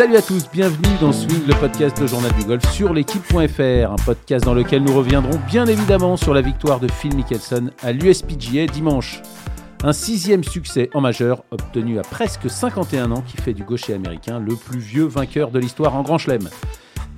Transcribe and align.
Salut 0.00 0.16
à 0.16 0.22
tous, 0.22 0.48
bienvenue 0.50 0.96
dans 0.98 1.12
Swing, 1.12 1.46
le 1.46 1.52
podcast 1.60 2.00
de 2.00 2.06
Journal 2.06 2.32
du 2.32 2.46
Golf 2.46 2.66
sur 2.72 2.94
l'équipe.fr, 2.94 3.92
un 3.92 4.02
podcast 4.02 4.46
dans 4.46 4.54
lequel 4.54 4.82
nous 4.82 4.96
reviendrons 4.96 5.38
bien 5.46 5.66
évidemment 5.66 6.16
sur 6.16 6.32
la 6.32 6.40
victoire 6.40 6.80
de 6.80 6.90
Phil 6.90 7.14
Mickelson 7.14 7.70
à 7.82 7.92
l'USPGA 7.92 8.66
dimanche. 8.66 9.20
Un 9.84 9.92
sixième 9.92 10.42
succès 10.42 10.88
en 10.94 11.02
majeur 11.02 11.44
obtenu 11.50 11.98
à 11.98 12.02
presque 12.02 12.48
51 12.48 13.12
ans 13.12 13.20
qui 13.20 13.36
fait 13.36 13.52
du 13.52 13.62
gaucher 13.62 13.92
américain 13.92 14.40
le 14.40 14.56
plus 14.56 14.78
vieux 14.78 15.04
vainqueur 15.04 15.50
de 15.50 15.58
l'histoire 15.58 15.94
en 15.94 16.00
Grand 16.02 16.16
Chelem. 16.16 16.48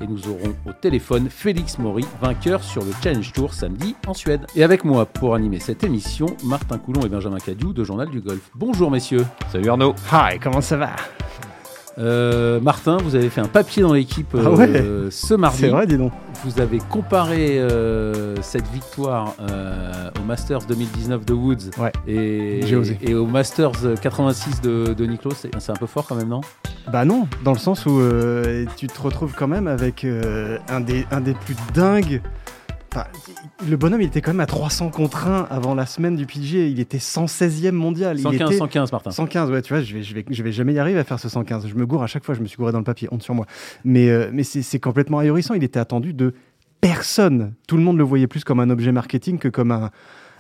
Et 0.01 0.09
nous 0.09 0.27
aurons 0.27 0.53
au 0.67 0.73
téléphone 0.73 1.29
Félix 1.31 1.79
Maury, 1.79 2.05
vainqueur 2.21 2.65
sur 2.65 2.85
le 2.85 2.91
Challenge 3.01 3.33
Tour 3.33 3.55
samedi 3.55 3.95
en 4.09 4.15
Suède. 4.15 4.45
Et 4.57 4.65
avec 4.65 4.85
moi 4.85 5.07
pour 5.07 5.37
animer 5.37 5.61
cette 5.61 5.85
émission, 5.85 6.27
Martin 6.43 6.79
Coulon 6.79 7.03
et 7.03 7.09
Benjamin 7.09 7.39
Cadieu 7.39 7.73
de 7.73 7.85
Journal 7.85 8.11
du 8.11 8.21
Golf. 8.21 8.51
Bonjour 8.57 8.91
messieurs. 8.91 9.25
Salut 9.53 9.69
Arnaud. 9.69 9.95
Hi, 10.11 10.41
comment 10.41 10.61
ça 10.61 10.77
va? 10.79 10.97
Euh, 11.99 12.61
Martin, 12.61 12.97
vous 12.99 13.15
avez 13.15 13.29
fait 13.29 13.41
un 13.41 13.49
papier 13.49 13.83
dans 13.83 13.93
l'équipe 13.93 14.35
Ah 14.35 14.49
euh, 14.49 15.09
ce 15.11 15.35
mardi. 15.35 15.59
C'est 15.59 15.69
vrai, 15.69 15.87
dis 15.87 15.99
donc. 15.99 16.13
Vous 16.45 16.61
avez 16.61 16.79
comparé 16.79 17.59
euh, 17.59 18.35
cette 18.43 18.67
victoire 18.69 19.35
au 20.21 20.25
Masters 20.25 20.63
2019 20.67 21.25
de 21.25 21.33
Woods 21.33 21.71
Ouais, 21.79 21.93
et, 22.07 23.15
au 23.15 23.27
Masters 23.27 23.73
86 24.01 24.61
de, 24.61 24.95
de 24.95 25.07
Niklos. 25.07 25.33
C'est 25.59 25.71
un 25.71 25.77
peu 25.77 25.87
fort 25.87 26.07
quand 26.07 26.17
même, 26.17 26.29
non? 26.29 26.41
Bah 26.91 27.05
non, 27.05 27.29
dans 27.45 27.53
le 27.53 27.59
sens 27.59 27.87
où 27.87 28.01
tu 28.77 28.87
te 28.87 29.01
retrouves 29.01 29.35
quand 29.37 29.49
même 29.49 29.69
avec 29.69 30.05
un, 30.05 30.81
des, 30.81 31.07
un 31.11 31.21
des 31.21 31.35
plus 31.35 31.57
dingues. 31.75 32.21
Enfin, 32.95 33.07
le 33.67 33.79
bonhomme, 33.79 34.03
il 34.03 34.09
était 34.09 34.21
quand 34.21 34.33
même 34.33 34.41
à 34.41 34.47
300 34.47 34.91
contre 34.91 35.27
1 35.27 35.47
avant 35.49 35.75
la 35.75 35.87
semaine 35.87 36.15
du 36.15 36.27
PGA. 36.27 36.67
Il 36.67 36.79
était 36.79 36.99
116e 36.99 37.71
mondial. 37.71 38.19
Il 38.19 38.23
115, 38.23 38.51
était 38.51 38.59
115, 38.59 38.93
Martin. 38.93 39.11
115, 39.11 39.51
ouais, 39.51 39.63
tu 39.63 39.73
vois, 39.73 39.83
je 39.83 39.95
vais, 39.95 40.03
je, 40.03 40.15
vais, 40.15 40.25
je 40.29 40.43
vais 40.43 40.53
jamais 40.53 40.75
y 40.75 40.79
arriver 40.79 40.99
à 40.99 41.05
faire 41.05 41.19
ce 41.19 41.31
115. 41.31 41.69
Je 41.69 41.75
me 41.75 41.87
gourre 41.87 42.03
à 42.03 42.07
chaque 42.07 42.23
fois, 42.23 42.35
je 42.35 42.41
me 42.41 42.47
suis 42.47 42.59
gouré 42.59 42.71
dans 42.71 42.79
le 42.79 42.85
papier, 42.85 43.09
honte 43.11 43.23
sur 43.23 43.35
moi. 43.35 43.47
Mais, 43.87 44.11
euh, 44.11 44.29
mais 44.31 44.43
c'est 44.43 44.61
c'est 44.61 44.79
complètement 44.79 45.21
ahurissant. 45.21 45.55
Il 45.55 45.65
était 45.65 45.81
attendu 45.81 46.13
de 46.13 46.35
personne. 46.83 47.55
Tout 47.67 47.79
le 47.79 47.83
monde 47.83 47.97
le 47.97 48.05
voyait 48.05 48.27
plus 48.27 48.45
comme 48.45 48.61
un 48.61 48.69
objet 48.69 48.93
marketing 48.93 49.39
que 49.39 49.49
comme 49.49 49.71
un, 49.71 49.91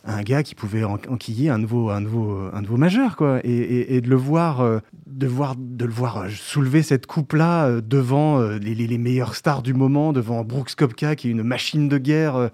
un 0.05 0.23
gars 0.23 0.43
qui 0.43 0.55
pouvait 0.55 0.85
en- 0.85 0.99
enquiller 1.09 1.49
un 1.51 1.59
nouveau, 1.59 1.91
un 1.91 2.01
nouveau, 2.01 2.39
un 2.53 2.61
nouveau 2.63 2.77
majeur, 2.77 3.17
quoi. 3.17 3.41
Et, 3.45 4.01
de 4.01 4.09
le 4.09 4.17
voir, 4.17 4.61
euh, 4.61 4.81
de 5.07 5.27
voir, 5.27 5.55
de 5.57 5.85
le 5.85 5.93
voir 5.93 6.17
euh, 6.19 6.29
soulever 6.31 6.83
cette 6.83 7.07
coupe-là 7.07 7.67
euh, 7.67 7.81
devant 7.81 8.41
les, 8.41 8.99
meilleures 8.99 9.35
stars 9.35 9.63
du 9.63 9.75
moment, 9.75 10.13
devant 10.13 10.45
Brooks 10.45 10.75
Koepka, 10.75 11.17
qui 11.17 11.29
est 11.29 11.31
une 11.31 11.43
machine 11.43 11.89
de 11.89 11.99
guerre. 11.99 12.51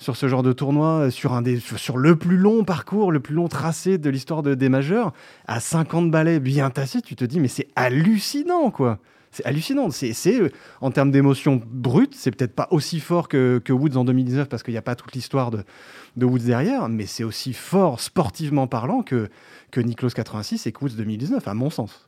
sur 0.00 0.16
ce 0.16 0.28
genre 0.28 0.42
de 0.42 0.52
tournoi, 0.52 1.10
sur, 1.10 1.32
un 1.32 1.40
des, 1.40 1.58
sur 1.60 1.96
le 1.96 2.16
plus 2.16 2.36
long 2.36 2.64
parcours, 2.64 3.10
le 3.12 3.20
plus 3.20 3.34
long 3.34 3.48
tracé 3.48 3.96
de 3.96 4.10
l'histoire 4.10 4.42
de- 4.42 4.54
des 4.54 4.68
majeurs, 4.68 5.12
à 5.46 5.60
50 5.60 6.10
balais 6.10 6.40
bien 6.40 6.68
tassés, 6.70 7.00
tu 7.00 7.16
te 7.16 7.24
dis, 7.24 7.40
mais 7.40 7.48
c'est 7.48 7.68
hallucinant, 7.74 8.70
quoi. 8.70 8.98
C'est 9.34 9.44
hallucinant. 9.44 9.90
C'est, 9.90 10.12
c'est, 10.12 10.40
euh, 10.40 10.50
en 10.80 10.92
termes 10.92 11.10
d'émotion 11.10 11.60
brute, 11.66 12.14
c'est 12.14 12.30
peut-être 12.30 12.54
pas 12.54 12.68
aussi 12.70 13.00
fort 13.00 13.26
que, 13.26 13.60
que 13.64 13.72
Woods 13.72 13.96
en 13.96 14.04
2019 14.04 14.48
parce 14.48 14.62
qu'il 14.62 14.72
n'y 14.72 14.78
a 14.78 14.82
pas 14.82 14.94
toute 14.94 15.12
l'histoire 15.12 15.50
de, 15.50 15.64
de 16.16 16.24
Woods 16.24 16.44
derrière, 16.44 16.88
mais 16.88 17.06
c'est 17.06 17.24
aussi 17.24 17.52
fort 17.52 18.00
sportivement 18.00 18.68
parlant 18.68 19.02
que, 19.02 19.28
que 19.72 19.80
Niklos 19.80 20.10
86 20.10 20.68
et 20.68 20.72
que 20.72 20.84
Woods 20.84 20.94
2019, 20.96 21.48
à 21.48 21.54
mon 21.54 21.68
sens. 21.68 22.06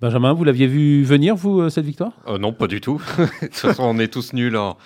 Benjamin, 0.00 0.32
vous 0.32 0.42
l'aviez 0.42 0.66
vu 0.66 1.04
venir, 1.04 1.36
vous, 1.36 1.60
euh, 1.60 1.70
cette 1.70 1.86
victoire? 1.86 2.12
Euh, 2.26 2.36
non, 2.36 2.52
pas 2.52 2.66
du 2.66 2.80
tout. 2.80 3.00
de 3.18 3.46
toute 3.46 3.54
façon, 3.54 3.84
on 3.84 3.98
est 4.00 4.12
tous 4.12 4.32
nuls 4.32 4.56
en, 4.56 4.76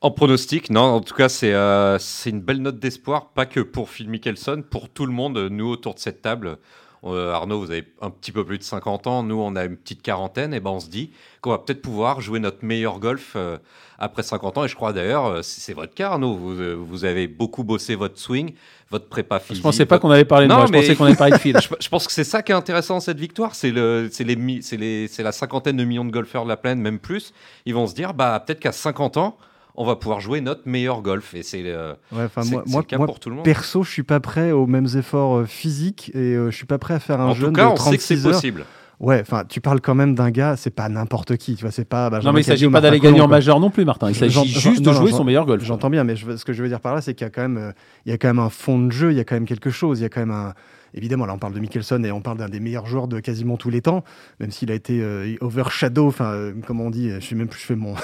en 0.00 0.10
pronostic. 0.10 0.68
Non, 0.68 0.82
en 0.82 1.00
tout 1.00 1.14
cas, 1.14 1.28
c'est 1.28 1.54
euh, 1.54 1.96
c'est 2.00 2.30
une 2.30 2.40
belle 2.40 2.60
note 2.60 2.80
d'espoir, 2.80 3.30
pas 3.30 3.46
que 3.46 3.60
pour 3.60 3.88
Phil 3.88 4.10
Mickelson, 4.10 4.64
pour 4.68 4.90
tout 4.90 5.06
le 5.06 5.12
monde, 5.12 5.38
nous 5.50 5.68
autour 5.68 5.94
de 5.94 6.00
cette 6.00 6.20
table. 6.22 6.58
Euh, 7.04 7.32
Arnaud, 7.32 7.58
vous 7.60 7.70
avez 7.70 7.84
un 8.00 8.08
petit 8.10 8.32
peu 8.32 8.44
plus 8.44 8.56
de 8.58 8.62
50 8.62 9.06
ans, 9.06 9.22
nous 9.22 9.36
on 9.38 9.56
a 9.56 9.64
une 9.64 9.76
petite 9.76 10.00
quarantaine, 10.00 10.54
et 10.54 10.60
ben 10.60 10.70
on 10.70 10.80
se 10.80 10.88
dit 10.88 11.10
qu'on 11.42 11.50
va 11.50 11.58
peut-être 11.58 11.82
pouvoir 11.82 12.22
jouer 12.22 12.40
notre 12.40 12.64
meilleur 12.64 12.98
golf 12.98 13.32
euh, 13.36 13.58
après 13.98 14.22
50 14.22 14.56
ans. 14.58 14.64
Et 14.64 14.68
je 14.68 14.74
crois 14.74 14.94
d'ailleurs, 14.94 15.26
euh, 15.26 15.42
c'est 15.42 15.74
votre 15.74 15.92
cas, 15.94 16.12
Arnaud, 16.12 16.34
vous, 16.34 16.56
vous 16.86 17.04
avez 17.04 17.28
beaucoup 17.28 17.62
bossé 17.62 17.94
votre 17.94 18.18
swing, 18.18 18.54
votre 18.90 19.06
prépa 19.08 19.38
Je 19.38 19.44
physique. 19.44 19.62
pensais 19.62 19.84
pas 19.84 19.96
votre- 19.96 20.02
qu'on 20.02 20.10
allait 20.12 20.24
parler 20.24 20.46
de 20.46 20.50
Non, 20.52 20.56
moi, 20.58 20.66
je 20.66 20.72
mais- 20.72 20.80
pensais 20.80 20.96
qu'on 20.96 21.04
allait 21.04 21.14
parler 21.16 21.32
de 21.34 21.38
Phil. 21.40 21.56
je, 21.60 21.68
je 21.78 21.88
pense 21.90 22.06
que 22.06 22.12
c'est 22.12 22.24
ça 22.24 22.42
qui 22.42 22.52
est 22.52 22.54
intéressant 22.54 23.00
cette 23.00 23.18
victoire, 23.20 23.54
c'est 23.54 23.70
le, 23.70 24.08
les, 24.20 24.34
les, 24.78 25.08
la 25.18 25.32
cinquantaine 25.32 25.76
de 25.76 25.84
millions 25.84 26.06
de 26.06 26.10
golfeurs 26.10 26.44
de 26.44 26.48
la 26.48 26.56
planète, 26.56 26.78
même 26.82 26.98
plus. 26.98 27.34
Ils 27.66 27.74
vont 27.74 27.86
se 27.86 27.94
dire, 27.94 28.14
bah 28.14 28.42
peut-être 28.46 28.60
qu'à 28.60 28.72
50 28.72 29.18
ans, 29.18 29.36
on 29.74 29.84
va 29.84 29.96
pouvoir 29.96 30.20
jouer 30.20 30.40
notre 30.40 30.62
meilleur 30.66 31.02
golf. 31.02 31.34
Et 31.34 31.42
c'est, 31.42 31.62
euh, 31.64 31.94
Ouais, 32.12 32.28
moi, 32.36 32.62
moi, 32.66 32.80
le 32.80 32.86
cas 32.86 32.96
moi, 32.96 33.06
pour 33.06 33.20
tout 33.20 33.28
le 33.30 33.36
monde. 33.36 33.44
perso, 33.44 33.82
je 33.82 33.90
suis 33.90 34.02
pas 34.02 34.20
prêt 34.20 34.52
aux 34.52 34.66
mêmes 34.66 34.88
efforts 34.96 35.38
euh, 35.38 35.44
physiques 35.46 36.10
et 36.14 36.18
euh, 36.34 36.50
je 36.50 36.56
suis 36.56 36.66
pas 36.66 36.78
prêt 36.78 36.94
à 36.94 37.00
faire 37.00 37.20
un 37.20 37.26
En 37.26 37.34
jeune 37.34 37.52
tout 37.52 37.56
cas, 37.56 37.66
de 37.66 37.72
on 37.72 37.76
sait 37.76 37.96
que 37.96 38.02
c'est 38.02 38.14
36 38.14 38.26
heures. 38.26 38.32
possible. 38.32 38.64
Ouais, 39.00 39.20
enfin, 39.20 39.42
tu 39.48 39.60
parles 39.60 39.80
quand 39.80 39.96
même 39.96 40.14
d'un 40.14 40.30
gars, 40.30 40.54
c'est 40.56 40.70
pas 40.70 40.88
n'importe 40.88 41.36
qui, 41.36 41.56
tu 41.56 41.62
vois, 41.62 41.72
c'est 41.72 41.84
pas. 41.84 42.08
Benjamin 42.10 42.30
non, 42.30 42.34
mais 42.34 42.42
il 42.42 42.44
s'agit 42.44 42.68
pas 42.68 42.80
d'aller 42.80 43.00
gagner 43.00 43.20
en 43.20 43.26
majeur 43.28 43.58
non 43.58 43.68
plus, 43.68 43.84
Martin. 43.84 44.08
Il 44.08 44.14
s'agit 44.14 44.46
juste 44.48 44.82
de 44.82 44.90
non, 44.90 44.92
jouer 44.96 45.10
son 45.10 45.24
meilleur 45.24 45.46
golf. 45.46 45.64
J'entends 45.64 45.90
bien, 45.90 46.04
mais 46.04 46.14
je 46.14 46.36
ce 46.36 46.44
que 46.44 46.52
je 46.52 46.62
veux 46.62 46.68
dire 46.68 46.80
par 46.80 46.94
là, 46.94 47.00
c'est 47.00 47.12
qu'il 47.14 47.24
y 47.24 47.28
a 47.28 47.30
quand 47.30 47.42
même, 47.42 47.56
euh, 47.56 47.72
il 48.06 48.12
y 48.12 48.14
a 48.14 48.18
quand 48.18 48.28
même 48.28 48.38
un 48.38 48.50
fond 48.50 48.78
de 48.78 48.92
jeu, 48.92 49.10
il 49.10 49.16
y 49.16 49.20
a 49.20 49.24
quand 49.24 49.34
même 49.34 49.46
quelque 49.46 49.70
chose, 49.70 49.98
il 49.98 50.02
y 50.02 50.06
a 50.06 50.08
quand 50.08 50.20
même 50.20 50.30
un. 50.30 50.54
Évidemment, 50.94 51.26
là, 51.26 51.34
on 51.34 51.38
parle 51.38 51.54
de 51.54 51.60
Mickelson 51.60 52.02
et 52.04 52.12
on 52.12 52.20
parle 52.20 52.38
d'un 52.38 52.48
des 52.48 52.60
meilleurs 52.60 52.86
joueurs 52.86 53.08
de 53.08 53.18
quasiment 53.20 53.56
tous 53.56 53.68
les 53.70 53.82
temps, 53.82 54.04
même 54.40 54.50
s'il 54.52 54.70
a 54.70 54.74
été 54.74 55.00
euh, 55.02 55.34
overshadow, 55.40 56.06
enfin, 56.06 56.26
euh, 56.32 56.52
comment 56.66 56.84
on 56.84 56.90
dit, 56.90 57.10
je 57.10 57.20
sais 57.20 57.34
même 57.34 57.48
plus, 57.48 57.60
je 57.60 57.66
fais 57.66 57.76
mon 57.76 57.94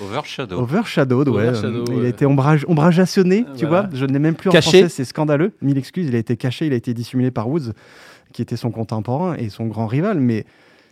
Overshadow. 0.00 0.58
overshadowed, 0.60 1.28
ouais. 1.28 1.52
Il 1.96 2.04
a 2.04 2.08
été 2.08 2.26
ombrage, 2.26 2.64
ombrageationné, 2.68 3.44
tu 3.56 3.66
Voilà. 3.66 3.88
vois. 3.88 3.90
Je 3.98 4.04
ne 4.06 4.12
l'ai 4.12 4.18
même 4.18 4.34
plus 4.34 4.50
Caché. 4.50 4.68
en 4.68 4.70
français, 4.72 4.88
c'est 4.88 5.04
scandaleux. 5.04 5.52
Mille 5.62 5.78
excuses, 5.78 6.06
il 6.08 6.14
a 6.14 6.18
été 6.18 6.36
caché, 6.36 6.66
il 6.66 6.72
a 6.72 6.76
été 6.76 6.94
dissimulé 6.94 7.30
par 7.30 7.48
Woods, 7.48 7.72
qui 8.32 8.42
était 8.42 8.56
son 8.56 8.70
contemporain 8.70 9.34
et 9.36 9.48
son 9.50 9.66
grand 9.66 9.86
rival, 9.86 10.20
mais 10.20 10.44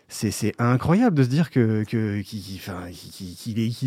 c'est 0.09 0.53
incroyable 0.59 1.17
de 1.17 1.23
se 1.23 1.29
dire 1.29 1.51
que 1.51 1.85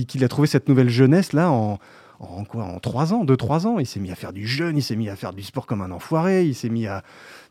qu'il 0.07 0.23
a 0.23 0.27
trouvé 0.27 0.47
cette 0.47 0.67
nouvelle 0.67 0.89
jeunesse 0.89 1.33
là 1.33 1.51
en 1.51 1.77
en 2.19 2.43
quoi? 2.45 2.63
En 2.63 2.79
trois 2.79 3.13
ans, 3.13 3.23
deux 3.25 3.37
trois 3.37 3.67
ans, 3.67 3.79
il 3.79 3.85
s'est 3.85 3.99
mis 3.99 4.11
à 4.11 4.15
faire 4.15 4.33
du 4.33 4.45
jeûne, 4.47 4.77
il 4.77 4.81
s'est 4.83 4.95
mis 4.95 5.09
à 5.09 5.15
faire 5.15 5.33
du 5.33 5.43
sport 5.43 5.65
comme 5.65 5.81
un 5.81 5.91
enfoiré, 5.91 6.45
il 6.45 6.55
s'est 6.55 6.69
mis 6.69 6.87
à, 6.87 7.03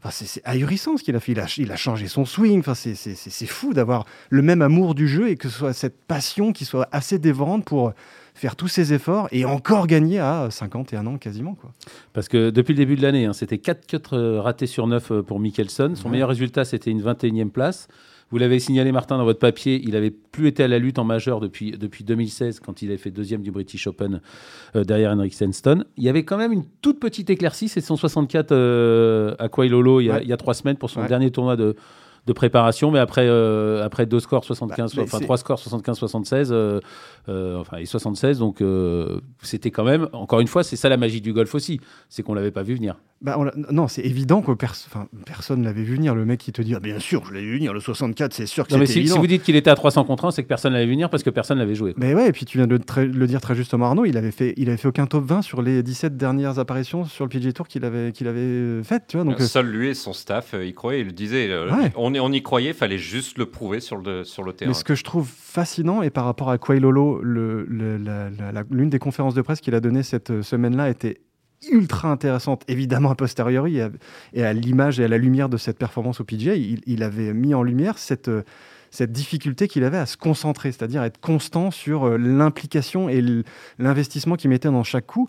enfin 0.02 0.10
c'est 0.10 0.40
ahurissant 0.44 0.96
ce 0.96 1.02
qu'il 1.02 1.14
a 1.16 1.20
fait, 1.20 1.32
il 1.32 1.40
a, 1.40 1.46
il 1.58 1.70
a 1.72 1.76
changé 1.76 2.06
son 2.08 2.24
swing, 2.24 2.60
enfin 2.60 2.74
c'est 2.74 2.94
c'est- 2.94 3.14
c'est- 3.14 3.30
c'est 3.30 3.46
fou 3.46 3.74
d'avoir 3.74 4.04
le 4.30 4.42
même 4.42 4.62
amour 4.62 4.94
du 4.94 5.06
jeu 5.08 5.28
et 5.28 5.36
que 5.36 5.48
ce 5.48 5.58
soit 5.58 5.72
cette 5.72 6.00
passion 6.06 6.52
qui 6.52 6.64
soit 6.64 6.88
assez 6.92 7.18
dévorante 7.18 7.64
pour 7.64 7.92
faire 8.36 8.56
tous 8.56 8.66
ces 8.68 8.92
efforts 8.92 9.28
et 9.30 9.44
encore 9.44 9.86
gagner 9.86 10.18
à 10.18 10.48
51 10.50 11.06
ans 11.06 11.18
quasiment 11.18 11.54
quoi. 11.54 11.70
Parce 12.12 12.28
que 12.28 12.50
depuis 12.50 12.72
le 12.72 12.78
début 12.78 12.96
de 12.96 13.02
l'année, 13.02 13.26
hein, 13.26 13.32
c'était 13.32 13.58
4 13.58 13.86
cuts 13.86 13.96
euh, 14.12 14.40
ratés 14.40 14.66
sur 14.66 14.86
9 14.88 15.12
euh, 15.12 15.22
pour 15.22 15.38
Mickelson. 15.38 15.92
Son 15.94 16.06
Ouais. 16.06 16.12
meilleur 16.12 16.30
résultat, 16.30 16.64
c'était 16.64 16.90
une 16.90 17.00
21e 17.02 17.50
place. 17.50 17.86
Vous 18.30 18.38
l'avez 18.38 18.58
signalé, 18.58 18.90
Martin, 18.90 19.18
dans 19.18 19.24
votre 19.24 19.38
papier, 19.38 19.80
il 19.84 19.94
avait 19.96 20.10
plus 20.10 20.48
été 20.48 20.62
à 20.64 20.68
la 20.68 20.78
lutte 20.78 20.98
en 20.98 21.04
majeur 21.04 21.40
depuis, 21.40 21.72
depuis 21.72 22.04
2016, 22.04 22.60
quand 22.60 22.82
il 22.82 22.88
avait 22.88 22.96
fait 22.98 23.10
deuxième 23.10 23.42
du 23.42 23.50
British 23.52 23.86
Open 23.86 24.20
euh, 24.74 24.82
derrière 24.84 25.12
Henrik 25.12 25.34
Stenson. 25.34 25.84
Il 25.96 26.02
y 26.04 26.08
avait 26.08 26.24
quand 26.24 26.36
même 26.38 26.52
une 26.52 26.64
toute 26.82 26.98
petite 26.98 27.30
éclaircie, 27.30 27.68
c'est 27.68 27.80
son 27.80 27.96
64 27.96 28.50
euh, 28.52 29.34
à 29.38 29.48
Quailolo 29.48 30.00
il, 30.00 30.06
y 30.06 30.10
a- 30.10 30.14
Ouais. 30.14 30.20
il 30.22 30.28
y 30.28 30.32
a 30.32 30.36
trois 30.36 30.54
semaines 30.54 30.76
pour 30.76 30.90
son 30.90 31.00
Ouais. 31.02 31.08
dernier 31.08 31.30
tournoi 31.30 31.54
de, 31.56 31.76
de 32.26 32.32
préparation. 32.32 32.90
Mais 32.90 32.98
après, 32.98 33.26
euh, 33.28 33.84
après 33.84 34.06
deux 34.06 34.20
scores 34.20 34.44
75, 34.44 34.94
Bah, 34.94 35.02
enfin 35.04 35.20
trois 35.20 35.36
scores 35.36 35.60
75-76, 35.60 36.48
euh, 36.50 36.80
euh, 37.28 37.58
enfin 37.58 37.76
et 37.76 37.84
76, 37.86 38.38
donc 38.38 38.62
c'était 39.42 39.70
quand 39.70 39.84
même, 39.84 40.08
encore 40.12 40.40
une 40.40 40.46
fois, 40.48 40.64
c'est 40.64 40.76
ça 40.76 40.88
la 40.88 40.96
magie 40.96 41.20
du 41.20 41.32
golf 41.32 41.54
aussi, 41.54 41.78
c'est 42.08 42.22
qu'on 42.22 42.34
l'avait 42.34 42.50
pas 42.50 42.62
vu 42.62 42.74
venir. 42.74 42.96
Bah, 43.22 43.36
on 43.38 43.50
non, 43.72 43.88
c'est 43.88 44.02
évident 44.02 44.42
que 44.42 44.52
pers- 44.52 44.74
personne 45.24 45.62
l'avait 45.62 45.82
vu 45.82 45.94
venir. 45.94 46.14
Le 46.14 46.26
mec 46.26 46.40
qui 46.40 46.52
te 46.52 46.60
dit 46.60 46.74
ah, 46.74 46.80
bien 46.80 46.98
sûr, 46.98 47.24
je 47.26 47.32
l'ai 47.32 47.40
vu 47.40 47.54
venir 47.54 47.72
le 47.72 47.80
64, 47.80 48.34
c'est 48.34 48.44
sûr 48.44 48.66
que 48.66 48.72
c'est 48.78 48.86
si, 48.86 48.98
évident. 48.98 49.14
si 49.14 49.20
vous 49.20 49.26
dites 49.26 49.42
qu'il 49.42 49.56
était 49.56 49.70
à 49.70 49.74
300 49.76 50.04
contre 50.04 50.26
1, 50.26 50.30
c'est 50.32 50.42
que 50.42 50.48
personne 50.48 50.74
l'avait 50.74 50.84
vu 50.84 50.90
venir 50.92 51.08
parce 51.08 51.22
que 51.22 51.30
personne 51.30 51.56
l'avait 51.58 51.74
joué. 51.74 51.94
Mais 51.96 52.12
ouais, 52.14 52.28
et 52.28 52.32
puis 52.32 52.44
tu 52.44 52.58
viens 52.58 52.66
de 52.66 52.78
le 53.02 53.26
dire 53.26 53.40
très 53.40 53.54
justement, 53.54 53.86
Arnaud, 53.86 54.04
il 54.04 54.18
avait 54.18 54.30
fait, 54.30 54.52
il 54.58 54.68
avait 54.68 54.76
fait 54.76 54.88
aucun 54.88 55.06
top 55.06 55.24
20 55.24 55.40
sur 55.40 55.62
les 55.62 55.82
17 55.82 56.18
dernières 56.18 56.58
apparitions 56.58 57.04
sur 57.06 57.24
le 57.24 57.30
PGA 57.30 57.52
Tour 57.52 57.66
qu'il 57.66 57.84
avait, 57.86 58.12
qu'il 58.12 58.28
avait 58.28 58.40
euh, 58.40 58.82
faites, 58.82 59.04
tu 59.08 59.16
vois. 59.16 59.24
Donc, 59.24 59.40
euh, 59.40 59.44
Seul 59.46 59.68
lui 59.70 59.88
et 59.88 59.94
son 59.94 60.12
staff 60.12 60.52
euh, 60.52 60.66
y 60.66 60.74
croyaient, 60.74 61.00
il 61.00 61.06
le 61.06 61.12
disait. 61.12 61.48
euh, 61.50 61.70
Ouais. 61.74 61.92
on, 61.96 62.12
y- 62.12 62.20
on 62.20 62.30
y 62.30 62.42
croyait, 62.42 62.74
fallait 62.74 62.98
juste 62.98 63.38
le 63.38 63.46
prouver 63.46 63.80
sur 63.80 63.96
le, 63.96 64.24
sur 64.24 64.42
le 64.42 64.52
terrain. 64.52 64.70
mais 64.70 64.74
ce 64.74 64.84
que 64.84 64.94
je 64.94 65.04
trouve 65.04 65.26
fascinant, 65.34 66.02
et 66.02 66.10
par 66.10 66.26
rapport 66.26 66.50
à 66.50 66.58
Quailolo, 66.58 67.22
l'une 67.22 68.90
des 68.90 68.98
conférences 68.98 69.34
de 69.34 69.42
presse 69.42 69.60
qu'il 69.60 69.74
a 69.74 69.80
données 69.80 70.02
cette 70.02 70.30
euh, 70.30 70.42
semaine-là 70.42 70.90
était 70.90 71.20
ultra 71.70 72.08
intéressante, 72.10 72.62
évidemment 72.68 73.10
a 73.10 73.14
posteriori, 73.14 73.80
et 74.32 74.44
à, 74.44 74.52
l'image 74.52 75.00
et 75.00 75.04
à 75.04 75.08
la 75.08 75.18
lumière 75.18 75.48
de 75.48 75.56
cette 75.56 75.78
performance 75.78 76.20
au 76.20 76.24
PGA, 76.24 76.54
il, 76.54 77.02
avait 77.02 77.32
mis 77.32 77.54
en 77.54 77.62
lumière 77.62 77.98
cette, 77.98 78.28
euh, 78.28 78.42
cette 78.94 79.12
difficulté 79.12 79.66
qu'il 79.68 79.84
avait 79.84 79.98
à 79.98 80.06
se 80.06 80.16
concentrer, 80.16 80.70
c'est-à-dire 80.70 81.02
être 81.02 81.20
constant 81.20 81.70
sur 81.70 82.04
euh, 82.04 82.16
l'implication 82.16 83.08
et 83.08 83.22
l'investissement 83.78 84.36
qu'il 84.36 84.50
mettait 84.50 84.68
dans 84.68 84.84
chaque 84.84 85.06
coup. 85.06 85.28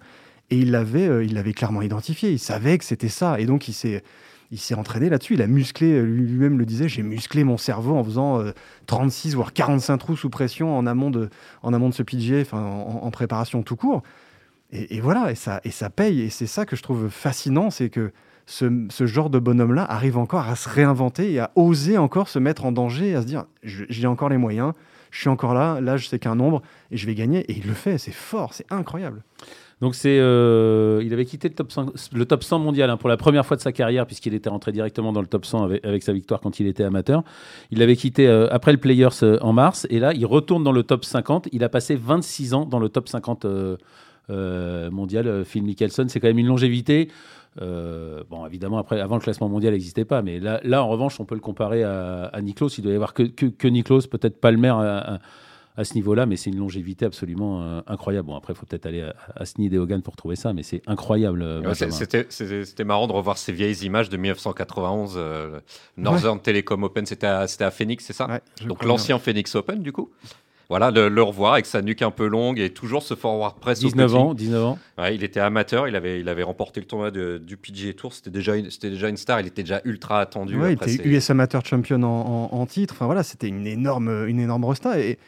Et 0.52 0.58
il 0.58 0.72
l'avait, 0.72 1.08
euh, 1.08 1.24
il 1.24 1.42
clairement 1.54 1.82
identifié. 1.82 2.32
Il 2.32 2.40
savait 2.40 2.78
que 2.78 2.86
c'était 2.86 3.10
ça. 3.10 3.40
Et 3.40 3.46
donc, 3.46 3.68
il 3.68 3.74
s'est, 3.74 4.04
il 4.52 4.60
s'est 4.60 4.76
entraîné 4.76 5.10
là-dessus. 5.10 5.34
Il 5.34 5.42
a 5.42 5.48
musclé, 5.48 6.00
lui-même 6.04 6.60
le 6.60 6.66
disait, 6.66 6.88
j'ai 6.88 7.02
musclé 7.02 7.44
mon 7.44 7.58
cerveau 7.58 7.96
en 7.96 8.04
faisant 8.04 8.40
euh, 8.40 8.52
36 8.86 9.34
voire 9.34 9.52
45 9.52 9.98
trous 9.98 10.16
sous 10.16 10.30
pression 10.30 10.78
en 10.78 10.86
amont 10.86 11.10
de, 11.10 11.30
en 11.64 11.74
amont 11.74 11.90
de 11.90 11.96
ce 11.96 12.04
PGA, 12.04 12.44
en 12.52 13.10
préparation 13.10 13.64
tout 13.64 13.76
court. 13.76 14.04
Et, 14.72 15.00
voilà, 15.00 15.32
et 15.32 15.36
ça, 15.36 15.62
et 15.64 15.72
ça 15.72 15.90
paye. 15.90 16.22
Et 16.22 16.30
c'est 16.30 16.48
ça 16.48 16.66
que 16.66 16.76
je 16.76 16.84
trouve 16.84 17.10
fascinant, 17.10 17.70
c'est 17.70 17.90
que 17.90 18.12
ce, 18.46 18.88
ce 18.90 19.06
genre 19.06 19.30
de 19.30 19.40
bonhomme-là 19.40 19.86
arrive 19.90 20.18
encore 20.18 20.48
à 20.48 20.56
se 20.56 20.70
réinventer 20.70 21.34
et 21.34 21.40
à 21.40 21.52
oser 21.56 21.98
encore 21.98 22.28
se 22.30 22.40
mettre 22.40 22.66
en 22.66 22.72
danger, 22.72 23.16
à 23.16 23.22
se 23.22 23.28
dire, 23.28 23.46
j'ai 23.64 24.08
encore 24.08 24.30
les 24.30 24.38
moyens, 24.38 24.74
je 25.12 25.20
suis 25.22 25.30
encore 25.30 25.54
là, 25.54 25.80
là 25.82 25.98
je 25.98 26.08
sais 26.08 26.20
qu'un 26.20 26.36
nombre 26.36 26.62
et 26.92 26.98
je 26.98 27.06
vais 27.06 27.16
gagner. 27.16 27.40
Et 27.52 27.58
il 27.58 27.66
le 27.68 27.74
fait, 27.74 27.98
c'est 27.98 28.12
fort, 28.12 28.54
c'est 28.54 28.66
incroyable. 28.72 29.24
Donc 29.82 29.94
c'est, 29.94 30.20
euh, 30.20 31.02
il 31.04 31.12
avait 31.14 31.26
quitté 31.26 31.50
le 31.50 31.54
top 31.54 31.72
100, 31.72 31.92
le 32.14 32.26
top 32.26 32.44
100 32.44 32.60
mondial 32.60 32.90
hein, 32.90 32.96
pour 32.96 33.10
la 33.10 33.18
première 33.18 33.46
fois 33.46 33.58
de 33.58 33.62
sa 33.62 33.74
carrière 33.74 34.06
puisqu'il 34.06 34.34
était 34.34 34.50
rentré 34.50 34.72
directement 34.72 35.12
dans 35.12 35.20
le 35.20 35.28
top 35.28 35.46
100 35.46 35.64
avec, 35.84 36.02
sa 36.02 36.14
victoire 36.14 36.40
quand 36.40 36.60
il 36.60 36.68
était 36.68 36.84
amateur. 36.84 37.24
Il 37.72 37.80
l'avait 37.80 37.98
quitté 37.98 38.28
euh, 38.28 38.48
après 38.52 38.72
le 38.72 38.78
Players 38.78 39.10
euh, 39.24 39.38
en 39.42 39.52
mars 39.52 39.86
et 39.90 40.00
là 40.00 40.14
il 40.14 40.26
retourne 40.26 40.64
dans 40.64 40.72
le 40.72 40.84
top 40.84 41.04
50. 41.04 41.50
Il 41.52 41.64
a 41.64 41.70
passé 41.70 41.96
26 41.96 42.54
ans 42.54 42.66
dans 42.66 42.80
le 42.80 42.88
top 42.88 43.10
50 43.10 43.44
euh, 43.44 43.50
euh, 43.50 43.78
mondial. 44.30 45.28
euh, 45.28 45.44
Phil 45.44 45.64
Mickelson, 45.64 46.06
c'est 46.08 46.20
quand 46.20 46.28
même 46.28 46.40
une 46.40 46.48
longévité. 46.48 47.10
Euh, 47.62 48.24
bon, 48.30 48.46
évidemment, 48.46 48.78
après, 48.80 49.00
avant 49.00 49.16
le 49.16 49.22
classement 49.22 49.48
mondial 49.48 49.72
n'existait 49.74 50.04
pas, 50.06 50.22
mais 50.22 50.40
là, 50.40 50.60
là, 50.64 50.84
en 50.84 50.90
revanche, 50.90 51.20
on 51.22 51.26
peut 51.26 51.36
le 51.36 51.42
comparer 51.42 51.84
à, 51.84 52.26
à 52.26 52.42
Niklos. 52.42 52.70
Il 52.78 52.82
doit 52.84 52.92
y 52.92 52.96
avoir 52.96 53.14
que, 53.14 53.24
que, 53.24 53.46
que 53.46 53.68
Niklos, 53.68 54.02
peut-être 54.12 54.40
Palmer 54.42 54.70
à, 54.70 55.16
à- 55.16 55.20
à 55.78 55.84
ce 55.84 55.94
niveau-là, 55.96 56.26
mais 56.26 56.38
c'est 56.38 56.50
une 56.50 56.60
longévité 56.60 57.04
absolument 57.06 57.62
euh, 57.62 57.82
incroyable. 57.88 58.28
Bon, 58.30 58.36
après, 58.38 58.54
il 58.54 58.56
faut 58.56 58.66
peut-être 58.66 58.86
aller 58.86 59.02
à, 59.02 59.14
à 59.36 59.44
Sneed 59.44 59.74
et 59.74 59.78
Hogan 59.78 60.02
pour 60.02 60.16
trouver 60.16 60.38
ça, 60.38 60.54
mais 60.54 60.64
c'est 60.64 60.82
incroyable. 60.88 61.42
euh, 61.42 61.62
Ouais. 61.90 61.92
C'était 62.30 62.84
marrant 62.86 63.08
de 63.08 63.12
revoir 63.12 63.38
ces 63.38 63.52
vieilles 63.52 63.84
images 63.86 64.08
de 64.10 64.16
1991. 64.16 65.16
euh, 65.18 65.60
Northern 65.98 66.40
Telecom 66.40 66.82
Open, 66.84 67.06
c'était 67.06 67.28
à, 67.28 67.46
Phoenix, 67.72 68.06
c'est 68.06 68.14
ça 68.14 68.26
Ouais, 68.28 68.42
Donc 68.68 68.86
l'ancien 68.86 69.20
Phoenix 69.20 69.54
Open, 69.56 69.82
du 69.82 69.92
coup. 69.92 70.12
Voilà, 70.70 70.90
le, 70.90 71.10
le 71.10 71.22
revoir 71.22 71.54
avec 71.54 71.66
sa 71.68 71.82
nuque 71.82 72.02
un 72.02 72.10
peu 72.12 72.28
longue 72.28 72.60
et 72.60 72.72
toujours 72.72 73.04
ce 73.04 73.14
forward 73.14 73.60
press 73.60 73.80
au 73.84 73.88
19 73.88 74.08
petit. 74.12 74.18
ans, 74.18 74.34
19 74.34 74.64
ans. 74.64 74.80
Ouais, 74.98 75.14
il 75.16 75.24
était 75.24 75.40
amateur, 75.40 75.88
il 75.88 75.96
avait, 75.96 76.20
il 76.20 76.28
avait 76.28 76.42
remporté 76.44 76.80
le 76.80 76.88
tournoi 76.88 77.12
de- 77.12 77.38
du 77.38 77.56
PGA 77.58 77.94
Tour, 77.94 78.14
c'était 78.14 78.32
déjà, 78.32 78.56
une- 78.56 78.72
c'était 78.72 78.90
déjà 78.90 79.08
une 79.10 79.18
star, 79.18 79.40
il 79.42 79.48
était 79.48 79.62
déjà 79.64 79.82
ultra 79.86 80.22
attendu. 80.22 80.60
Ouais, 80.60 80.72
il 80.72 80.74
était 80.74 80.90
ses- 80.90 81.04
US 81.08 81.30
Amateur 81.30 81.64
Champion 81.66 82.02
en, 82.04 82.50
en- 82.52 82.58
en 82.60 82.66
titre. 82.66 82.96
Enfin 82.98 83.06
voilà, 83.06 83.22
c'était 83.24 83.48
une 83.48 83.68
énorme, 83.68 84.26
une 84.28 84.40
énorme 84.40 84.66
resta. 84.66 85.00
Et, 85.00 85.20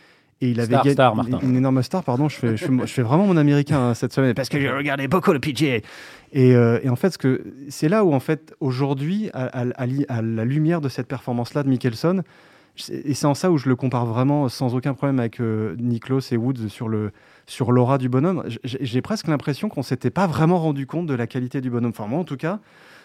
et 0.41 0.49
il 0.49 0.59
avait 0.59 0.67
Star, 0.69 0.83
gagné- 0.83 0.93
star, 0.93 1.15
Martin. 1.15 1.39
une 1.43 1.55
énorme 1.55 1.81
star. 1.83 2.03
Pardon, 2.03 2.29
je 2.29 2.35
fais, 2.35 2.57
je 2.57 2.65
fais, 2.65 2.71
je 2.81 2.85
fais 2.93 3.01
vraiment 3.03 3.25
mon 3.27 3.37
américain 3.37 3.79
hein, 3.89 3.93
cette 3.93 4.13
semaine 4.13 4.33
parce 4.35 4.49
que 4.49 4.59
j'ai 4.59 4.69
regardé 4.71 5.07
beaucoup 5.07 5.33
le 5.33 5.39
PGA. 5.39 5.77
Et, 6.33 6.55
euh, 6.55 6.79
et 6.83 6.89
en 6.89 6.95
fait, 6.95 7.11
ce 7.11 7.17
que 7.17 7.43
c'est 7.69 7.89
là 7.89 8.03
où 8.03 8.13
en 8.13 8.19
fait 8.19 8.53
aujourd'hui, 8.59 9.29
à, 9.33 9.45
à- 9.61 9.65
à 9.75 9.85
li- 9.85 10.05
à 10.09 10.21
la 10.21 10.45
lumière 10.45 10.81
de 10.81 10.89
cette 10.89 11.07
performance-là 11.07 11.63
de 11.63 11.69
Mickelson, 11.69 12.21
et 12.89 13.13
c'est 13.13 13.25
en 13.25 13.33
ça 13.33 13.51
où 13.51 13.57
je 13.57 13.69
le 13.69 13.75
compare 13.75 14.05
vraiment 14.05 14.49
sans 14.49 14.75
aucun 14.75 14.93
problème 14.93 15.19
avec 15.19 15.39
euh, 15.39 15.75
Niklos 15.79 16.21
et 16.31 16.37
Woods 16.37 16.69
sur 16.69 16.89
le 16.89 17.11
sur 17.45 17.71
l'aura 17.71 17.97
du 17.97 18.09
bonhomme. 18.09 18.43
J'ai 18.63 19.01
presque 19.01 19.27
l'impression 19.27 19.69
qu'on 19.69 19.83
s'était 19.83 20.09
pas 20.09 20.27
vraiment 20.27 20.59
rendu 20.59 20.85
compte 20.85 21.07
de 21.07 21.13
la 21.13 21.27
qualité 21.27 21.61
du 21.61 21.69
bonhomme. 21.69 21.91
Enfin 21.91 22.07
moi 22.07 22.19
en 22.19 22.25
tout 22.25 22.37
cas. 22.37 22.59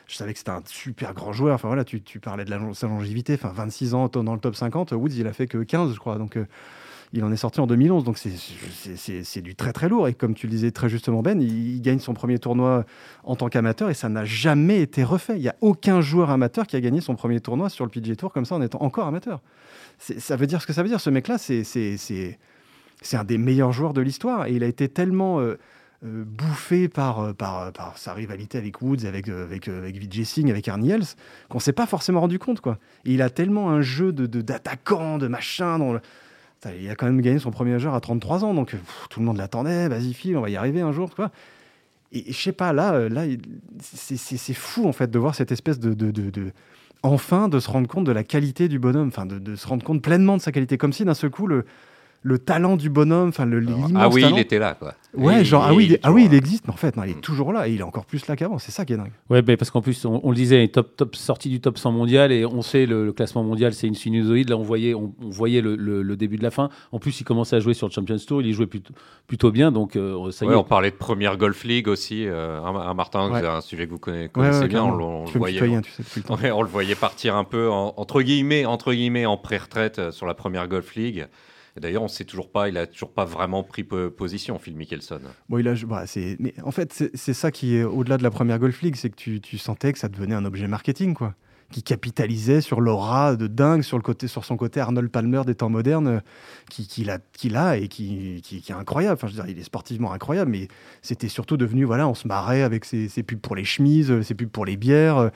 Je 0.08 0.16
savais 0.16 0.32
que 0.32 0.38
c'était 0.38 0.50
un 0.50 0.62
super 0.66 1.14
grand 1.14 1.32
joueur. 1.32 1.54
Enfin 1.54 1.68
voilà, 1.68 1.84
tu, 1.84 2.02
tu 2.02 2.18
parlais 2.18 2.44
de 2.44 2.50
la, 2.50 2.58
sa 2.74 2.88
longévité. 2.88 3.34
Enfin 3.34 3.52
26 3.54 3.94
ans 3.94 4.08
dans 4.08 4.34
le 4.34 4.40
top 4.40 4.56
50. 4.56 4.92
Woods, 4.92 5.12
il 5.16 5.26
a 5.26 5.32
fait 5.32 5.46
que 5.46 5.58
15, 5.58 5.94
je 5.94 5.98
crois. 5.98 6.18
Donc 6.18 6.36
euh, 6.36 6.46
il 7.12 7.22
en 7.24 7.30
est 7.32 7.36
sorti 7.36 7.60
en 7.60 7.66
2011. 7.66 8.04
Donc 8.04 8.18
c'est- 8.18 9.40
du 9.42 9.54
très 9.54 9.72
très 9.72 9.88
lourd. 9.88 10.08
Et 10.08 10.14
comme 10.14 10.34
tu 10.34 10.46
le 10.46 10.50
disais 10.52 10.70
très 10.70 10.88
justement, 10.88 11.22
Ben, 11.22 11.40
il, 11.40 11.80
gagne 11.82 11.98
son 11.98 12.14
premier 12.14 12.38
tournoi 12.38 12.84
en 13.24 13.36
tant 13.36 13.48
qu'amateur 13.48 13.90
et 13.90 13.94
ça 13.94 14.08
n'a 14.08 14.24
jamais 14.24 14.80
été 14.80 15.04
refait. 15.04 15.36
Il 15.36 15.42
n'y 15.42 15.48
a 15.48 15.56
aucun 15.60 16.00
joueur 16.00 16.30
amateur 16.30 16.66
qui 16.66 16.76
a 16.76 16.80
gagné 16.80 17.00
son 17.00 17.14
premier 17.14 17.40
tournoi 17.40 17.68
sur 17.68 17.84
le 17.84 17.90
PGA 17.90 18.16
Tour 18.16 18.32
comme 18.32 18.44
ça 18.44 18.54
en 18.54 18.62
étant 18.62 18.82
encore 18.82 19.06
amateur. 19.06 19.40
Ça 19.98 20.36
veut 20.36 20.46
dire 20.46 20.60
ce 20.62 20.66
que 20.66 20.72
ça 20.72 20.82
veut 20.82 20.88
dire. 20.88 21.00
Ce 21.00 21.10
mec-là, 21.10 21.38
c'est- 21.38 21.64
un 23.12 23.24
des 23.24 23.38
meilleurs 23.38 23.72
joueurs 23.72 23.92
de 23.92 24.00
l'histoire. 24.00 24.46
Et 24.46 24.52
il 24.52 24.62
a 24.62 24.66
été 24.66 24.88
tellement 24.88 25.40
euh, 25.40 25.58
euh, 26.04 26.24
bouffé 26.26 26.88
par, 26.88 27.20
euh, 27.20 27.32
par, 27.32 27.72
par 27.72 27.98
sa 27.98 28.12
rivalité 28.12 28.58
avec 28.58 28.80
Woods, 28.82 29.04
avec, 29.06 29.28
avec, 29.28 29.68
avec 29.68 29.96
Vijay 29.96 30.24
Singh, 30.24 30.50
avec 30.50 30.66
Ernie 30.68 30.90
Els, 30.90 31.04
qu'on 31.48 31.58
s'est 31.60 31.72
pas 31.72 31.86
forcément 31.86 32.20
rendu 32.20 32.38
compte. 32.38 32.60
Quoi. 32.60 32.78
Il 33.04 33.22
a 33.22 33.30
tellement 33.30 33.70
un 33.70 33.82
jeu 33.82 34.12
de, 34.12 34.26
de- 34.26 34.40
d'attaquant, 34.40 35.18
de, 35.18 35.28
machin. 35.28 35.78
Dans 35.78 35.92
le... 35.92 36.00
Il 36.78 36.88
a 36.88 36.94
quand 36.94 37.06
même 37.06 37.20
gagné 37.20 37.38
son 37.38 37.50
premier 37.50 37.72
majeur 37.72 37.94
à 37.94 38.00
33 38.00 38.44
ans. 38.44 38.54
Donc 38.54 38.74
tout 39.10 39.20
le 39.20 39.26
monde 39.26 39.36
l'attendait. 39.36 39.88
Vas-y, 39.88 40.12
file, 40.14 40.36
on 40.36 40.42
va 40.42 40.50
y 40.50 40.56
arriver 40.56 40.80
un 40.80 40.92
jour. 40.92 41.14
Quoi. 41.14 41.30
Et, 42.12 42.32
je 42.32 42.38
sais 42.38 42.52
pas, 42.52 42.72
là, 42.72 42.94
euh, 42.94 43.08
là 43.08 43.24
c'est, 43.80 44.54
fou 44.54 44.86
en 44.86 44.92
fait 44.92 45.10
de 45.10 45.18
voir 45.18 45.34
cette 45.34 45.50
espèce 45.50 45.80
de, 45.80 45.94
de, 45.94 46.10
de- 46.10 46.52
enfin 47.02 47.48
de 47.48 47.58
se 47.58 47.70
rendre 47.70 47.88
compte 47.88 48.04
de 48.04 48.12
la 48.12 48.22
qualité 48.22 48.68
du 48.68 48.78
bonhomme, 48.78 49.08
enfin 49.08 49.26
de, 49.26 49.38
de 49.38 49.56
se 49.56 49.66
rendre 49.66 49.82
compte 49.82 50.02
pleinement 50.02 50.36
de 50.36 50.42
sa 50.42 50.52
qualité, 50.52 50.78
comme 50.78 50.92
si 50.92 51.04
d'un 51.04 51.14
seul 51.14 51.30
coup 51.30 51.46
le, 51.46 51.64
le 52.24 52.38
talent 52.38 52.76
du 52.76 52.88
bonhomme, 52.88 53.30
enfin 53.30 53.44
le 53.46 53.58
l'immense 53.60 53.90
Ah 53.96 54.08
oui, 54.08 54.22
talent- 54.22 54.36
il 54.36 54.40
était 54.40 54.58
là, 54.60 54.74
quoi. 54.74 54.94
Ouais, 55.14 55.44
genre, 55.44 55.64
ah 55.66 55.72
il- 55.72 55.76
oui, 55.76 55.84
il, 55.86 55.92
est 55.94 56.00
ah 56.04 56.12
oui, 56.12 56.24
il 56.26 56.34
existe, 56.34 56.66
mais 56.66 56.72
en 56.72 56.76
fait, 56.76 56.96
non, 56.96 57.02
il 57.02 57.10
est 57.10 57.16
Mm. 57.16 57.20
toujours 57.20 57.52
là 57.52 57.68
et 57.68 57.72
il 57.72 57.80
est 57.80 57.82
encore 57.84 58.06
plus 58.06 58.26
là 58.28 58.36
qu'avant. 58.36 58.58
C'est 58.58 58.70
ça 58.70 58.84
qui 58.84 58.92
est 58.94 58.96
dingue. 58.96 59.10
Ouais, 59.28 59.42
ben, 59.42 59.56
parce 59.56 59.70
qu'en 59.70 59.82
plus, 59.82 60.04
on, 60.06 60.20
on 60.22 60.30
le 60.30 60.36
disait, 60.36 60.66
top, 60.68 60.96
top, 60.96 61.16
sortie 61.16 61.48
du 61.50 61.60
top 61.60 61.76
100 61.78 61.90
mondial, 61.92 62.32
et 62.32 62.46
on 62.46 62.62
sait 62.62 62.86
le, 62.86 63.04
le 63.04 63.12
classement 63.12 63.42
mondial, 63.42 63.74
c'est 63.74 63.86
une 63.88 63.94
sinusoïde. 63.94 64.48
Là, 64.48 64.56
on 64.56 64.62
voyait, 64.62 64.94
on, 64.94 65.12
on 65.20 65.28
voyait 65.30 65.60
le, 65.60 65.74
le- 65.76 66.02
le 66.02 66.16
début 66.16 66.36
de 66.38 66.42
la 66.44 66.50
fin. 66.50 66.70
En 66.92 66.98
plus, 66.98 67.20
il 67.20 67.24
commençait 67.24 67.56
à 67.56 67.60
jouer 67.60 67.74
sur 67.74 67.86
le 67.88 67.92
Champions 67.92 68.16
Tour, 68.26 68.40
il 68.40 68.48
y 68.48 68.52
jouait 68.52 68.66
plutôt, 68.66 68.94
plutôt 69.26 69.50
bien, 69.50 69.70
donc 69.72 69.96
euh, 69.96 70.30
ça 70.30 70.44
y 70.44 70.48
Ouais, 70.48 70.54
est. 70.54 70.56
on 70.56 70.64
parlait 70.64 70.90
de 70.92 70.96
première 70.96 71.36
Golf 71.36 71.64
League 71.64 71.88
aussi. 71.88 72.26
euh, 72.26 72.60
un, 72.62 72.74
un 72.74 72.94
Martin, 72.94 73.30
Ouais. 73.30 73.40
c'est 73.40 73.46
un 73.48 73.60
sujet 73.60 73.86
que 73.86 73.90
vous 73.90 73.98
connaissez, 73.98 74.22
Ouais, 74.24 74.28
connaissez 74.30 74.60
ouais, 74.60 74.68
bien. 74.68 74.84
On, 74.84 74.96
le- 74.96 75.04
on 75.04 75.24
voyait, 75.24 75.58
tutoyer, 75.58 75.80
tu 75.82 75.90
sais, 75.90 76.02
depuis 76.04 76.20
le 76.20 76.24
temps. 76.26 76.36
Ouais, 76.42 76.50
on 76.52 76.62
le 76.62 76.68
voyait 76.68 76.94
partir 76.94 77.36
un 77.36 77.44
peu 77.44 77.68
en- 77.70 77.92
entre 77.98 78.22
guillemets, 78.22 78.64
entre 78.64 78.94
guillemets, 78.94 79.26
en 79.26 79.36
pré-retraite 79.36 79.98
euh, 79.98 80.10
sur 80.12 80.26
la 80.26 80.34
première 80.34 80.68
Golf 80.68 80.94
League. 80.94 81.26
D'ailleurs, 81.80 82.02
on 82.02 82.08
sait 82.08 82.24
toujours 82.24 82.50
pas, 82.52 82.68
il 82.68 82.76
a 82.76 82.86
toujours 82.86 83.12
pas 83.12 83.24
vraiment 83.24 83.62
pris 83.62 83.82
po- 83.82 84.10
position, 84.10 84.58
Phil 84.58 84.76
Mickelson. 84.76 85.20
Bon, 85.48 85.58
il 85.58 85.66
a, 85.68 85.74
bah, 85.86 86.04
en 86.64 86.70
fait, 86.70 86.92
c'est, 86.92 87.16
c'est 87.16 87.32
ça 87.32 87.50
qui 87.50 87.76
est 87.76 87.82
au-delà 87.82 88.18
de 88.18 88.22
la 88.22 88.30
première 88.30 88.58
Golf 88.58 88.82
League, 88.82 88.96
c'est 88.96 89.08
que 89.08 89.16
tu, 89.16 89.40
tu 89.40 89.56
sentais 89.56 89.92
que 89.92 89.98
ça 89.98 90.08
devenait 90.08 90.34
un 90.34 90.44
objet 90.44 90.68
marketing, 90.68 91.14
quoi, 91.14 91.34
qui 91.72 91.82
capitalisait 91.82 92.60
sur 92.60 92.80
l'aura 92.80 93.34
de 93.34 93.48
dingue, 93.48 93.82
sur 93.82 93.96
le 93.96 94.02
côté, 94.02 94.28
sur 94.28 94.44
son 94.44 94.56
côté 94.56 94.78
Arnold 94.78 95.10
Palmer 95.10 95.42
des 95.44 95.56
temps 95.56 95.70
modernes, 95.70 96.06
euh, 96.06 96.20
qui, 96.70 96.86
qu'il 96.86 97.10
a, 97.10 97.18
qu'il 97.32 97.56
a 97.56 97.76
et 97.76 97.88
qui, 97.88 98.40
qui, 98.44 98.60
qui 98.60 98.70
est 98.70 98.74
incroyable. 98.74 99.14
Enfin, 99.14 99.26
je 99.26 99.32
veux 99.32 99.42
dire, 99.42 99.50
il 99.50 99.58
est 99.58 99.64
sportivement 99.64 100.12
incroyable, 100.12 100.52
mais 100.52 100.68
c'était 101.02 101.28
surtout 101.28 101.56
devenu, 101.56 101.84
voilà, 101.84 102.06
on 102.06 102.14
se 102.14 102.28
marrait 102.28 102.62
avec 102.62 102.84
ses, 102.84 103.08
ses 103.08 103.24
pubs 103.24 103.40
pour 103.40 103.56
les 103.56 103.64
chemises, 103.64 104.12
euh, 104.12 104.22
ses 104.22 104.34
pubs 104.34 104.48
pour 104.48 104.64
les 104.64 104.76
bières, 104.76 105.16
euh, 105.18 105.30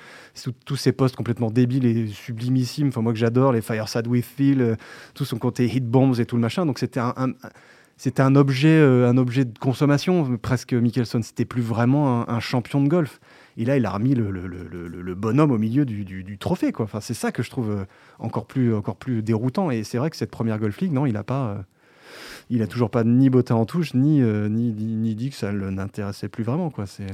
tous 0.64 0.76
ces 0.76 0.92
posts 0.92 1.16
complètement 1.16 1.50
débiles 1.50 1.86
et 1.86 2.06
sublimissimes. 2.06 2.88
Enfin, 2.88 3.00
moi 3.00 3.12
que 3.12 3.18
j'adore, 3.18 3.52
les 3.52 3.62
Fireside 3.62 4.06
with 4.06 4.24
Phil, 4.24 4.76
tout 5.14 5.24
son 5.24 5.38
côté 5.38 5.66
hit 5.66 5.84
bombs 5.84 6.14
et 6.20 6.26
tout 6.26 6.36
le 6.36 6.42
machin. 6.42 6.66
Donc 6.66 6.78
c'était 6.78 7.00
un, 7.00 7.14
c'était 7.96 8.22
un 8.22 8.36
objet, 8.36 8.78
un 8.78 9.16
objet 9.16 9.44
de 9.44 9.58
consommation, 9.58 10.36
presque 10.36 10.74
Mickelson. 10.74 11.22
C'était 11.22 11.46
plus 11.46 11.62
vraiment 11.62 12.28
un 12.28 12.40
champion 12.40 12.82
de 12.82 12.88
golf. 12.88 13.18
Et 13.56 13.64
là, 13.64 13.76
il 13.76 13.86
a 13.86 13.90
remis 13.90 14.14
le, 14.14 14.30
le- 14.30 14.46
le- 14.46 14.68
le- 14.88 15.02
le 15.02 15.14
bonhomme 15.14 15.50
au 15.50 15.58
milieu 15.58 15.84
du, 15.84 16.04
du- 16.04 16.22
du 16.24 16.36
trophée. 16.38 16.72
Quoi. 16.72 16.84
Enfin, 16.84 17.00
c'est 17.00 17.14
ça 17.14 17.32
que 17.32 17.42
je 17.42 17.50
trouve 17.50 17.70
euh, 17.70 17.84
encore 18.18 18.46
plus, 18.46 18.74
encore 18.74 18.96
plus 18.96 19.22
déroutant. 19.22 19.70
Et 19.70 19.82
c'est 19.84 19.98
vrai 19.98 20.10
que 20.10 20.16
cette 20.16 20.30
première 20.30 20.58
Golf 20.58 20.78
League, 20.80 20.92
non, 20.92 21.06
il 21.06 21.16
a 21.16 21.24
pas. 21.24 21.48
euh, 21.48 21.56
il 22.48 22.62
a 22.62 22.68
toujours 22.68 22.90
pas 22.90 23.02
ni 23.02 23.28
botté 23.28 23.52
en 23.52 23.64
touche, 23.64 23.92
ni, 23.94 24.22
euh, 24.22 24.48
ni, 24.48 24.70
ni, 24.72 24.94
ni 24.94 25.14
dit 25.16 25.30
que 25.30 25.34
ça 25.36 25.50
ne 25.50 25.68
l'intéressait 25.68 26.28
plus 26.28 26.44
vraiment. 26.44 26.70
Quoi. 26.70 26.86
C'est, 26.86 27.06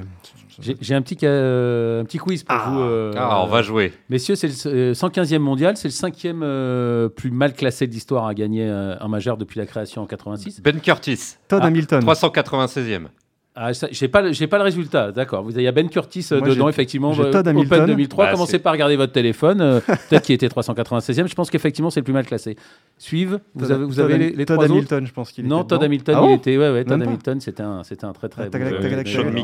J'ai 0.61 0.77
j'ai 0.79 0.95
un 0.95 1.01
petit, 1.01 1.17
euh, 1.23 2.03
un 2.03 2.05
petit 2.05 2.19
quiz 2.19 2.43
pour 2.45 2.55
Ah. 2.55 2.69
vous. 2.71 2.81
euh, 2.81 3.15
Ah, 3.17 3.43
on 3.43 3.47
va 3.47 3.63
jouer. 3.63 3.95
Messieurs, 4.11 4.35
c'est 4.35 4.49
le 4.49 4.91
euh, 4.91 4.93
115e 4.95 5.39
mondial, 5.39 5.79
c'est 5.79 5.89
le 5.89 5.93
cinquième 5.93 6.43
euh, 6.43 7.09
plus 7.09 7.31
mal 7.31 7.55
classé 7.55 7.87
de 7.87 7.93
l'histoire 7.93 8.27
à 8.27 8.35
gagner 8.35 8.69
un 8.69 9.09
majeur 9.09 9.39
depuis 9.39 9.59
la 9.59 9.65
création 9.65 10.03
en 10.03 10.07
86. 10.07 10.61
Ben 10.61 10.79
Curtis, 10.81 11.37
Todd 11.49 11.61
Ah, 11.63 11.67
Hamilton. 11.69 12.05
396e. 12.05 13.07
Ah, 13.55 13.71
j'ai 13.91 14.09
pas, 14.09 14.23
le- 14.23 14.33
j'ai 14.33 14.47
pas 14.47 14.57
le 14.57 14.65
résultat, 14.65 15.13
d'accord. 15.13 15.43
Vous- 15.43 15.51
Il 15.51 15.61
y 15.63 15.69
a 15.69 15.73
Ben 15.73 15.89
Curtis 15.91 16.27
euh, 16.33 16.39
Moi, 16.39 16.49
dedans, 16.49 16.71
effectivement. 16.71 17.13
euh, 17.13 17.31
Todd 17.31 17.47
Open 17.47 17.49
Hamilton. 17.49 17.87
2003. 17.87 18.25
Bah, 18.25 18.33
Commencez 18.33 18.59
à 18.65 18.71
regarder 18.71 18.97
votre 18.97 19.13
téléphone. 19.13 19.61
euh, 19.61 19.81
Peut-être 20.09 20.23
qu'il 20.23 20.35
était 20.35 20.49
396e. 20.49 21.27
Je 21.29 21.35
pense 21.35 21.51
qu'effectivement, 21.51 21.91
c'est 21.91 22.01
le 22.01 22.05
plus 22.05 22.15
mal 22.15 22.25
classé. 22.25 22.57
Suivent. 22.97 23.41
Vous 23.55 23.67
Todd- 23.67 23.73
avez, 23.73 23.85
vous 23.85 23.95
Todd 23.97 24.05
avez 24.07 24.17
les, 24.19 24.31
les 24.31 24.47
Todd 24.47 24.57
trois 24.57 24.65
autres 24.65 24.73
Hamilton, 24.75 25.07
je 25.07 25.13
pense 25.13 25.33
qu'il 25.33 25.47
Non, 25.47 25.59
était 25.59 25.69
Todd 25.69 25.79
dedans. 25.81 25.87
Hamilton, 25.87 26.17
Ah 26.19 26.27
il 26.29 26.33
était. 26.33 26.57
Ouais, 26.57 26.71
ouais, 26.71 26.85
Todd 26.85 27.03
Hamilton, 27.03 27.41
c'était 27.41 27.63
un, 27.63 27.85
c'était 27.85 28.07
un 28.07 28.13
très 28.15 28.29
très. 28.31 28.45
Ah, 28.45 28.49
bon 28.49 28.59
Sean 29.05 29.25
tac. 29.25 29.37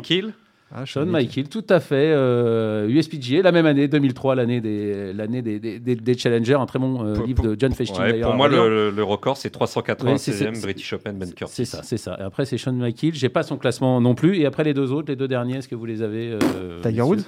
Ah, 0.74 0.84
Sean 0.84 1.06
Michael. 1.06 1.12
Michael, 1.12 1.48
tout 1.48 1.64
à 1.70 1.80
fait. 1.80 1.94
euh, 2.12 2.88
USPGA, 2.88 3.42
la 3.42 3.52
même 3.52 3.64
année, 3.66 3.88
2003, 3.88 4.34
l'année 4.34 4.60
des, 4.60 5.12
l'année 5.14 5.40
des, 5.40 5.58
des, 5.58 5.78
des- 5.78 5.96
des 5.96 6.18
Challengers, 6.18 6.54
un 6.54 6.66
très 6.66 6.78
bon 6.78 7.02
euh, 7.04 7.14
Pour- 7.14 7.26
livre 7.26 7.42
pour- 7.42 7.50
de 7.50 7.56
John 7.58 7.72
Feshtin. 7.72 8.02
Ouais, 8.02 8.10
d'ailleurs, 8.12 8.28
Pour 8.30 8.36
moi, 8.36 8.48
le, 8.48 8.90
le 8.90 9.02
record, 9.02 9.36
c'est 9.38 9.48
Ouais, 9.48 9.66
c'est- 9.68 9.80
396e 9.82 10.54
c'est- 10.54 10.60
British 10.62 10.92
Open 10.92 11.16
Ben 11.18 11.32
Curtis. 11.32 11.54
C'est 11.54 11.64
ça, 11.64 11.82
c'est 11.82 11.96
ça. 11.96 12.16
Et 12.20 12.22
après, 12.22 12.44
c'est 12.44 12.58
Sean 12.58 12.72
Michael. 12.72 13.14
J'ai 13.14 13.30
pas 13.30 13.42
son 13.42 13.56
classement 13.56 14.00
non 14.00 14.14
plus. 14.14 14.36
Et 14.38 14.44
après, 14.46 14.62
les 14.64 14.74
deux 14.74 14.92
autres, 14.92 15.08
les 15.08 15.16
deux 15.16 15.28
derniers, 15.28 15.56
est-ce 15.56 15.68
que 15.68 15.74
vous 15.74 15.86
les 15.86 16.02
avez 16.02 16.32
euh, 16.32 16.80
Tiger 16.82 17.00
Woods 17.02 17.22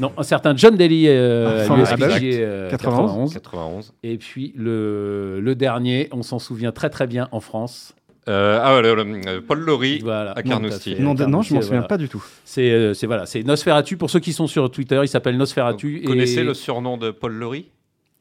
Non, 0.00 0.10
un 0.18 0.22
certain 0.24 0.56
John 0.56 0.76
Daly, 0.76 1.06
euh, 1.06 1.62
Enfin, 1.64 1.76
à 1.76 1.92
exact. 1.92 2.22
euh, 2.24 2.70
91. 2.70 3.32
91. 3.32 3.34
91. 3.34 3.92
Et 4.02 4.18
puis 4.18 4.52
le, 4.56 5.38
le 5.40 5.54
dernier, 5.54 6.08
on 6.10 6.22
s'en 6.24 6.40
souvient 6.40 6.72
très 6.72 6.90
très 6.90 7.06
bien 7.06 7.28
en 7.30 7.38
France. 7.38 7.94
Euh, 8.28 8.58
ah, 8.62 8.80
le- 8.80 8.94
le- 8.94 9.20
euh, 9.28 9.40
Paul 9.46 9.60
Laurie 9.60 9.98
Voilà. 9.98 10.32
à 10.32 10.42
Non, 10.42 10.50
Carnoustie. 10.50 10.96
Non, 10.98 11.14
non, 11.14 11.42
je 11.42 11.54
m'en 11.54 11.60
souviens 11.60 11.60
voilà. 11.80 11.82
pas 11.82 11.98
du 11.98 12.08
tout. 12.08 12.24
C'est 12.44 12.70
euh, 12.70 12.94
c'est- 12.94 13.06
voilà, 13.06 13.26
c'est 13.26 13.42
Nosferatu. 13.42 13.96
Pour 13.98 14.08
ceux 14.10 14.20
qui 14.20 14.32
sont 14.32 14.46
sur 14.46 14.70
Twitter, 14.70 14.98
il 15.02 15.08
s'appelle 15.08 15.36
Nosferatu. 15.36 16.00
Vous 16.00 16.08
connaissez 16.08 16.40
et... 16.40 16.44
le 16.44 16.54
surnom 16.54 16.96
de 16.96 17.10
Paul 17.10 17.32
Laurie 17.34 17.66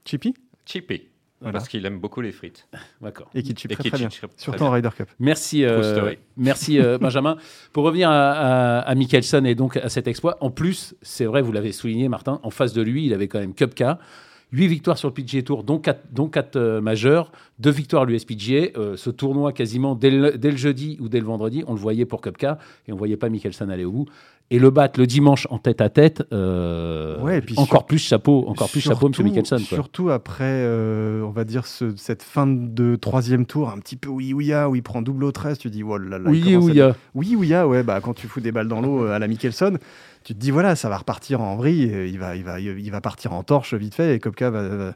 Chippy 0.05 0.33
Chippy. 0.65 1.03
Voilà. 1.39 1.53
Parce 1.59 1.67
qu'il 1.67 1.85
aime 1.85 1.99
beaucoup 1.99 2.21
les 2.21 2.31
frites. 2.31 2.67
D'accord. 3.01 3.29
Et 3.35 3.43
qui 3.43 3.53
chip 3.53 3.71
Et 3.71 3.75
très, 3.75 3.97
bien. 3.97 4.07
Surtout 4.37 4.63
en 4.63 4.71
Ryder 4.71 4.89
Cup. 4.95 5.09
Merci, 5.19 5.65
euh, 5.65 6.13
merci 6.37 6.79
euh, 6.79 6.97
Benjamin. 7.01 7.35
Pour 7.73 7.83
revenir 7.83 8.09
à, 8.09 8.31
à, 8.31 8.79
à 8.79 8.95
Mickelson 8.95 9.43
et 9.43 9.53
donc 9.55 9.75
à 9.75 9.89
cet 9.89 10.07
exploit, 10.07 10.37
en 10.39 10.51
plus, 10.51 10.95
c'est 11.01 11.25
vrai, 11.25 11.41
vous 11.41 11.51
l'avez 11.51 11.73
souligné, 11.73 12.07
Martin, 12.07 12.39
en 12.43 12.49
face 12.49 12.71
de 12.71 12.81
lui, 12.81 13.05
il 13.05 13.13
avait 13.13 13.27
quand 13.27 13.39
même 13.39 13.53
Kupka. 13.53 13.99
8 14.53 14.67
victoires 14.67 14.97
sur 14.99 15.09
le 15.09 15.13
PGA 15.13 15.41
Tour, 15.41 15.63
dont 15.63 15.79
4, 15.79 16.13
dont 16.13 16.29
quatre, 16.29 16.55
euh, 16.55 16.79
majeures, 16.79 17.31
2 17.59 17.71
victoires 17.71 18.03
à 18.03 18.05
l'USPGA. 18.05 18.77
Euh, 18.77 18.95
ce 18.95 19.09
tournoi, 19.09 19.51
quasiment 19.51 19.95
dès 19.95 20.11
le, 20.11 20.37
dès 20.37 20.51
le, 20.51 20.57
jeudi 20.57 20.97
ou 21.01 21.09
dès 21.09 21.19
le 21.19 21.25
vendredi, 21.25 21.63
on 21.67 21.73
le 21.73 21.79
voyait 21.79 22.05
pour 22.05 22.21
Cupca 22.21 22.59
et 22.87 22.91
on 22.91 22.95
ne 22.95 22.99
voyait 22.99 23.17
pas 23.17 23.29
Mickelson 23.29 23.69
aller 23.69 23.83
au 23.83 23.91
bout. 23.91 24.05
Et 24.51 24.59
le 24.59 24.69
battre 24.69 24.99
le 24.99 25.07
dimanche 25.07 25.47
en 25.49 25.57
tête 25.57 25.81
à 25.81 25.89
tête, 25.89 26.23
euh, 26.31 27.19
ouais, 27.21 27.39
et 27.39 27.41
puis 27.41 27.55
encore 27.57 27.81
sur, 27.81 27.85
plus 27.87 27.97
chapeau, 27.97 28.45
encore 28.47 28.69
plus 28.69 28.81
chapeau, 28.81 29.07
M. 29.07 29.23
Mickelson. 29.23 29.55
Quoi. 29.55 29.65
Surtout 29.65 30.11
après, 30.11 30.43
euh, 30.45 31.23
on 31.23 31.31
va 31.31 31.43
dire, 31.43 31.65
ce, 31.65 31.95
cette 31.95 32.21
fin 32.21 32.45
de 32.45 32.95
troisième 32.95 33.47
tour, 33.47 33.69
un 33.69 33.79
petit 33.79 33.95
peu 33.95 34.09
oui 34.09 34.31
ouya, 34.33 34.69
où 34.69 34.75
il 34.75 34.83
prend 34.83 35.01
double 35.01 35.23
au 35.23 35.31
13, 35.31 35.57
tu 35.57 35.69
dis, 35.71 35.81
oh 35.81 35.97
là 35.97 36.19
là. 36.19 36.29
Oui 36.29 36.55
ouya. 36.55 36.89
À... 36.89 36.95
Oui 37.15 37.35
ouya, 37.35 37.67
ouais, 37.67 37.81
bah, 37.81 37.99
quand 37.99 38.13
tu 38.13 38.27
fous 38.27 38.41
des 38.41 38.51
balles 38.51 38.67
dans 38.67 38.81
l'eau 38.81 39.05
à 39.05 39.17
la 39.17 39.27
Mickelson, 39.27 39.79
tu 40.23 40.35
te 40.35 40.39
dis, 40.39 40.51
voilà, 40.51 40.75
ça 40.75 40.87
va 40.87 40.97
repartir 40.97 41.41
en 41.41 41.55
vrille, 41.55 41.91
il 42.07 42.19
va, 42.19 42.35
il 42.35 42.43
va, 42.43 42.59
il 42.59 42.91
va 42.91 43.01
partir 43.01 43.33
en 43.33 43.41
torche 43.43 43.73
vite 43.73 43.95
fait, 43.95 44.15
et 44.15 44.19
Kopka 44.19 44.51
va, 44.51 44.67
va, 44.67 44.93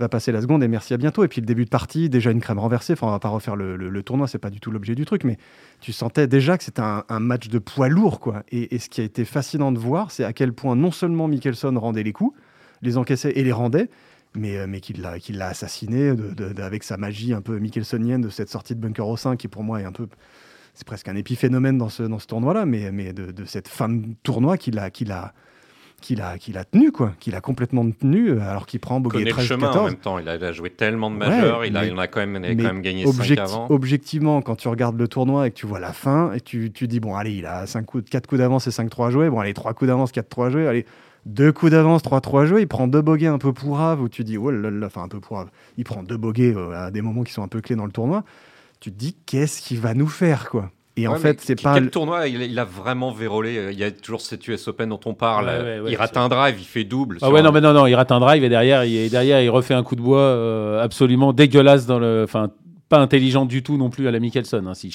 va, 0.00 0.08
passer 0.08 0.32
la 0.32 0.40
seconde, 0.40 0.62
et 0.62 0.68
merci 0.68 0.94
à 0.94 0.96
bientôt. 0.96 1.24
Et 1.24 1.28
puis 1.28 1.40
le 1.40 1.46
début 1.46 1.64
de 1.64 1.70
partie, 1.70 2.08
déjà 2.08 2.30
une 2.30 2.40
crème 2.40 2.58
renversée, 2.58 2.94
enfin, 2.94 3.06
on 3.06 3.10
va 3.10 3.18
pas 3.18 3.28
refaire 3.28 3.56
le, 3.56 4.02
tournoi, 4.02 4.26
c'est 4.26 4.38
pas 4.38 4.50
du 4.50 4.60
tout 4.60 4.70
l'objet 4.70 4.94
du 4.94 5.04
truc, 5.04 5.24
mais 5.24 5.36
tu 5.80 5.92
sentais 5.92 6.26
déjà 6.26 6.58
que 6.58 6.64
c'était 6.64 6.82
un, 6.82 7.20
match 7.20 7.48
de 7.48 7.58
poids 7.58 7.88
lourd, 7.88 8.20
quoi. 8.20 8.42
Et, 8.50 8.78
ce 8.78 8.88
qui 8.88 9.00
a 9.00 9.04
été 9.04 9.24
fascinant 9.24 9.72
de 9.72 9.78
voir, 9.78 10.10
c'est 10.10 10.24
à 10.24 10.32
quel 10.32 10.52
point 10.52 10.76
non 10.76 10.90
seulement 10.90 11.28
Mickelson 11.28 11.78
rendait 11.78 12.02
les 12.02 12.12
coups, 12.12 12.36
les 12.82 12.96
encaissait 12.96 13.32
et 13.32 13.44
les 13.44 13.52
rendait, 13.52 13.90
mais, 14.34 14.66
mais 14.66 14.80
qu'il 14.80 15.02
l'a, 15.02 15.46
assassiné 15.46 16.14
avec 16.58 16.82
sa 16.82 16.96
magie 16.96 17.32
un 17.32 17.40
peu 17.40 17.58
mickelsonienne 17.58 18.20
de 18.20 18.30
cette 18.30 18.48
sortie 18.48 18.74
de 18.74 18.80
bunker 18.80 19.06
au 19.06 19.16
5 19.16 19.36
qui 19.36 19.48
pour 19.48 19.64
moi 19.64 19.80
est 19.80 19.84
un 19.84 19.92
peu 19.92 20.06
c'est 20.74 20.86
presque 20.86 21.08
un 21.08 21.16
épiphénomène 21.16 21.78
dans 21.78 21.88
ce, 21.88 22.02
tournoi-là, 22.26 22.64
mais, 22.64 22.90
mais 22.92 23.12
de, 23.12 23.44
cette 23.44 23.68
fin 23.68 23.88
de 23.88 24.14
tournoi 24.22 24.56
qu'il 24.56 24.78
a, 24.78 24.90
qu'il 24.90 25.12
qu'il 26.00 26.20
a, 26.20 26.38
qu'il 26.38 26.58
a 26.58 26.64
tenu, 26.64 26.90
quoi, 26.92 27.12
qu'il 27.20 27.34
a 27.34 27.40
complètement 27.40 27.88
tenu, 27.90 28.40
alors 28.40 28.66
qu'il 28.66 28.80
prend 28.80 29.00
Bogey 29.00 29.24
13 29.24 29.36
le 29.36 29.42
chemin 29.42 29.66
14. 29.66 29.76
en 29.76 29.84
même 29.86 29.96
temps. 29.96 30.18
Il 30.18 30.28
a, 30.28 30.36
il 30.36 30.44
a 30.44 30.52
joué 30.52 30.70
tellement 30.70 31.10
de 31.10 31.16
majeurs, 31.16 31.60
ouais, 31.60 31.68
il, 31.68 31.76
a, 31.76 31.84
il 31.84 31.92
en 31.92 31.98
a 31.98 32.06
quand 32.06 32.20
même, 32.20 32.42
il 32.44 32.60
a 32.60 32.68
quand 32.68 32.74
même 32.74 32.82
gagné 32.82 33.06
objecti 33.06 33.36
5 33.36 33.38
avant. 33.38 33.66
Objectivement, 33.70 34.42
quand 34.42 34.56
tu 34.56 34.68
regardes 34.68 34.98
le 34.98 35.08
tournoi 35.08 35.46
et 35.46 35.50
que 35.50 35.56
tu 35.56 35.66
vois 35.66 35.80
la 35.80 35.92
fin, 35.92 36.32
et 36.32 36.40
tu, 36.40 36.72
tu 36.72 36.88
dis, 36.88 37.00
bon, 37.00 37.14
allez, 37.14 37.32
il 37.32 37.46
a 37.46 37.66
5 37.66 37.84
coups, 37.84 38.10
4 38.10 38.26
coups 38.26 38.38
d'avance 38.40 38.66
et 38.66 38.70
5-3 38.70 39.08
à 39.08 39.10
jouer, 39.10 39.30
bon, 39.30 39.40
allez, 39.40 39.54
3 39.54 39.74
coups 39.74 39.88
d'avance, 39.88 40.12
4-3 40.12 40.46
à 40.46 40.50
jouer, 40.50 40.66
allez, 40.66 40.86
deux 41.26 41.52
coups 41.52 41.72
d'avance, 41.72 42.02
3-3 42.02 42.42
à 42.42 42.46
jouer, 42.46 42.62
il 42.62 42.68
prend 42.68 42.88
deux 42.88 43.02
bogeys 43.02 43.26
un 43.26 43.38
peu 43.38 43.52
pourraves, 43.52 44.00
où 44.00 44.08
tu 44.08 44.24
dis, 44.24 44.38
oh 44.38 44.50
là 44.50 44.70
là, 44.70 44.86
enfin 44.86 45.02
un 45.02 45.08
peu 45.08 45.20
pourrave, 45.20 45.50
il 45.76 45.84
prend 45.84 46.02
deux 46.02 46.16
bogeys 46.16 46.54
euh, 46.56 46.86
à 46.86 46.90
des 46.90 47.02
moments 47.02 47.24
qui 47.24 47.32
sont 47.32 47.42
un 47.42 47.48
peu 47.48 47.60
clés 47.60 47.76
dans 47.76 47.86
le 47.86 47.92
tournoi, 47.92 48.24
tu 48.80 48.90
te 48.90 48.96
dis, 48.98 49.16
qu'est-ce 49.26 49.60
qu'il 49.60 49.80
va 49.80 49.94
nous 49.94 50.08
faire, 50.08 50.48
quoi? 50.48 50.70
Et 51.02 51.08
ouais, 51.08 51.14
en 51.14 51.18
fait, 51.18 51.40
c'est 51.40 51.60
pas. 51.60 51.74
Quel 51.74 51.90
tournoi 51.90 52.28
il, 52.28 52.42
il, 52.42 52.58
a 52.58 52.64
vraiment 52.64 53.12
vérolé 53.12 53.68
Il 53.72 53.78
y 53.78 53.84
a 53.84 53.90
toujours 53.90 54.20
cette 54.20 54.46
US 54.48 54.68
Open 54.68 54.88
dont 54.88 55.00
on 55.04 55.14
parle. 55.14 55.46
Ouais, 55.46 55.80
ouais, 55.80 55.92
il 55.92 55.96
rate 55.96 56.16
un 56.16 56.28
drive, 56.28 56.56
il 56.58 56.64
fait 56.64 56.84
double. 56.84 57.18
Ah 57.22 57.30
ouais, 57.30 57.40
un... 57.40 57.42
non, 57.42 57.52
mais 57.52 57.60
non, 57.60 57.72
non, 57.72 57.86
il 57.86 57.94
rate 57.94 58.12
un 58.12 58.20
drive 58.20 58.44
et 58.44 58.48
derrière, 58.48 58.84
il, 58.84 58.96
et 58.96 59.08
derrière, 59.08 59.40
il 59.40 59.50
refait 59.50 59.74
un 59.74 59.82
coup 59.82 59.96
de 59.96 60.02
bois 60.02 60.18
euh, 60.18 60.82
absolument 60.82 61.32
dégueulasse 61.32 61.86
dans 61.86 61.98
le. 61.98 62.22
Enfin, 62.24 62.50
pas 62.90 62.98
intelligent 62.98 63.46
du 63.46 63.62
tout 63.62 63.78
non 63.78 63.88
plus 63.88 64.08
à 64.08 64.10
la 64.10 64.18
Mickelson. 64.18 64.66
Hein, 64.66 64.74
si 64.74 64.94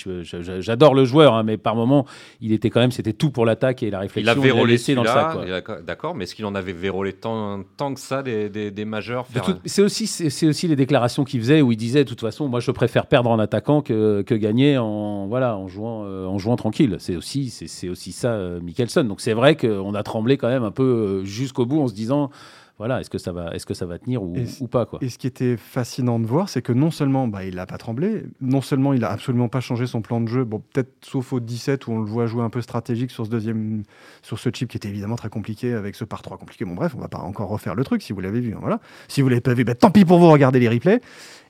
j'adore 0.60 0.94
le 0.94 1.06
joueur, 1.06 1.34
hein, 1.34 1.44
mais 1.44 1.58
par 1.58 1.76
moment, 1.76 2.06
il 2.42 2.52
était 2.52 2.70
quand 2.70 2.82
même, 2.82 2.92
c'était 2.92 3.14
tout 3.14 3.32
pour 3.32 3.46
l'attaque 3.46 3.82
et 3.82 3.90
la 3.90 4.00
réflexion. 4.00 4.34
Il 4.34 4.38
a 4.38 4.40
vérolé 4.40 4.78
dans 4.94 5.02
le 5.02 5.08
sac. 5.08 5.84
D'accord, 5.86 6.14
mais 6.14 6.26
est-ce 6.26 6.36
qu'il 6.36 6.46
en 6.46 6.54
avait 6.54 6.74
vérolé 6.74 7.14
tant, 7.14 7.64
tant 7.78 7.94
que 7.94 8.00
ça 8.00 8.22
des, 8.22 8.50
des, 8.50 8.70
des 8.70 8.86
majeurs 8.86 9.26
C'est 9.66 9.82
aussi, 9.82 10.06
c'est 10.06 10.48
aussi 10.48 10.68
les 10.68 10.76
déclarations 10.76 11.24
qu'il 11.24 11.40
faisait 11.40 11.62
où 11.62 11.72
il 11.72 11.78
disait, 11.78 12.04
de 12.04 12.10
toute 12.10 12.22
façon, 12.22 12.48
moi, 12.50 12.60
je 12.60 12.72
préfère 12.72 13.08
perdre 13.08 13.30
en 13.30 13.40
attaquant 13.40 13.82
que, 13.82 14.22
que 14.22 14.36
gagner 14.36 14.78
en 14.78 15.28
voilà 15.28 15.58
en 15.58 15.68
jouant 15.68 16.04
euh, 16.06 16.26
en 16.26 16.38
jouant 16.38 16.58
tranquille. 16.58 16.98
C'est 17.00 17.16
aussi 17.16 17.50
c'est 17.50 17.90
aussi 17.90 18.12
ça, 18.12 18.34
euh, 18.34 18.60
Mickelson. 18.60 19.06
Donc 19.06 19.22
c'est 19.22 19.34
vrai 19.34 19.56
qu'on 19.56 19.94
a 19.94 20.04
tremblé 20.04 20.38
quand 20.38 20.50
même 20.50 20.64
un 20.64 20.72
peu 20.72 20.84
euh, 20.84 21.26
jusqu'au 21.26 21.66
bout 21.66 21.82
en 21.82 21.88
se 21.88 21.94
disant 21.94 22.30
voilà, 22.78 23.00
est-ce 23.00 23.10
que 23.10 23.18
ça 23.18 23.32
va, 23.32 23.52
est-ce 23.56 23.66
que 23.66 23.74
ça 23.74 23.86
va 23.86 23.98
tenir 24.00 24.22
ou, 24.22 24.36
pas 24.70 24.86
quoi. 24.86 25.00
Et 25.02 25.08
ce 25.08 25.18
qui 25.18 25.28
était 25.28 25.56
fascinant 25.56 26.20
de 26.20 26.26
voir, 26.26 26.50
c'est 26.50 26.62
que 26.62 26.74
non 26.74 26.92
seulement 26.92 27.26
bah, 27.26 27.46
il 27.46 27.56
n'a 27.56 27.66
pas 27.66 27.78
tremblé, 27.78 28.24
non 28.42 28.60
seulement 28.60 28.92
il 28.92 29.06
a 29.06 29.12
absolument 29.12 29.48
pas 29.48 29.62
changé 29.62 29.88
son 29.88 30.02
plan 30.02 30.20
de 30.20 30.28
jeu, 30.28 30.44
bon 30.44 30.60
peut-être 30.60 30.92
sauf 31.02 31.32
au 31.32 31.40
17 31.40 31.88
où 31.88 31.94
on 31.94 32.00
le 32.00 32.06
voit 32.06 32.28
jouer 32.28 32.44
un 32.44 32.50
peu 32.50 32.62
stratégique 32.62 33.12
sur 33.12 33.26
ce 33.26 33.32
deuxième, 33.32 33.84
sur 34.22 34.40
ce 34.40 34.50
chip 34.50 34.70
qui 34.70 34.76
était 34.76 34.90
évidemment 34.90 35.16
très 35.16 35.30
compliqué 35.30 35.74
avec 35.74 35.96
ce 35.96 36.04
par 36.04 36.22
3 36.22 36.38
compliqué. 36.38 36.66
Bon 36.66 36.76
bref, 36.76 36.94
on 36.98 37.00
va 37.00 37.08
pas 37.08 37.20
encore 37.20 37.48
refaire 37.48 37.76
le 37.76 37.86
truc 37.86 38.02
si 38.02 38.12
vous 38.12 38.20
l'avez 38.20 38.42
vu. 38.42 38.54
Hein, 38.54 38.60
voilà. 38.60 38.82
Si 39.08 39.22
vous 39.22 39.30
l'avez 39.30 39.42
pas 39.42 39.54
vu, 39.54 39.64
bah, 39.64 39.76
tant 39.76 39.90
pis 39.90 40.04
pour 40.04 40.20
vous, 40.20 40.30
regardez 40.30 40.60
les 40.60 40.68
replays. 40.68 41.00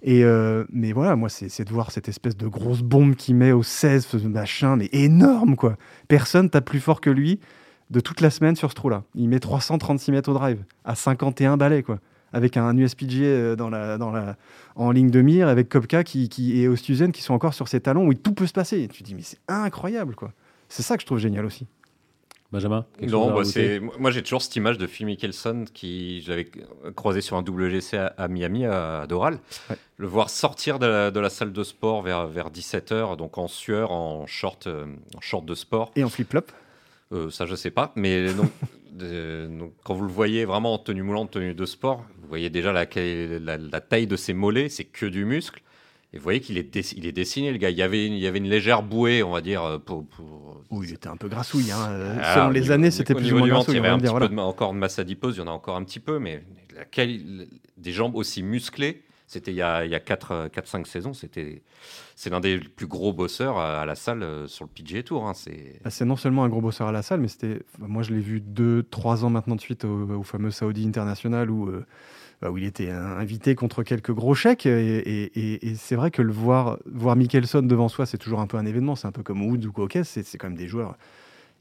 Et 0.04 0.24
euh, 0.24 0.66
mais 0.72 0.92
voilà, 0.92 1.16
moi 1.16 1.30
c'est 1.30 1.64
de 1.64 1.74
voir 1.74 1.90
cette 1.90 2.08
espèce 2.08 2.38
de 2.38 2.48
grosse 2.48 2.84
bombe 2.84 3.16
qui 3.16 3.34
met 3.34 3.52
au 3.52 3.64
16, 3.64 4.06
ce 4.06 4.18
machin, 4.18 4.76
mais 4.76 4.90
énorme 4.92 5.56
quoi. 5.56 5.76
Personne 6.08 6.52
tape 6.52 6.66
plus 6.66 6.80
fort 6.80 7.02
que 7.02 7.10
lui 7.10 7.40
de 7.90 8.00
toute 8.00 8.22
la 8.22 8.30
semaine 8.30 8.56
sur 8.56 8.70
ce 8.70 8.76
trou-là. 8.76 9.04
Il 9.16 9.30
met 9.30 9.40
336 9.40 10.12
mètres 10.12 10.30
au 10.30 10.34
drive, 10.34 10.64
à 10.84 10.96
51 10.96 11.58
balais, 11.58 11.84
quoi. 11.84 12.00
Avec 12.34 12.58
un 12.58 12.76
USPGA 12.76 13.56
dans 13.56 13.70
la, 13.70 13.98
dans 13.98 14.12
la, 14.12 14.36
en 14.76 14.92
ligne 14.92 15.10
de 15.10 15.22
mire, 15.22 15.48
avec 15.48 15.70
Kopka 15.70 16.04
qui, 16.04 16.28
qui, 16.28 16.60
et 16.60 16.68
Ostuzen 16.68 17.12
qui 17.12 17.22
sont 17.22 17.34
encore 17.34 17.54
sur 17.54 17.68
ses 17.68 17.80
talons 17.80 18.08
où 18.08 18.14
tout 18.14 18.34
peut 18.34 18.48
se 18.48 18.54
passer. 18.54 18.82
Et 18.82 18.88
tu 18.88 19.04
te 19.04 19.08
dis, 19.08 19.16
mais 19.16 19.22
c'est 19.22 19.40
incroyable, 19.48 20.16
quoi. 20.16 20.32
C'est 20.68 20.84
ça 20.84 20.98
que 20.98 21.02
je 21.02 21.06
trouve 21.06 21.20
génial 21.20 21.46
aussi. 21.46 21.68
Benjamin 22.52 22.86
Non, 23.02 23.34
bah 23.34 23.42
moi 24.00 24.12
j'ai 24.12 24.24
toujours 24.24 24.42
cette 24.42 24.56
image 24.56 24.78
de 24.78 24.88
Phil 24.88 25.06
Mickelson 25.08 25.66
qui 25.74 26.22
j'avais 26.22 26.50
croisé 26.96 27.22
sur 27.22 27.38
un 27.38 27.42
WGC 27.42 27.98
à, 27.98 28.14
à 28.18 28.28
Miami, 28.28 28.66
à 28.66 29.06
Doral. 29.08 29.40
Ouais. 29.70 29.76
Le 29.98 30.08
voir 30.08 30.30
sortir 30.30 30.80
de 30.80 30.86
la, 30.86 31.12
de 31.12 31.20
la, 31.20 31.30
salle 31.30 31.52
de 31.52 31.64
sport 31.64 32.02
vers, 32.02 32.28
vers 32.28 32.52
17h, 32.52 33.18
donc 33.18 33.38
en 33.38 33.48
sueur, 33.48 33.92
en 33.92 34.26
short, 34.28 34.68
euh, 34.68 34.86
en 35.18 35.22
short 35.22 35.46
de 35.46 35.56
sport. 35.56 35.92
Et 35.96 36.04
en 36.04 36.10
flip-flop 36.10 36.46
euh, 37.12 37.30
ça, 37.30 37.46
je 37.46 37.56
sais 37.56 37.72
pas. 37.72 37.92
Mais 37.96 38.34
donc, 38.34 38.52
donc, 38.92 39.74
quand 39.84 39.94
vous 39.94 40.06
le 40.06 40.12
voyez 40.12 40.46
vraiment 40.46 40.74
en 40.74 40.78
tenue 40.78 41.04
moulante, 41.04 41.32
tenue 41.32 41.54
de 41.54 41.66
sport, 41.66 42.06
vous 42.22 42.28
voyez 42.28 42.50
déjà 42.50 42.72
la, 42.72 42.86
la, 43.40 43.58
la 43.58 43.82
taille 43.82 44.08
de 44.08 44.16
ses 44.16 44.34
mollets, 44.34 44.70
c'est 44.70 44.86
que 44.86 45.06
du 45.06 45.26
muscle. 45.26 45.62
Et 46.14 46.18
vous 46.18 46.24
voyez 46.24 46.40
qu'il 46.40 46.58
est, 46.58 46.94
il 46.94 47.06
est 47.06 47.12
dessiné, 47.12 47.52
le 47.52 47.58
gars. 47.58 47.70
Il 47.70 47.78
y, 47.78 47.82
avait 47.82 48.08
une, 48.08 48.14
il 48.14 48.20
y 48.20 48.28
avait 48.28 48.38
une 48.38 48.48
légère 48.48 48.84
bouée, 48.84 49.22
on 49.22 49.32
va 49.32 49.42
dire. 49.42 49.82
Pour, 49.86 50.06
pour... 50.08 50.64
Oui, 50.72 50.88
il 50.88 50.94
était 50.94 51.10
un 51.10 51.18
peu 51.18 51.28
grassouille. 51.28 51.72
Hein. 51.72 51.84
Alors, 51.84 52.34
Selon 52.34 52.50
les 52.52 52.72
années, 52.72 52.90
c'était 52.90 53.14
plus 53.14 53.34
ou 53.34 53.40
moins 53.40 53.48
grassouille. 53.50 53.74
Il 53.74 53.78
y 53.78 53.80
avait 53.80 53.90
un 53.90 54.00
petit 54.00 54.14
peu 54.14 54.30
de, 54.30 54.38
encore 54.38 54.74
de 54.74 54.78
masse 54.78 54.98
adipose, 54.98 55.36
il 55.36 55.40
y 55.40 55.44
en 55.44 55.48
a 55.48 55.52
encore 55.52 55.76
un 55.76 55.84
petit 55.84 56.00
peu, 56.00 56.18
mais 56.20 56.42
des 57.78 57.92
jambes 57.92 58.16
aussi 58.16 58.44
musclées, 58.44 59.04
c'était 59.28 59.52
il 59.52 59.58
y 59.58 59.62
a, 59.62 59.86
il 59.86 59.92
y 59.92 59.96
a 59.96 60.00
4-5 60.00 60.86
saisons, 60.86 61.14
c'était 61.14 61.64
c'est 62.16 62.30
l'un 62.30 62.40
des 62.40 62.60
plus 62.60 62.86
gros 62.86 63.12
bosseurs 63.12 63.58
à, 63.58 63.86
la 63.86 63.96
salle 63.96 64.22
euh, 64.22 64.48
sur 64.48 64.66
le 64.66 64.70
PGA 64.70 65.02
Tour. 65.02 65.28
Hein. 65.28 65.34
C'est 65.34 65.80
ah, 65.84 66.06
non 66.06 66.16
seulement 66.16 66.44
un 66.44 66.50
gros 66.50 66.62
bosseur 66.62 66.88
à 66.88 66.92
la 66.92 67.02
salle, 67.02 67.22
mais 67.22 67.28
c'était 67.28 67.62
moi 67.80 68.04
je 68.04 68.14
l'ai 68.14 68.20
vu 68.20 68.40
2-3 68.40 69.24
ans 69.24 69.30
maintenant 69.32 69.56
de 69.56 69.62
suite 69.62 69.84
au, 69.84 70.24
fameux 70.24 70.52
Saudi 70.52 70.86
International 70.88 71.50
où, 71.50 71.70
euh, 71.70 71.86
où 72.48 72.58
il 72.58 72.66
était 72.66 72.92
invité 72.92 73.56
contre 73.56 73.82
quelques 73.82 74.12
gros 74.12 74.36
chèques. 74.36 74.68
Et, 74.68 75.74
c'est 75.76 75.96
vrai 75.96 76.12
que 76.12 76.22
le 76.22 76.32
voir, 76.32 76.78
voir 76.86 77.16
Mickelson 77.16 77.64
devant 77.64 77.90
soi, 77.90 78.06
c'est 78.06 78.20
toujours 78.20 78.42
un 78.42 78.48
peu 78.48 78.58
un 78.58 78.66
événement. 78.66 78.96
C'est 78.96 79.08
un 79.08 79.12
peu 79.12 79.24
comme 79.24 79.42
Woods 79.42 79.66
ou 79.66 79.72
Kokes, 79.72 80.04
c'est 80.04 80.38
quand 80.38 80.50
même 80.50 80.58
des 80.58 80.68
joueurs. 80.68 80.98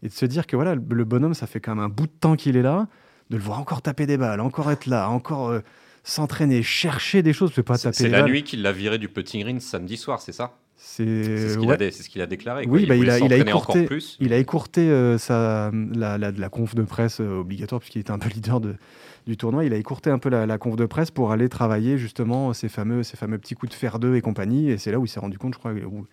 Et 0.02 0.09
de 0.09 0.12
se 0.12 0.26
dire 0.26 0.47
que 0.47 0.54
voilà, 0.54 0.75
le 0.75 1.04
bonhomme, 1.04 1.35
ça 1.35 1.47
fait 1.47 1.61
quand 1.61 1.75
même 1.75 1.85
un 1.85 1.88
bout 1.88 2.06
de 2.06 2.12
temps 2.12 2.37
qu'il 2.37 2.59
est 2.59 2.62
là, 2.62 2.88
de 3.30 3.37
le 3.38 3.42
voir 3.42 3.59
encore 3.59 3.80
taper 3.80 4.04
des 4.04 4.18
balles, 4.18 4.40
encore 4.40 4.71
être 4.71 4.87
là, 4.87 5.09
encore. 5.09 5.49
Euh, 5.49 5.61
s'entraîner, 6.04 6.62
chercher 6.62 7.23
des 7.23 7.32
choses, 7.32 7.52
pas 7.52 7.78
taper. 7.78 7.96
C'est 7.96 8.08
la 8.08 8.23
nuit 8.23 8.44
qu'il 8.44 8.62
l'a 8.62 8.73
viré 8.73 8.99
du 8.99 9.08
putting 9.08 9.42
green 9.42 9.58
samedi 9.58 9.96
soir, 9.96 10.20
c'est 10.20 10.32
ça? 10.32 10.54
C'est 10.76 11.49
ce 11.49 11.58
qu'il 11.58 11.68
ouais. 11.68 11.82
a, 11.82 11.90
ce 11.90 12.20
a, 12.20 12.26
déclaré. 12.26 12.66
Oui, 12.68 12.82
il, 12.82 12.88
bah, 12.88 12.96
il, 12.96 13.08
a, 13.08 13.18
il, 13.18 13.32
a, 13.32 13.37
écourté, 13.38 13.84
plus. 13.84 14.18
il 14.20 14.32
a 14.32 14.38
écourté 14.38 14.82
euh, 14.82 15.16
sa, 15.18 15.70
la, 15.73 16.18
la, 16.18 16.30
la, 16.30 16.49
conf 16.50 16.75
de 16.75 16.82
presse 16.82 17.20
euh, 17.20 17.40
obligatoire, 17.40 17.80
puisqu'il 17.80 18.00
était 18.00 18.11
un 18.11 18.18
peu 18.18 18.28
leader 18.34 18.61
de, 18.61 18.75
du 19.26 19.37
tournoi. 19.37 19.64
Il 19.64 19.73
a 19.73 19.76
écourté 19.76 20.11
un 20.11 20.18
peu 20.18 20.28
la, 20.28 20.46
la, 20.46 20.58
conf 20.58 20.76
de 20.76 20.84
presse 20.84 21.11
pour 21.11 21.32
aller 21.32 21.49
travailler 21.49 21.96
justement 21.96 22.52
ces 22.52 22.68
fameux, 22.68 23.02
ces 23.02 23.16
fameux 23.16 23.38
petits 23.38 23.54
coups 23.54 23.70
de 23.70 23.76
fer 23.76 23.99
2 23.99 24.16
et 24.16 24.20
compagnie. 24.20 24.70
Et 24.70 24.78
c'est 24.78 24.92
là 24.92 24.99
où 24.99 25.06
il 25.06 25.08
s'est 25.08 25.20
rendu 25.20 25.38
compte, 25.38 25.54
je 25.54 25.58
crois, 25.58 25.73
où, 25.73 26.06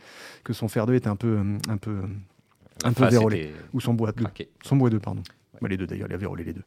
que 0.43 0.53
son 0.53 0.69
fer 0.69 0.85
2 0.85 0.93
était 0.93 1.09
un 1.09 1.17
peu, 1.17 1.39
un 1.67 1.77
peu, 1.77 1.97
un 2.85 2.93
peu 2.93 3.07
vérolé. 3.07 3.51
Ou 3.73 3.81
son 3.81 3.93
bois 3.93 4.13
2. 4.13 4.23
Son 4.63 4.77
bois 4.77 4.89
2, 4.89 4.99
pardon. 4.99 5.21
Ouais. 5.21 5.59
Bah, 5.63 5.67
les 5.67 5.77
deux 5.77 5.87
d'ailleurs, 5.87 6.07
il 6.09 6.13
a 6.13 6.17
vérolé 6.17 6.43
les 6.45 6.53
deux. 6.53 6.63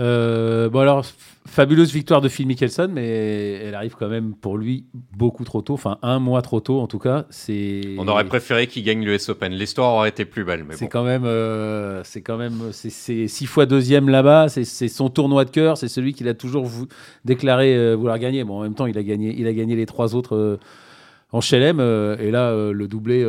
Euh, 0.00 0.68
bon 0.68 0.80
alors, 0.80 1.04
fabuleuse 1.46 1.92
victoire 1.92 2.20
de 2.20 2.28
Phil 2.28 2.46
Mickelson, 2.46 2.88
mais 2.92 3.52
elle 3.62 3.74
arrive 3.74 3.94
quand 3.96 4.08
même 4.08 4.34
pour 4.34 4.58
lui 4.58 4.86
beaucoup 5.12 5.44
trop 5.44 5.62
tôt, 5.62 5.74
enfin 5.74 5.98
un 6.02 6.18
mois 6.18 6.42
trop 6.42 6.60
tôt 6.60 6.80
en 6.80 6.88
tout 6.88 6.98
cas. 6.98 7.26
C'est. 7.30 7.94
On 7.98 8.08
aurait 8.08 8.24
préféré 8.24 8.66
qu'il 8.66 8.82
gagne 8.82 9.04
l'US 9.04 9.28
Open. 9.28 9.52
L'histoire 9.52 9.94
aurait 9.94 10.08
été 10.08 10.24
plus 10.24 10.44
belle, 10.44 10.64
mais 10.64 10.74
c'est 10.74 10.86
bon. 10.86 10.90
quand 10.90 11.04
même, 11.04 11.24
euh, 11.24 12.02
c'est 12.02 12.22
quand 12.22 12.36
même, 12.36 12.72
c'est 12.72 13.28
six 13.28 13.46
fois 13.46 13.66
deuxième 13.66 14.08
là-bas. 14.08 14.48
C'est 14.48 14.88
son 14.88 15.10
tournoi 15.10 15.44
de 15.44 15.50
cœur. 15.50 15.78
C'est 15.78 15.88
celui 15.88 16.12
qu'il 16.12 16.28
a 16.28 16.34
toujours 16.34 16.64
vou 16.64 16.86
déclaré 17.24 17.76
euh, 17.76 17.94
vouloir 17.94 18.18
gagner. 18.18 18.42
Bon, 18.42 18.58
en 18.58 18.62
même 18.62 18.74
temps, 18.74 18.86
il 18.86 18.98
a 18.98 19.02
gagné, 19.02 19.34
il 19.38 19.46
a 19.46 19.52
gagné 19.52 19.76
les 19.76 19.86
trois 19.86 20.16
autres 20.16 20.36
euh, 20.36 20.58
en 21.30 21.40
Chelem 21.40 21.80
et 21.80 22.30
là 22.30 22.52
le 22.72 22.88
doublé. 22.88 23.24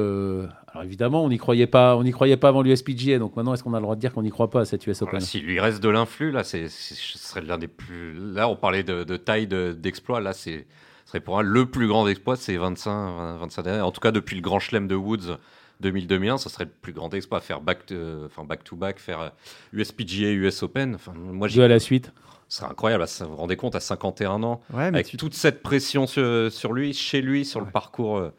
Alors 0.75 0.83
évidemment, 0.83 1.23
on 1.23 1.29
n'y 1.29 1.37
croyait 1.37 1.67
pas, 1.67 1.95
on 1.95 2.03
n'y 2.03 2.11
croyait 2.11 2.35
pas 2.35 2.49
avant 2.49 2.61
l'USPGA. 2.61 3.17
Donc 3.17 3.35
maintenant, 3.37 3.53
est-ce 3.53 3.63
qu'on 3.63 3.73
a 3.73 3.77
le 3.77 3.83
droit 3.83 3.95
de 3.95 4.01
dire 4.01 4.13
qu'on 4.13 4.23
n'y 4.23 4.29
croit 4.29 4.49
pas 4.49 4.59
à 4.61 4.65
cette 4.65 4.85
US 4.85 5.01
Open 5.01 5.11
voilà, 5.11 5.25
S'il 5.25 5.45
lui 5.45 5.57
reste 5.59 5.81
de 5.81 5.87
l'influx, 5.87 6.31
là, 6.31 6.43
c'est, 6.43 6.67
ce 6.67 7.17
serait 7.17 7.41
l'un 7.41 7.57
des 7.57 7.69
plus. 7.69 8.13
Là, 8.33 8.49
on 8.49 8.57
parlait 8.57 8.83
de, 8.83 9.05
de 9.05 9.15
taille 9.17 9.47
d'exploit. 9.47 10.19
là, 10.19 10.33
c'est 10.33 10.67
serait 11.05 11.21
pour 11.21 11.39
un 11.39 11.43
le 11.43 11.65
plus 11.67 11.87
grand 11.87 12.07
exploit, 12.07 12.35
c'est 12.35 12.57
25, 12.57 13.37
25 13.39 13.61
derniers. 13.63 13.81
En 13.81 13.91
tout 13.91 14.01
cas, 14.01 14.11
depuis 14.11 14.35
le 14.35 14.41
Grand 14.41 14.59
Chelem 14.59 14.87
de 14.87 14.95
Woods 14.95 15.37
2000-2001, 15.83 16.37
ça 16.39 16.49
serait 16.49 16.65
le 16.65 16.71
plus 16.81 16.93
grand 16.93 17.13
exploit. 17.13 17.39
Faire 17.41 17.61
back, 17.61 17.85
to, 17.85 17.95
enfin 18.25 18.43
back 18.43 18.63
to 18.63 18.75
back, 18.75 18.99
faire 18.99 19.31
USPGA, 19.71 20.31
US 20.31 20.63
Open. 20.63 20.95
Enfin, 20.95 21.13
moi, 21.15 21.47
Deux 21.47 21.61
à 21.63 21.67
la 21.67 21.79
suite. 21.79 22.11
Ce 22.47 22.59
serait 22.59 22.69
incroyable, 22.71 23.05
vous 23.21 23.27
vous 23.27 23.35
rendez 23.37 23.55
compte, 23.55 23.75
à 23.75 23.79
51 23.79 24.43
ans, 24.43 24.61
Ouais, 24.71 24.91
mais 24.91 24.99
avec 24.99 25.07
tu- 25.07 25.17
toute 25.17 25.33
cette 25.33 25.63
pression 25.63 26.05
sur, 26.05 26.51
sur 26.51 26.73
lui, 26.73 26.93
chez 26.93 27.21
lui, 27.21 27.43
sur 27.43 27.59
le 27.59 27.65
parcours, 27.65 28.17
euh, 28.17 28.31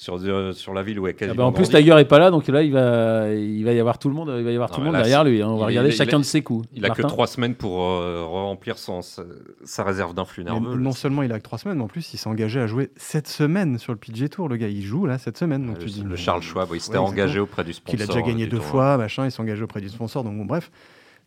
sur, 0.00 0.16
euh, 0.22 0.52
sur 0.52 0.72
la 0.74 0.84
ville 0.84 1.00
où 1.00 1.08
est 1.08 1.10
Ah 1.10 1.18
quasiment 1.18 1.34
bah, 1.36 1.44
en 1.46 1.52
plus, 1.52 1.64
grandi. 1.68 1.84
Tiger 1.84 1.98
est 1.98 2.04
pas 2.04 2.20
là, 2.20 2.30
donc 2.30 2.46
là, 2.46 2.62
il 2.62 2.72
va, 2.72 3.30
il 3.34 3.64
va 3.64 3.72
y 3.72 3.80
avoir 3.80 3.98
tout 3.98 4.08
le 4.08 4.14
monde, 4.14 4.32
il 4.38 4.44
va 4.44 4.50
y 4.52 4.54
avoir 4.54 4.70
Non, 4.70 4.74
tout 4.76 4.80
le 4.80 4.84
monde 4.86 4.94
là, 4.94 5.00
derrière 5.00 5.24
lui. 5.24 5.42
hein. 5.42 5.48
On 5.48 5.56
va 5.56 5.64
il- 5.64 5.66
regarder 5.66 5.90
il- 5.90 5.94
chacun 5.96 6.18
il- 6.18 6.20
de 6.20 6.24
ses 6.24 6.40
coups. 6.40 6.68
Il 6.72 6.84
a 6.86 6.90
que 6.90 7.02
Martin 7.02 7.08
trois 7.14 7.26
semaines 7.26 7.56
pour 7.56 7.82
euh, 7.82 8.22
remplir 8.24 8.78
son, 8.78 9.02
sa, 9.02 9.24
sa 9.64 9.82
réserve 9.82 10.14
d'influx 10.14 10.44
Mais 10.44 10.52
nerveux. 10.52 10.76
non 10.76 10.92
seulement 10.92 11.24
il 11.24 11.32
a 11.32 11.38
que 11.38 11.42
trois 11.42 11.58
semaines, 11.58 11.78
mais 11.78 11.84
en 11.84 11.88
plus 11.88 12.14
il 12.14 12.16
s'est 12.16 12.28
engagé 12.28 12.60
à 12.60 12.68
jouer 12.68 12.90
cette 12.96 13.26
semaine 13.26 13.76
sur 13.78 13.92
le 13.92 13.98
PG 13.98 14.28
Tour. 14.28 14.48
Le 14.48 14.56
gars, 14.56 14.68
il 14.68 14.82
joue 14.82 15.04
là 15.04 15.18
cette 15.18 15.36
semaine. 15.36 15.66
Donc 15.66 15.78
le, 15.78 15.84
tu 15.84 15.90
dis, 15.90 16.02
le 16.02 16.10
mais- 16.10 16.16
Charles 16.16 16.42
Schwab, 16.42 16.68
il 16.72 16.80
s'était 16.80 16.96
Ouais, 16.96 17.04
engagé 17.04 17.40
auprès 17.40 17.64
du 17.64 17.72
sponsor. 17.72 17.90
qu'il 17.98 18.02
a 18.02 18.06
déjà 18.06 18.22
gagné 18.22 18.44
du 18.44 18.50
deux 18.50 18.58
tournoi. 18.58 18.70
fois, 18.70 18.96
machin, 18.98 19.24
il 19.24 19.32
s'est 19.32 19.40
engagé 19.42 19.64
auprès 19.64 19.80
du 19.80 19.88
sponsor, 19.88 20.22
donc 20.22 20.36
bon, 20.38 20.44
bref. 20.44 20.70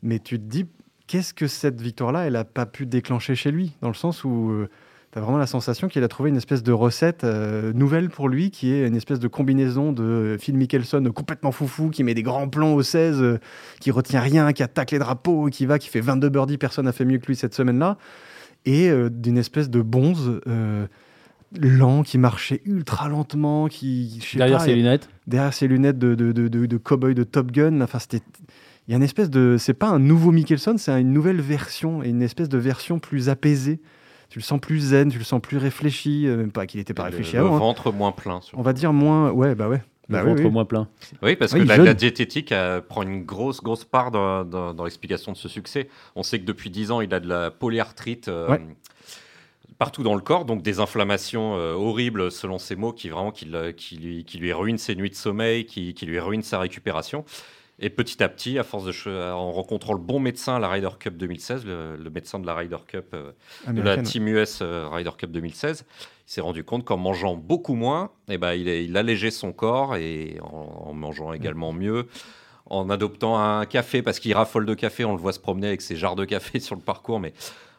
Mais 0.02 0.20
tu 0.20 0.40
te 0.40 0.46
dis, 0.46 0.66
qu'est-ce 1.08 1.34
que 1.34 1.48
cette 1.48 1.82
victoire-là, 1.82 2.22
elle 2.26 2.38
a 2.38 2.46
pas 2.46 2.66
pu 2.66 2.86
déclencher 2.86 3.36
chez 3.36 3.52
lui 3.52 3.74
Dans 3.82 3.90
le 3.90 3.94
sens 3.96 4.24
où 4.24 4.66
tu 5.12 5.18
as 5.18 5.22
vraiment 5.22 5.38
la 5.38 5.48
sensation 5.48 5.88
qu'il 5.88 6.04
a 6.04 6.08
trouvé 6.08 6.30
une 6.30 6.38
espèce 6.38 6.64
de 6.64 6.72
recette 6.72 7.24
euh, 7.24 7.74
nouvelle 7.74 8.10
pour 8.10 8.30
lui, 8.30 8.50
qui 8.52 8.72
est 8.72 8.88
une 8.88 8.96
espèce 8.96 9.20
de 9.20 9.28
combinaison 9.28 9.92
de 9.92 10.38
Phil 10.40 10.56
Mickelson 10.56 11.04
euh, 11.06 11.12
complètement 11.12 11.52
foufou, 11.52 11.90
qui 11.90 12.04
met 12.04 12.14
des 12.14 12.24
grands 12.24 12.48
plans 12.48 12.74
au 12.74 12.82
16, 12.82 13.22
euh, 13.22 13.38
qui 13.80 13.92
retient 13.92 14.22
rien, 14.22 14.54
qui 14.54 14.64
attaque 14.64 14.92
les 14.92 15.00
drapeaux, 15.00 15.48
qui 15.48 15.66
va, 15.66 15.80
qui 15.80 15.90
fait 15.90 16.02
22 16.02 16.30
birdies, 16.30 16.58
personne 16.58 16.86
n'a 16.86 16.94
fait 16.94 17.06
mieux 17.06 17.18
que 17.18 17.28
lui 17.28 17.36
cette 17.36 17.54
semaine-là, 17.54 17.98
et 18.66 18.90
euh, 18.90 19.10
d'une 19.10 19.38
espèce 19.38 19.70
de 19.70 19.82
bonze. 19.82 20.40
euh, 20.48 20.86
lent 21.60 22.04
qui 22.04 22.18
marchait 22.18 22.62
ultra 22.64 23.10
lentement 23.10 23.68
qui 23.68 24.22
derrière 24.36 24.60
pas, 24.60 24.64
ses 24.64 24.74
lunettes. 24.74 25.10
derrière 25.28 25.54
ses 25.54 25.68
lunettes 25.68 26.00
de, 26.00 26.16
de, 26.16 26.32
de, 26.32 26.48
de, 26.48 26.66
de 26.66 26.78
cowboy 26.78 27.14
de 27.14 27.24
Top 27.24 27.52
Gun. 27.52 27.82
Enfin, 27.82 28.00
c'était. 28.00 28.22
Il 28.88 28.92
y 28.92 28.94
a 28.94 28.98
une 28.98 29.04
espèce 29.04 29.30
de. 29.30 29.58
C'est 29.60 29.74
pas 29.74 29.90
un 29.90 30.00
nouveau 30.00 30.32
Mickelson, 30.32 30.76
c'est 30.78 30.98
une 31.00 31.12
nouvelle 31.12 31.42
version 31.42 32.04
et 32.04 32.08
une 32.08 32.22
espèce 32.22 32.48
de 32.48 32.58
version 32.58 33.00
plus 33.00 33.28
apaisée. 33.28 33.82
Tu 34.32 34.40
le 34.40 34.44
sens 34.44 34.60
plus 34.62 34.80
zen, 34.80 35.12
tu 35.12 35.18
le 35.18 35.24
sens 35.24 35.42
plus 35.42 35.58
réfléchi. 35.58 36.26
euh, 36.26 36.38
Même 36.38 36.52
pas 36.52 36.66
qu'il 36.66 36.80
n'était 36.80 36.94
pas 36.94 37.04
le- 37.04 37.10
réfléchi 37.18 37.34
le 37.36 37.42
avant. 37.42 37.56
hein. 37.58 37.60
ventre 37.60 37.92
moins 37.92 38.12
plein. 38.14 38.40
surtout. 38.42 38.58
On 38.60 38.64
va 38.64 38.72
dire 38.74 38.94
moins. 38.94 39.30
Ouais, 39.32 39.54
bah 39.56 39.68
ouais. 39.68 39.82
Le 40.08 40.14
Bah 40.18 40.24
ventre 40.24 40.42
oui. 40.44 40.50
moins 40.50 40.66
plein. 40.66 40.88
Oui, 41.22 41.36
parce 41.36 41.52
Oui, 41.54 41.62
que 41.62 41.68
la, 41.68 41.94
diététique 41.94 42.52
euh, 42.52 42.82
prend 42.82 43.04
une 43.04 43.24
grosse, 43.24 43.62
grosse 43.62 43.84
part 43.86 44.10
dans, 44.10 44.44
dans- 44.46 44.74
dans 44.74 44.84
l'explication 44.86 45.32
de 45.34 45.38
ce 45.38 45.48
succès. 45.50 45.90
On 46.16 46.24
sait 46.24 46.40
que 46.40 46.46
depuis 46.46 46.70
10 46.70 46.92
ans, 46.92 47.02
il 47.02 47.14
a 47.14 47.20
de 47.20 47.28
la 47.28 47.52
polyarthrite 47.52 48.28
euh, 48.30 48.50
Ouais. 48.50 48.62
partout 49.78 50.04
dans 50.04 50.16
le 50.16 50.22
corps, 50.22 50.46
donc 50.46 50.62
des 50.64 50.80
inflammations 50.80 51.56
euh, 51.58 51.74
horribles, 51.74 52.32
selon 52.32 52.58
ses 52.58 52.76
mots, 52.76 52.94
qui, 52.94 53.10
vraiment, 53.10 53.32
qui, 53.32 53.46
le- 53.46 53.72
qui 53.72 53.98
lui, 53.98 54.24
qui 54.26 54.38
lui 54.38 54.54
ruinent 54.54 54.78
ses 54.78 54.96
nuits 54.96 55.10
de 55.10 55.16
sommeil, 55.16 55.66
qui, 55.66 55.94
qui 55.94 56.06
lui 56.06 56.20
ruinent 56.20 56.44
sa 56.44 56.60
récupération. 56.60 57.26
Et 57.84 57.90
petit 57.90 58.22
à 58.22 58.30
petit, 58.30 58.60
à 58.60 58.64
force 58.64 58.86
de 58.86 59.32
en 59.32 59.52
rencontrant 59.52 59.94
le 59.94 60.00
bon 60.00 60.20
médecin 60.20 60.56
à 60.56 60.60
la 60.60 60.70
Ryder 60.70 60.92
Cup 61.00 61.18
2016, 61.18 61.66
le, 61.66 61.98
le 61.98 62.10
médecin 62.12 62.38
de 62.38 62.46
la 62.46 62.54
Ryder 62.54 62.78
Cup 62.88 63.08
euh, 63.16 63.32
de 63.68 63.82
la. 63.82 63.98
Team 63.98 64.28
US 64.28 64.60
euh, 64.62 64.88
Ryder 64.88 65.10
Cup 65.18 65.32
2016, 65.32 65.86
il 65.90 66.32
s'est 66.32 66.42
rendu 66.42 66.64
compte 66.64 66.86
qu'en 66.86 66.98
mangeant 66.98 67.36
beaucoup 67.36 67.74
moins, 67.74 68.12
eh 68.30 68.38
ben, 68.38 68.54
il, 68.54 68.68
il 68.68 68.96
allégeait 68.98 69.32
son 69.32 69.52
corps 69.52 69.96
et 69.96 70.38
en, 70.44 70.90
en 70.90 70.94
mangeant 70.94 71.34
également 71.34 71.74
mieux, 71.74 72.08
en 72.68 72.92
adoptant 72.92 73.40
un 73.40 73.66
café, 73.66 74.04
parce 74.04 74.20
qu'il 74.20 74.36
raffole 74.36 74.68
de 74.68 74.76
café, 74.76 75.04
on 75.04 75.14
le 75.14 75.20
voit 75.20 75.34
se 75.34 75.40
promener 75.40 75.68
avec 75.68 75.82
ses 75.82 75.96
jarres 75.96 76.16
de 76.16 76.26
café 76.26 76.60
sur 76.62 76.76
le 76.76 76.82
parcours, 76.82 77.20
mais 77.20 77.34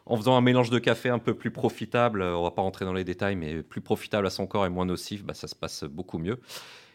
en 0.07 0.17
faisant 0.17 0.37
un 0.37 0.41
mélange 0.41 0.71
de 0.71 0.81
café 0.81 1.11
un 1.11 1.21
peu 1.21 1.35
plus 1.35 1.53
profitable, 1.53 2.23
on 2.23 2.43
va 2.43 2.51
pas 2.51 2.63
rentrer 2.63 2.85
dans 2.85 2.93
les 2.93 3.05
détails, 3.05 3.37
mais 3.37 3.63
plus 3.63 3.81
profitable 3.81 4.27
à 4.27 4.31
son 4.31 4.49
corps 4.49 4.67
et 4.67 4.69
moins 4.69 4.85
nocif, 4.85 5.25
bah, 5.25 5.35
ça 5.35 5.47
se 5.47 5.55
passe 5.55 5.85
beaucoup 5.85 6.19
mieux. 6.19 6.41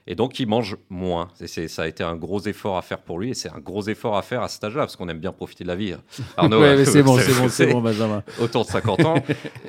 Et 0.09 0.15
donc, 0.15 0.39
il 0.39 0.47
mange 0.47 0.77
moins. 0.89 1.27
Et 1.41 1.47
ça 1.67 1.81
a 1.83 1.87
été 1.87 2.03
un 2.03 2.15
gros 2.15 2.39
effort 2.41 2.77
à 2.77 2.81
faire 2.81 2.99
pour 2.99 3.19
lui. 3.19 3.31
Et 3.31 3.33
c'est 3.33 3.49
un 3.49 3.59
gros 3.59 3.83
effort 3.87 4.15
à 4.17 4.21
faire 4.21 4.41
à 4.41 4.47
cet 4.47 4.63
âge-là, 4.63 4.81
parce 4.81 4.95
qu'on 4.95 5.09
aime 5.09 5.19
bien 5.19 5.33
profiter 5.33 5.63
de 5.65 5.69
la 5.69 5.75
vie. 5.75 5.93
Arnaud, 6.37 6.61
Ouais, 6.61 6.77
mais 6.77 6.85
c'est 6.85 7.03
bon, 7.03 7.17
c'est 7.19 7.33
bon, 7.33 7.49
c'est 7.49 7.67
bon, 7.67 7.81
Benjamin. 7.81 8.23
autour 8.39 8.63
de 8.65 8.69
50 8.69 9.05
ans. 9.05 9.15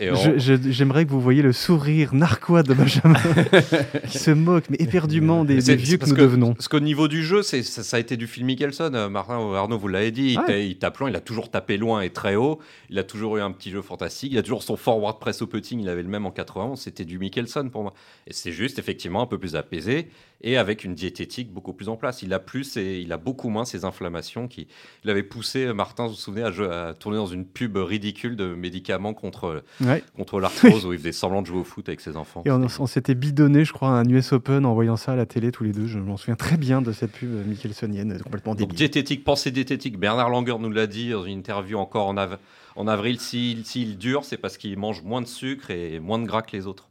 On- 0.01 0.39
J'aimerais 0.39 1.05
que 1.07 1.11
vous 1.11 1.21
voyiez 1.21 1.43
le 1.43 1.53
sourire 1.53 2.15
narquois 2.15 2.63
de 2.63 2.73
Benjamin 2.75 3.19
qui 4.09 4.19
se 4.19 4.31
moque, 4.31 4.65
mais 4.71 4.77
éperdument 4.81 5.45
des, 5.45 5.59
vieux 5.77 5.97
que 5.97 6.01
parce 6.01 6.13
nous 6.13 6.17
devenons. 6.19 6.55
Parce 6.55 6.69
qu'au 6.69 6.81
niveau 6.81 7.09
du 7.09 7.25
jeu, 7.25 7.43
ça, 7.43 7.63
ça 7.63 7.97
a 7.97 8.01
été 8.01 8.17
du 8.17 8.27
Phil 8.27 8.45
Mickelson. 8.45 8.93
Euh, 8.95 9.09
Martin 9.09 9.39
ou 9.39 9.55
Arnaud, 9.55 9.79
vous 9.79 9.89
l'avez 9.89 10.11
dit, 10.11 10.37
Ouais. 10.39 10.45
ta- 10.47 10.59
il 10.59 10.79
tape 10.79 10.99
loin, 10.99 11.11
il 11.11 11.17
a 11.17 11.21
toujours 11.21 11.51
tapé 11.51 11.77
loin 11.77 12.01
et 12.03 12.11
très 12.11 12.37
haut. 12.37 12.59
Il 12.91 12.99
a 12.99 13.03
toujours 13.05 13.37
eu 13.39 13.41
un 13.41 13.51
petit 13.51 13.71
jeu 13.71 13.83
fantastique. 13.83 14.33
Il 14.33 14.39
a 14.39 14.43
toujours 14.43 14.63
son 14.63 14.77
forward 14.77 15.19
press 15.19 15.43
au 15.43 15.47
putting, 15.47 15.81
il 15.81 15.89
avait 15.89 16.03
le 16.03 16.09
même 16.09 16.27
en 16.27 16.31
91. 16.31 16.79
C'était 16.81 17.05
du 17.05 17.19
Mickelson 17.19 17.69
pour 17.71 17.83
moi. 17.83 17.95
Et 18.27 18.33
c'est 18.33 18.53
juste 18.53 18.79
effectivement 18.79 19.23
un 19.23 19.27
peu 19.27 19.39
plus 19.39 19.57
apaisé 19.57 20.09
et 20.41 20.57
avec 20.57 20.85
une 20.85 20.95
diététique 20.95 21.53
beaucoup 21.53 21.73
plus 21.73 21.89
en 21.89 21.97
place. 21.97 22.23
Il 22.23 22.33
a 22.33 22.39
plus 22.39 22.77
et 22.77 23.01
il 23.01 23.13
a 23.13 23.17
beaucoup 23.17 23.49
moins 23.49 23.65
ces 23.65 23.85
inflammations 23.85 24.47
qui 24.47 24.69
l'avaient 25.03 25.25
poussé, 25.25 25.65
euh, 25.67 25.75
Martin, 25.75 26.05
vous 26.05 26.11
vous 26.11 26.15
souvenez, 26.17 26.45
à, 26.45 26.95
tourner 26.95 27.17
dans 27.17 27.27
une 27.27 27.45
pub 27.45 27.77
ridicule 27.77 28.37
de 28.37 28.55
médicaments 28.55 29.15
contre, 29.15 29.65
Ouais. 29.81 30.05
contre 30.17 30.39
l'arthrose 30.41 30.87
où 30.87 30.93
il 30.93 30.99
faisait 30.99 31.11
semblant 31.13 31.43
de 31.43 31.47
jouer 31.49 31.59
au 31.59 31.65
foot 31.65 31.89
avec 31.89 32.01
ses 32.01 32.17
enfants. 32.17 32.43
Et 32.47 32.51
on, 32.53 32.61
on 32.79 32.87
s'était 32.87 33.17
bidonné, 33.17 33.65
je 33.65 33.73
crois, 33.73 33.89
à 33.89 33.93
un 33.93 34.05
US 34.09 34.33
Open 34.33 34.65
en 34.65 34.75
voyant 34.75 34.97
ça 34.97 35.13
à 35.13 35.17
la 35.17 35.27
télé 35.27 35.51
tous 35.51 35.65
les 35.65 35.73
deux. 35.73 35.87
Je 35.87 35.99
m'en 35.99 36.17
souviens 36.17 36.37
très 36.37 36.57
bien 36.57 36.83
de 36.83 36.93
cette 36.93 37.11
pub 37.13 37.33
euh, 37.35 37.45
Mickelsonienne, 37.45 38.13
euh, 38.13 38.19
complètement 38.19 38.53
Donc 38.55 38.61
débile. 38.69 38.77
diététique, 38.77 39.25
pensée 39.25 39.51
diététique. 39.51 39.99
Bernard 39.99 40.31
Langer 40.31 40.57
nous 40.61 40.71
l'a 40.71 40.87
dit 40.87 41.11
dans 41.11 41.25
une 41.25 41.39
interview 41.39 41.79
encore 41.79 42.07
en, 42.07 42.17
av- 42.17 42.39
en 42.77 42.87
avril. 42.87 43.19
S'il 43.19 43.65
s'il 43.67 43.99
dure, 43.99 44.25
c'est 44.25 44.37
parce 44.37 44.57
qu'il 44.57 44.79
mange 44.79 45.03
moins 45.03 45.21
de 45.21 45.27
sucre 45.27 45.71
et 45.73 45.99
moins 45.99 46.21
de 46.21 46.27
gras 46.27 46.43
que 46.43 46.57
les 46.57 46.67
autres. 46.69 46.89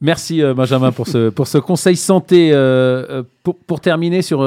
Merci 0.00 0.42
euh, 0.42 0.54
Benjamin 0.54 0.92
pour 0.92 1.06
ce, 1.06 1.28
pour 1.28 1.46
ce 1.48 1.58
conseil 1.58 1.96
santé. 1.96 2.52
euh, 2.52 3.06
euh, 3.10 3.22
pour, 3.42 3.56
pour 3.58 3.80
terminer 3.80 4.22
sur, 4.22 4.46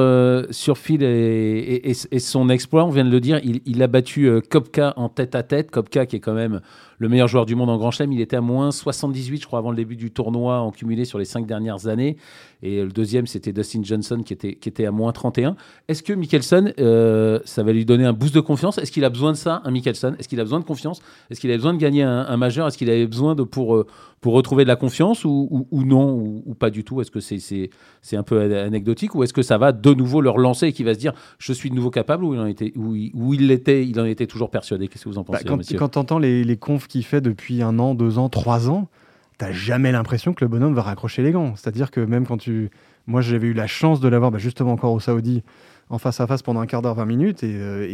sur 0.51 0.77
Phil 0.77 1.03
et, 1.03 1.93
son 2.19 2.49
exploit, 2.49 2.85
on 2.85 2.89
vient 2.89 3.05
de 3.05 3.09
le 3.09 3.19
dire, 3.19 3.39
il, 3.43 3.61
il 3.65 3.81
a 3.81 3.87
battu 3.87 4.29
Kopka 4.49 4.93
en 4.95 5.09
tête 5.09 5.35
à 5.35 5.43
tête. 5.43 5.71
Kopka 5.71 6.05
qui 6.05 6.17
est 6.17 6.19
quand 6.19 6.33
même 6.33 6.61
le 6.99 7.09
meilleur 7.09 7.27
joueur 7.27 7.45
du 7.45 7.55
monde 7.55 7.69
en 7.69 7.77
Grand 7.77 7.91
Chelem, 7.91 8.13
il 8.13 8.21
était 8.21 8.37
à 8.37 8.41
moins 8.41 8.71
78 8.71 9.41
je 9.41 9.45
crois 9.47 9.59
avant 9.59 9.71
le 9.71 9.75
début 9.75 9.95
du 9.95 10.11
tournoi 10.11 10.59
en 10.59 10.71
cumulé 10.71 11.05
sur 11.05 11.19
les 11.19 11.25
cinq 11.25 11.45
dernières 11.45 11.87
années. 11.87 12.17
Et 12.65 12.81
le 12.81 12.87
deuxième 12.89 13.27
c'était 13.27 13.51
Dustin 13.51 13.81
Johnson 13.83 14.21
qui 14.25 14.31
était, 14.33 14.55
qui 14.55 14.69
était 14.69 14.85
à 14.85 14.91
moins 14.91 15.11
31. 15.11 15.55
Est-ce 15.89 16.01
que 16.01 16.13
Mickelson, 16.13 16.71
euh, 16.79 17.39
ça 17.43 17.61
va 17.61 17.73
lui 17.73 17.83
donner 17.85 18.05
un 18.05 18.13
boost 18.13 18.33
de 18.33 18.39
confiance? 18.39 18.77
Est-ce 18.77 18.91
qu'il 18.91 19.03
a 19.03 19.09
besoin 19.09 19.33
de 19.33 19.37
ça, 19.37 19.61
un 19.65 19.71
Mickelson? 19.71 20.15
Est-ce 20.17 20.29
qu'il 20.29 20.39
a 20.39 20.43
besoin 20.43 20.59
de 20.61 20.65
confiance? 20.65 21.01
Est-ce 21.29 21.41
qu'il 21.41 21.51
a 21.51 21.55
besoin 21.55 21.73
de 21.73 21.77
gagner 21.77 22.03
un, 22.03 22.25
un 22.25 22.37
majeur? 22.37 22.65
Est-ce 22.67 22.77
qu'il 22.77 22.89
avait 22.89 23.05
besoin 23.05 23.35
de 23.35 23.43
pour, 23.43 23.75
euh, 23.75 23.85
pour 24.21 24.33
retrouver 24.33 24.63
de 24.63 24.69
la 24.69 24.77
confiance 24.77 25.25
ou, 25.25 25.47
ou- 25.51 25.67
ou 25.71 25.83
non 25.83 26.13
ou, 26.13 26.41
ou 26.45 26.53
pas 26.55 26.69
du 26.69 26.85
tout? 26.85 27.01
Est-ce 27.01 27.11
que 27.11 27.19
c'est 27.19 27.39
c'est 27.39 27.69
c'est 28.01 28.15
un 28.15 28.23
peu 28.23 28.39
anecdotique 28.57 29.13
ou 29.13 29.23
est-ce 29.23 29.33
que 29.33 29.41
ça 29.41 29.57
va 29.57 29.73
de 29.73 29.93
nouveau 29.93 30.21
le 30.21 30.29
relancer 30.29 30.67
et 30.67 30.71
qu'il 30.71 30.85
va 30.85 30.93
se 30.93 30.99
dire 30.99 31.11
je 31.39 31.51
suis 31.51 31.69
de 31.69 31.75
nouveau 31.75 31.89
capable 31.89 32.23
ou 32.23 32.33
il 32.33 32.39
en 32.39 32.45
était 32.45 32.71
ou 32.77 32.95
il, 32.95 33.11
ou 33.13 33.33
il 33.33 33.99
en 33.99 34.05
était 34.05 34.27
toujours 34.27 34.49
persuadé? 34.49 34.87
Qu'est-ce 34.87 35.03
que 35.03 35.09
vous 35.09 35.17
en 35.17 35.23
Bah, 35.23 35.33
pensez 35.33 35.43
quand 35.43 35.57
monsieur 35.57 35.77
quand 35.77 35.89
tu 35.89 35.99
entends 35.99 36.19
les, 36.19 36.45
les 36.45 36.57
confs 36.57 36.87
qu'il 36.87 37.03
fait 37.03 37.19
depuis 37.19 37.61
un 37.61 37.77
an, 37.79 37.93
deux 37.93 38.17
ans, 38.19 38.29
trois 38.29 38.69
ans, 38.69 38.87
t'as 39.37 39.51
jamais 39.51 39.91
l'impression 39.91 40.33
que 40.33 40.43
le 40.43 40.49
bonhomme 40.49 40.73
va 40.73 40.81
raccrocher 40.81 41.21
les 41.23 41.31
gants. 41.31 41.55
C'est-à-dire 41.55 41.91
que 41.91 41.99
même 41.99 42.25
quand 42.25 42.37
tu. 42.37 42.69
Moi, 43.05 43.21
j'avais 43.21 43.47
eu 43.47 43.53
la 43.53 43.67
chance 43.67 43.99
de 43.99 44.07
l'avoir 44.07 44.31
bah, 44.31 44.37
justement 44.37 44.71
encore 44.71 44.93
au 44.93 44.99
Saoudi 44.99 45.43
en 45.89 45.97
face 45.97 46.21
à 46.21 46.27
face 46.27 46.41
pendant 46.41 46.61
un 46.61 46.65
quart 46.65 46.81
d'heure, 46.81 46.95
20 46.95 47.05
minutes. 47.05 47.43
Et, 47.43 47.53
euh, 47.53 47.85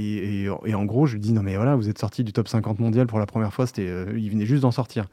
et, 0.65 0.73
en 0.73 0.85
gros, 0.85 1.05
je 1.07 1.13
lui 1.13 1.19
dis 1.19 1.33
non, 1.33 1.41
mais 1.41 1.55
voilà, 1.55 1.75
vous 1.75 1.89
êtes 1.89 1.97
sorti 1.97 2.23
du 2.23 2.31
top 2.31 2.47
50 2.47 2.79
mondial 2.79 3.07
pour 3.07 3.19
la 3.19 3.25
première 3.25 3.53
fois. 3.53 3.65
C'était, 3.65 3.87
euh, 3.87 4.13
il 4.17 4.29
venait 4.29 4.45
juste 4.45 4.61
d'en 4.61 4.71
sortir. 4.71 5.05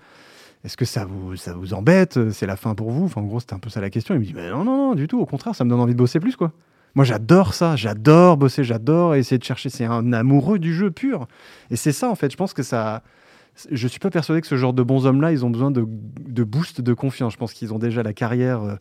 Est-ce 0.65 0.77
que 0.77 0.85
ça 0.85 1.05
vous, 1.05 1.37
ça 1.37 1.55
vous 1.55 1.75
embête? 1.75 2.31
C'est 2.31 2.47
la 2.47 2.57
fin 2.57 2.75
pour 2.75 2.91
vous? 2.91 3.05
Enfin, 3.05 3.21
En 3.21 3.25
gros, 3.25 3.41
c'était 3.41 3.55
un 3.55 3.59
peu 3.59 3.71
ça 3.71 3.81
la 3.81 3.91
question. 3.91 4.15
Il 4.15 4.21
me 4.21 4.25
dit 4.25 4.35
non, 4.35 4.65
non, 4.65 4.77
non, 4.89 4.95
du 4.95 5.09
tout. 5.09 5.21
Au 5.21 5.27
contraire, 5.27 5.55
ça 5.55 5.65
me 5.65 5.71
donne 5.71 5.81
envie 5.81 5.95
de 5.95 5.99
bosser 5.99 6.21
plus, 6.21 6.37
quoi. 6.37 6.53
Moi, 6.95 7.05
j'adore 7.05 7.55
ça. 7.55 7.77
J'adore 7.77 8.37
bosser. 8.37 8.65
J'adore 8.65 9.15
essayer 9.15 9.39
de 9.39 9.45
chercher. 9.45 9.69
C'est 9.69 9.85
un 9.85 10.13
amoureux 10.13 10.59
du 10.59 10.75
jeu 10.75 10.91
pur. 10.91 11.29
Et 11.71 11.77
c'est 11.77 11.93
ça, 11.93 12.11
en 12.11 12.15
fait. 12.15 12.31
Je 12.33 12.37
pense 12.37 12.53
que 12.53 12.63
ça. 12.63 13.03
Je 13.71 13.89
suis 13.89 13.99
pas 14.01 14.11
persuadé 14.11 14.41
que 14.41 14.47
ce 14.47 14.57
genre 14.57 14.73
de 14.73 14.83
bons 14.83 15.07
hommes-là, 15.07 15.33
ils 15.33 15.45
ont 15.45 15.51
besoin 15.51 15.71
de, 15.71 15.85
de 15.87 16.45
boost 16.45 16.81
de 16.81 16.95
confiance. 16.95 17.33
Je 17.33 17.39
pense 17.39 17.53
qu'ils 17.55 17.73
ont 17.73 17.79
déjà 17.79 18.03
la 18.03 18.13
carrière, 18.13 18.63
euh, 18.63 18.75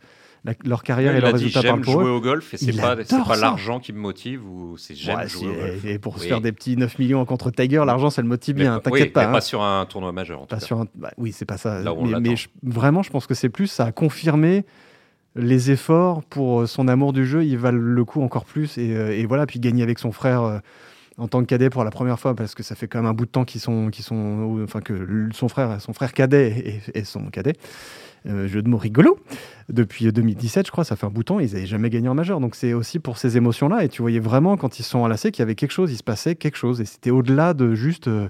la- 0.43 0.53
leur 0.65 0.83
carrière 0.83 1.15
et 1.15 1.21
leurs 1.21 1.31
résultats 1.33 1.61
j'aime 1.61 1.83
jouer 1.83 2.03
eux. 2.05 2.09
au 2.11 2.21
golf 2.21 2.53
et 2.53 2.57
c'est 2.57 2.73
pas, 2.79 2.95
pas 2.95 3.35
l'argent 3.37 3.79
qui 3.79 3.93
me 3.93 3.99
motive 3.99 4.45
ou 4.47 4.75
c'est 4.77 4.93
j'aime 4.93 5.17
Ouais, 5.17 5.27
jouer 5.27 5.47
au 5.47 5.53
si, 5.53 5.59
golf. 5.59 5.85
et, 5.85 5.97
pour 5.99 6.19
se 6.19 6.27
faire 6.27 6.41
des 6.41 6.51
petits 6.51 6.75
9 6.77 6.99
millions 6.99 7.23
contre 7.25 7.51
Tiger, 7.51 7.83
l'argent, 7.85 8.09
ça 8.09 8.21
le 8.21 8.27
motive 8.27 8.55
Mais 8.57 8.63
bien. 8.63 8.75
pas- 8.79 8.91
T'inquiète 8.91 9.07
oui, 9.07 9.09
pas. 9.11 9.21
mais 9.23 9.27
hein. 9.29 9.31
pas 9.31 9.41
sur 9.41 9.63
un 9.63 9.85
tournoi 9.85 10.11
majeur. 10.11 10.39
En 10.39 10.41
tout 10.45 10.47
Pas 10.55 10.59
cas. 10.59 10.65
sur 10.65 10.81
un- 10.81 10.87
bah 10.95 11.11
oui, 11.17 11.31
c'est 11.31 11.45
pas 11.45 11.57
ça. 11.57 11.81
Là 11.81 11.93
où 11.93 11.97
on 12.01 12.05
mais 12.05 12.19
mais 12.19 12.35
je- 12.35 12.49
vraiment, 12.63 13.01
je 13.01 13.09
pense 13.11 13.25
que 13.27 13.33
c'est 13.33 13.49
plus, 13.49 13.67
ça 13.67 13.85
a 13.85 13.91
confirmé 13.91 14.65
les 15.37 15.71
efforts 15.71 16.23
pour 16.23 16.61
euh, 16.61 16.65
son 16.67 16.87
amour 16.87 17.11
du 17.13 17.25
jeu. 17.25 17.43
Il 17.43 17.57
valent 17.57 17.79
le 17.81 18.05
coup 18.05 18.21
encore 18.21 18.45
plus. 18.45 18.77
Et, 18.77 18.95
euh, 18.95 19.11
et 19.17 19.25
voilà, 19.25 19.45
puis 19.45 19.59
gagner 19.59 19.83
avec 19.83 19.99
son 19.99 20.11
frère 20.11 20.61
en 21.17 21.27
tant 21.27 21.41
que 21.41 21.45
cadet 21.45 21.69
pour 21.69 21.83
la 21.83 21.91
première 21.91 22.19
fois, 22.19 22.35
parce 22.35 22.55
que 22.55 22.63
ça 22.63 22.75
fait 22.75 22.87
quand 22.87 22.99
même 22.99 23.09
un 23.09 23.13
bout 23.13 23.25
de 23.25 23.31
temps 23.31 23.45
qu'ils 23.45 23.61
sont, 23.61 23.89
sont, 23.91 24.59
enfin 24.63 24.81
que 24.81 25.29
son 25.33 25.47
frère, 25.47 25.79
son 25.79 25.93
frère 25.93 26.13
cadet 26.13 26.81
et, 26.93 26.99
et 26.99 27.03
son 27.05 27.25
cadet. 27.29 27.53
euh, 28.27 28.47
jeu 28.47 28.61
de 28.61 28.69
mots 28.69 28.77
rigolo. 28.77 29.17
Depuis 29.69 30.11
2017, 30.11 30.65
je 30.67 30.71
crois, 30.71 30.83
ça 30.83 30.95
fait 30.95 31.05
un 31.05 31.09
bout 31.09 31.21
de 31.21 31.25
temps, 31.25 31.39
ils 31.39 31.53
n'avaient 31.53 31.65
jamais 31.65 31.89
gagné 31.89 32.09
en 32.09 32.15
majeur. 32.15 32.39
Donc 32.39 32.55
c'est 32.55 32.73
aussi 32.73 32.99
pour 32.99 33.17
ces 33.17 33.37
émotions-là. 33.37 33.83
Et 33.83 33.89
tu 33.89 34.01
voyais 34.01 34.19
vraiment, 34.19 34.57
quand 34.57 34.79
ils 34.79 34.83
sont 34.83 34.99
enlacés, 34.99 35.31
qu'il 35.31 35.41
y 35.41 35.43
avait 35.43 35.55
quelque 35.55 35.71
chose, 35.71 35.91
il 35.91 35.97
se 35.97 36.03
passait 36.03 36.35
quelque 36.35 36.57
chose. 36.57 36.81
Et 36.81 36.85
c'était 36.85 37.11
au-delà 37.11 37.53
de 37.53 37.75
juste 37.75 38.07
euh, 38.07 38.29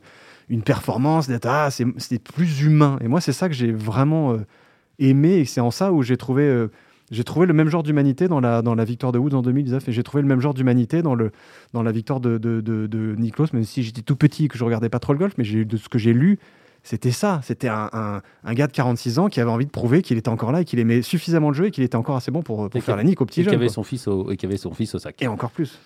une 0.50 0.62
performance, 0.62 1.28
d'être 1.28 1.48
ah, 1.48 1.70
c'était 1.72 2.20
plus 2.20 2.62
humain. 2.62 2.98
Et 3.02 3.08
moi, 3.08 3.22
c'est 3.22 3.34
ça 3.34 3.48
que 3.50 3.56
j'ai 3.56 3.72
vraiment 3.72 4.34
euh, 4.34 4.46
aimé. 5.00 5.36
Et 5.36 5.46
c'est 5.46 5.62
en 5.62 5.72
ça 5.72 5.92
où 5.92 6.04
j'ai 6.04 6.18
trouvé 6.18 6.44
euh, 6.44 6.68
J'ai 7.12 7.24
trouvé 7.24 7.46
le 7.46 7.54
même 7.54 7.70
genre 7.70 7.84
d'humanité 7.84 8.28
dans 8.28 8.40
la, 8.40 8.62
dans 8.62 8.74
la 8.74 8.84
victoire 8.84 9.12
de 9.12 9.20
Woods 9.20 9.36
en 9.36 9.42
2019 9.42 9.88
et 9.88 9.92
j'ai 9.92 10.04
trouvé 10.04 10.22
le 10.24 10.28
même 10.28 10.42
genre 10.42 10.54
d'humanité 10.54 11.02
dans, 11.02 11.14
le, 11.16 11.32
dans 11.74 11.84
la 11.84 11.92
victoire 11.92 12.20
de, 12.20 12.38
de, 12.38 12.62
de, 12.62 12.88
de 12.88 13.16
Niklos, 13.18 13.48
même 13.54 13.64
si 13.64 13.84
j'étais 13.84 14.02
tout 14.02 14.16
petit 14.16 14.46
et 14.46 14.48
que 14.48 14.58
je 14.58 14.64
regardais 14.64 14.90
pas 14.90 15.00
trop 15.00 15.14
le 15.14 15.20
golf, 15.20 15.34
mais 15.38 15.44
de 15.44 15.78
ce 15.78 15.88
que 15.88 16.00
j'ai 16.00 16.14
lu, 16.14 16.40
c'était 16.82 17.12
ça. 17.12 17.42
C'était 17.44 17.68
un, 17.68 17.90
un, 17.94 18.22
un, 18.44 18.54
gars 18.54 18.68
de 18.68 18.72
46 18.72 19.20
ans 19.20 19.28
qui 19.28 19.40
avait 19.40 19.52
envie 19.52 19.66
de 19.66 19.72
prouver 19.72 20.02
qu'il 20.02 20.18
était 20.18 20.30
encore 20.30 20.52
là 20.52 20.62
et 20.62 20.66
qu'il 20.66 20.80
aimait 20.80 21.02
suffisamment 21.02 21.50
le 21.50 21.56
jeu 21.56 21.66
et 21.68 21.72
qu'il 21.72 21.84
était 21.84 21.96
encore 21.96 22.16
assez 22.16 22.32
bon 22.32 22.42
pour, 22.42 22.70
pour 22.70 22.84
faire 22.84 22.96
la 22.96 23.04
nique 23.04 23.22
au 23.22 23.26
petit. 23.26 23.42
Avait 23.48 23.58
quoi. 23.58 23.70
son 23.70 23.84
fils 23.84 24.08
au, 24.08 24.32
et 24.32 24.38
qui 24.38 24.46
avait 24.46 24.58
son 24.58 24.74
fils 24.74 24.96
au 24.96 25.00
sac. 25.00 25.16
Et 25.22 25.28
encore 25.28 25.52
plus. 25.52 25.80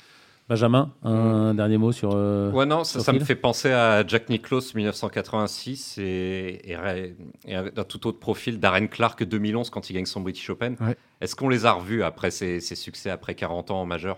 Benjamin, 0.50 0.92
un 1.04 1.54
dernier 1.54 1.78
mot 1.78 1.92
sur. 1.92 2.10
Euh, 2.16 2.52
ouais, 2.52 2.66
non, 2.66 2.84
ça, 2.84 3.14
me 3.14 3.20
fait 3.20 3.36
penser 3.36 3.72
à 3.72 4.06
Jack 4.06 4.30
Nicklaus 4.30 4.74
1986 4.74 6.00
et, 6.00 6.60
et, 6.64 6.76
et 7.46 7.56
un 7.56 7.70
tout 7.88 8.08
autre 8.08 8.18
profil, 8.18 8.60
Darren 8.60 8.88
Clark 8.88 9.24
2011 9.24 9.70
quand 9.70 9.92
il 9.92 9.94
gagne 9.94 10.08
son 10.08 10.22
British 10.22 10.50
Open. 10.50 10.76
Ouais. 10.82 10.98
Est-ce 11.22 11.36
qu'on 11.36 11.50
les 11.50 11.68
a 11.68 11.74
revus 11.74 12.02
après 12.02 12.32
ses, 12.32 12.62
ses, 12.62 12.74
succès 12.74 13.12
après 13.12 13.36
40 13.36 13.70
ans 13.70 13.82
en 13.82 13.86
majeur 13.86 14.18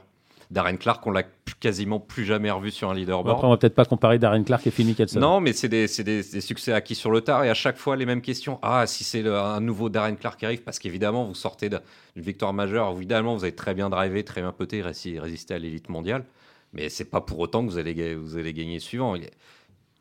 Darren 0.51 0.75
Clark, 0.75 1.07
on 1.07 1.11
l'a 1.11 1.23
quasiment 1.61 1.99
plus 2.01 2.25
jamais 2.25 2.51
revu 2.51 2.71
sur 2.71 2.89
un 2.89 2.93
leaderboard. 2.93 3.35
Après, 3.35 3.47
on 3.47 3.51
va 3.51 3.57
peut-être 3.57 3.73
pas 3.73 3.85
comparer 3.85 4.19
Darren 4.19 4.43
Clark 4.43 4.67
et 4.67 4.71
Phil 4.71 4.85
Mickelson. 4.85 5.19
Non, 5.19 5.39
mais 5.39 5.53
c'est 5.53 5.69
des, 5.69 5.87
des, 5.87 6.23
des, 6.23 6.41
succès 6.41 6.73
acquis 6.73 6.93
sur 6.93 7.09
le 7.09 7.21
tard 7.21 7.45
et 7.45 7.49
à 7.49 7.53
chaque 7.53 7.77
fois 7.77 7.95
les 7.95 8.05
mêmes 8.05 8.21
questions. 8.21 8.59
Ah, 8.61 8.85
si 8.85 9.05
c'est 9.05 9.25
un 9.25 9.61
nouveau 9.61 9.87
Darren 9.87 10.15
Clark 10.15 10.37
qui 10.37 10.45
arrive, 10.45 10.61
parce 10.63 10.77
qu'évidemment, 10.77 11.25
vous 11.25 11.35
sortez 11.35 11.69
d'une 11.69 11.79
victoire 12.17 12.51
majeure, 12.51 12.91
évidemment, 12.91 13.35
vous 13.35 13.45
avez 13.45 13.55
très 13.55 13.73
bien 13.73 13.89
drivé, 13.89 14.25
très 14.25 14.41
bien 14.41 14.51
poté, 14.51 14.81
résisté 14.81 15.53
à 15.53 15.57
l'élite 15.57 15.87
mondiale. 15.87 16.25
Mais 16.73 16.89
c'est 16.89 17.05
pas 17.05 17.21
pour 17.21 17.39
autant 17.39 17.65
que 17.65 17.71
vous 17.71 17.77
allez, 17.77 18.15
vous 18.15 18.37
allez 18.37 18.53
gagner 18.53 18.79
suivant. 18.79 19.15
Il, 19.15 19.29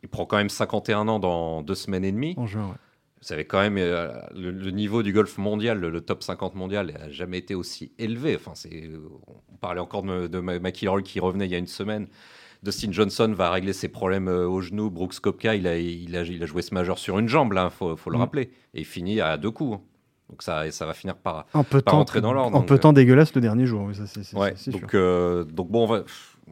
il, 0.03 0.09
prend 0.09 0.27
quand 0.27 0.37
même 0.37 0.49
51 0.49 1.07
ans 1.07 1.21
dans 1.21 1.63
deux 1.63 1.75
semaines 1.77 2.05
et 2.05 2.13
demie. 2.13 2.35
En 2.37 2.47
juin, 2.47 2.67
ouais. 2.67 2.90
Vous 3.23 3.27
savez 3.27 3.45
quand 3.45 3.61
même, 3.61 3.77
euh, 3.77 4.09
le, 4.35 4.51
le, 4.51 4.71
niveau 4.71 5.03
du 5.03 5.13
golf 5.13 5.37
mondial, 5.37 5.79
le, 5.79 5.91
le 5.91 6.01
top 6.01 6.23
50 6.23 6.55
mondial, 6.55 6.87
n'a 6.99 7.11
jamais 7.11 7.37
été 7.39 7.55
aussi 7.55 7.93
élevé. 7.99 8.35
Enfin, 8.37 8.53
on 9.53 9.57
parlait 9.57 9.81
encore 9.81 10.03
de, 10.03 10.27
de 10.27 10.41
McIlroy 10.41 11.03
qui 11.03 11.21
revenait 11.21 11.45
il 11.45 11.53
y 11.53 11.55
a 11.55 11.59
une 11.59 11.67
semaine. 11.67 12.07
Dustin 12.63 12.93
Johnson 12.93 13.33
va 13.37 13.51
régler 13.51 13.73
ses 13.75 13.89
problèmes 13.89 14.29
euh, 14.29 14.47
au 14.47 14.61
genou. 14.63 14.91
Brooks 14.91 15.19
Kopka, 15.21 15.55
il 15.55 15.67
a, 15.67 15.79
il 15.79 16.17
a, 16.17 16.23
il 16.23 16.43
a 16.43 16.47
joué 16.47 16.63
ce 16.63 16.73
majeur 16.75 16.99
sur 16.99 17.19
une 17.19 17.29
jambe, 17.29 17.53
il 17.55 17.71
faut, 17.71 17.97
faut, 17.97 18.11
le 18.11 18.17
Mm. 18.17 18.21
rappeler. 18.21 18.43
Et 18.75 18.81
il 18.81 18.85
finit 18.87 19.21
à 19.21 19.37
deux 19.37 19.51
coups. 19.51 19.79
Donc 20.31 20.43
ça, 20.43 20.71
ça 20.71 20.87
va 20.87 20.95
finir 20.95 21.17
par, 21.17 21.47
En 21.55 21.65
peu 21.65 21.79
de 21.79 21.83
par 21.85 21.93
temps, 21.93 21.99
rentrer 21.99 22.21
dans 22.21 22.33
l'ordre. 22.33 22.57
en 22.57 22.61
donc, 22.61 22.69
peu 22.69 22.75
euh, 22.75 22.79
temps 22.79 22.93
dégueulasse 22.93 23.35
le 23.35 23.41
dernier 23.41 23.67
jour. 23.67 23.83
Ouais, 24.35 24.55
sûr. 24.57 24.73
donc, 24.73 24.95
euh, 24.95 25.45
donc 25.45 25.71
bon, 25.71 26.05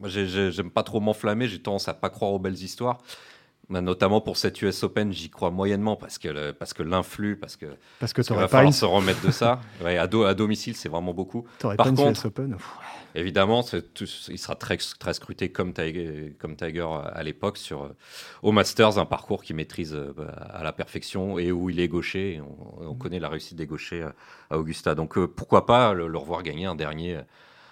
j'aime 0.03 0.69
pas 0.69 0.83
trop 0.83 0.99
m'enflammer, 0.99 1.47
j'ai 1.47 1.59
tendance 1.59 1.87
à 1.87 1.93
pas 1.93 2.09
croire 2.09 2.31
aux 2.33 2.39
belles 2.39 2.61
histoires. 2.61 2.97
Mais 3.69 3.81
notamment 3.81 4.19
pour 4.19 4.35
cette 4.37 4.61
US 4.63 4.81
Open, 4.83 5.13
j'y 5.13 5.29
crois 5.29 5.51
moyennement 5.51 5.95
parce 5.95 6.17
que 6.17 6.27
le- 6.27 6.53
parce 6.53 6.73
que 6.73 6.81
l'influx, 6.81 7.35
parce 7.37 7.55
que 7.55 7.67
Parce 7.99 8.13
que 8.13 8.21
parce 8.23 8.29
va 8.29 8.35
pas, 8.41 8.47
falloir 8.47 8.65
une... 8.67 8.73
se 8.73 8.85
remettre 8.85 9.21
de 9.25 9.29
ça. 9.31 9.61
Ouais, 9.83 9.97
à, 9.97 10.07
do- 10.07 10.23
à 10.23 10.33
domicile, 10.33 10.75
c'est 10.75 10.89
vraiment 10.89 11.13
beaucoup. 11.13 11.45
t'aurais 11.59 11.75
Par 11.75 11.85
pas 11.85 11.89
une 11.91 11.95
contre- 11.95 12.11
US 12.11 12.25
Open. 12.25 12.57
Évidemment, 13.15 13.63
tout- 13.63 14.05
il 14.29 14.37
sera 14.39 14.55
très, 14.55 14.77
très 14.77 15.13
scruté 15.13 15.51
comme 15.51 15.73
Tiger, 15.73 16.35
comme 16.39 16.55
Tiger 16.55 16.87
à 17.13 17.21
l'époque 17.23 17.57
sur 17.57 17.83
euh, 17.83 17.95
au 18.43 18.51
Masters, 18.51 18.97
un 18.99 19.05
parcours 19.05 19.43
qu'il 19.43 19.55
maîtrise 19.55 19.93
euh, 19.95 20.13
à 20.51 20.63
la 20.63 20.71
perfection 20.73 21.37
et 21.39 21.51
où 21.51 21.69
il 21.69 21.79
est 21.79 21.87
gaucher. 21.87 22.35
Et 22.35 22.41
on, 22.41 22.89
on 22.89 22.95
connaît 22.95 23.19
la 23.19 23.29
réussite 23.29 23.57
des 23.57 23.65
gauchers 23.67 24.01
euh, 24.03 24.09
à 24.49 24.57
Augusta. 24.57 24.95
Donc 24.95 25.17
euh, 25.17 25.27
pourquoi 25.27 25.65
pas 25.67 25.93
le, 25.93 26.07
le 26.07 26.17
revoir 26.17 26.41
gagner 26.43 26.65
un 26.65 26.75
dernier, 26.75 27.19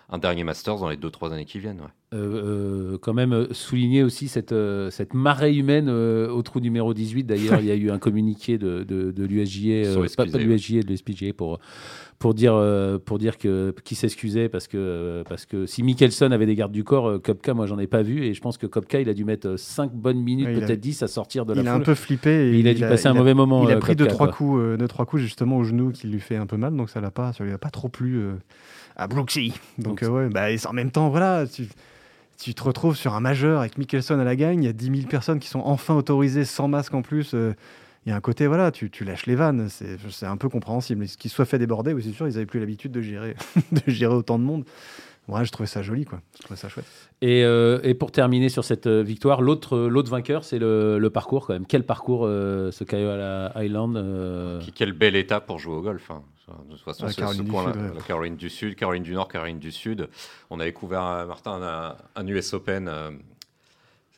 un 0.10 0.18
dernier 0.20 0.44
Masters 0.44 0.78
dans 0.78 0.90
les 0.90 0.98
2-3 0.98 1.34
années 1.34 1.46
qui 1.46 1.60
viennent. 1.60 1.82
ouais. 1.82 1.88
Euh, 2.14 2.94
euh, 2.94 2.98
quand 3.02 3.14
même 3.14 3.34
euh, 3.34 3.48
souligner 3.52 4.02
aussi 4.02 4.30
cette, 4.30 4.54
euh, 4.54 4.90
cette 4.92 5.14
marée 5.14 5.54
humaine 5.54 5.88
euh, 5.90 6.30
au 6.30 6.42
trou 6.42 6.62
numéro 6.62 6.94
18. 6.94 7.26
D'ailleurs, 7.26 7.60
il 7.60 7.66
y 7.66 7.72
a 7.72 7.76
eu 7.76 7.92
un 7.92 8.00
communiqué 8.00 8.58
de, 8.58 8.84
de, 8.86 9.14
euh, 9.18 10.08
pas, 10.16 10.26
pas 10.26 10.32
de 10.32 10.38
l'USGA, 10.38 10.84
de 10.84 10.88
l'USPGA 10.88 11.34
pour, 11.34 11.60
pour 12.18 12.34
dire, 12.34 12.54
euh, 12.56 12.98
pour 12.98 13.18
dire 13.20 13.38
que 13.38 13.76
qui 13.84 13.96
s'excusait 13.96 14.48
parce 14.48 14.70
que, 14.70 15.24
parce 15.28 15.46
que 15.46 15.66
si 15.66 15.84
Mickelson 15.84 16.32
avait 16.32 16.46
des 16.46 16.56
gardes 16.56 16.72
du 16.72 16.86
corps, 16.86 17.10
euh, 17.10 17.20
Kopka, 17.20 17.54
moi 17.54 17.66
j'en 17.66 17.78
ai 17.78 17.88
pas 17.88 18.04
vu 18.04 18.24
et 18.24 18.34
je 18.34 18.40
pense 18.40 18.58
que 18.58 18.68
Kopka, 18.68 19.02
il 19.02 19.10
a 19.10 19.14
dû 19.14 19.26
mettre 19.26 19.58
5 19.60 19.92
bonnes 19.92 20.22
minutes, 20.24 20.48
Ouais, 20.48 20.64
a- 20.64 20.66
peut-être 20.66 20.80
10 20.80 21.04
à 21.04 21.08
sortir 21.08 21.46
de 21.46 21.54
la 21.54 21.62
il 21.62 21.68
a 21.68 21.74
foule. 21.74 21.82
un 21.82 21.84
peu 21.84 21.96
flippé. 21.96 22.54
Et 22.54 22.60
il 22.60 22.70
a 22.70 22.74
dû 22.74 22.80
passer 22.84 23.08
un 23.10 23.12
a- 23.12 23.16
mauvais 23.16 23.34
moment. 23.34 23.66
Il 23.68 23.72
a 23.74 23.80
pris 23.80 23.98
deux 23.98 24.06
Koepka, 24.06 24.14
trois 24.16 24.28
coups, 24.32 24.60
euh, 24.62 24.78
deux 24.78 24.88
trois 24.88 25.06
coups 25.06 25.22
justement 25.24 25.58
au 25.58 25.66
genou 25.66 25.92
qui 25.92 26.08
lui 26.08 26.22
fait 26.22 26.38
un 26.38 26.46
peu 26.46 26.56
mal, 26.56 26.74
donc 26.74 26.90
ça 26.90 27.02
l'a 27.02 27.12
pas, 27.12 27.34
ça 27.34 27.44
lui 27.44 27.52
a 27.52 27.58
pas 27.58 27.70
trop 27.70 27.90
plu 27.90 28.16
euh, 28.16 28.32
à 28.96 29.08
Brooksy. 29.10 29.52
Donc 29.78 29.88
Donc, 30.00 30.04
euh, 30.04 30.08
ouais, 30.10 30.30
bah, 30.30 30.52
et 30.52 30.58
en 30.66 30.72
même 30.72 30.90
temps 30.92 31.10
voilà, 31.10 31.46
tu, 31.46 31.64
tu 32.38 32.54
te 32.54 32.64
retrouves 32.64 32.96
sur 32.96 33.16
un 33.16 33.20
majeur 33.20 33.62
avec 33.62 33.78
Mickelson 33.78 34.20
à 34.20 34.24
la 34.24 34.36
gagne, 34.36 34.64
il 34.64 34.68
y 34.68 34.70
a 34.70 34.74
10 34.74 34.86
000 34.86 35.08
personnes 35.08 35.40
qui 35.40 35.48
sont 35.48 35.62
enfin 35.62 35.96
autorisées 35.96 36.46
sans 36.46 36.68
masque 36.68 36.94
en 36.94 37.02
plus. 37.02 37.34
euh, 37.34 37.54
il 38.06 38.12
y 38.12 38.14
a 38.14 38.16
un 38.16 38.22
côté 38.22 38.48
voilà, 38.48 38.72
tu, 38.72 38.90
lâches 39.04 39.26
les 39.26 39.36
vannes, 39.36 39.68
c'est 39.70 40.26
un 40.26 40.38
peu 40.38 40.48
compréhensible. 40.48 41.06
Ce 41.10 41.18
qui 41.18 41.28
soit 41.28 41.44
fait 41.44 41.60
déborder, 41.60 41.92
oui 41.92 42.02
c'est 42.06 42.14
sûr, 42.14 42.26
ils 42.26 42.38
avaient 42.38 42.46
plus 42.46 42.62
l'habitude 42.62 42.94
de 42.94 43.02
gérer 43.02 43.36
de 43.74 43.92
gérer 43.92 44.14
autant 44.14 44.40
de 44.40 44.46
monde. 44.46 44.64
Ouais, 45.28 45.44
je 45.44 45.52
trouvais 45.52 45.68
ça 45.68 45.82
joli 45.82 46.06
quoi, 46.06 46.22
je 46.38 46.44
trouvais 46.44 46.58
ça 46.60 46.70
chouette. 46.70 46.86
Et, 47.22 47.44
euh, 47.44 47.80
et 47.84 47.94
pour 47.94 48.12
terminer 48.12 48.48
sur 48.50 48.64
cette 48.64 48.88
euh, 48.88 49.02
victoire, 49.04 49.42
l'autre 49.42 49.76
euh, 49.76 49.90
l'autre 49.90 50.10
vainqueur, 50.10 50.44
c'est 50.46 50.58
le, 50.60 51.00
le 51.00 51.10
parcours 51.10 51.48
quand 51.48 51.54
même. 51.54 51.66
Quel 51.66 51.84
parcours 51.86 52.22
euh, 52.26 52.72
ce 52.72 52.84
Kiowa 52.86 53.52
Island 53.62 53.98
euh, 53.98 54.60
Qui- 54.62 54.72
Quel 54.72 54.94
bel 54.94 55.16
état 55.18 55.42
pour 55.42 55.60
jouer 55.60 55.76
au 55.76 55.82
golf. 55.82 56.10
hein. 56.12 56.22
De 56.70 56.76
toute 56.76 56.82
façon, 56.86 57.06
Ouais, 57.08 57.12
ce- 57.12 57.18
Caroline 57.18 57.40
ce 57.40 57.44
du 57.44 57.52
coin-là, 57.52 57.74
Sud, 57.74 57.82
ouais. 57.82 57.92
la 57.96 58.02
Caroline 58.02 58.36
du 58.38 58.50
Sud, 58.50 58.76
Caroline 58.78 59.04
du 59.04 59.14
Nord, 59.14 59.28
Caroline 59.28 59.60
du 59.60 59.70
Sud. 59.72 60.08
On 60.50 60.62
a 60.62 60.64
découvert, 60.64 61.04
euh, 61.04 61.26
Martin, 61.26 61.62
un, 61.62 61.96
un 62.16 62.28
US 62.28 62.54
Open 62.54 62.88
euh, 62.88 63.12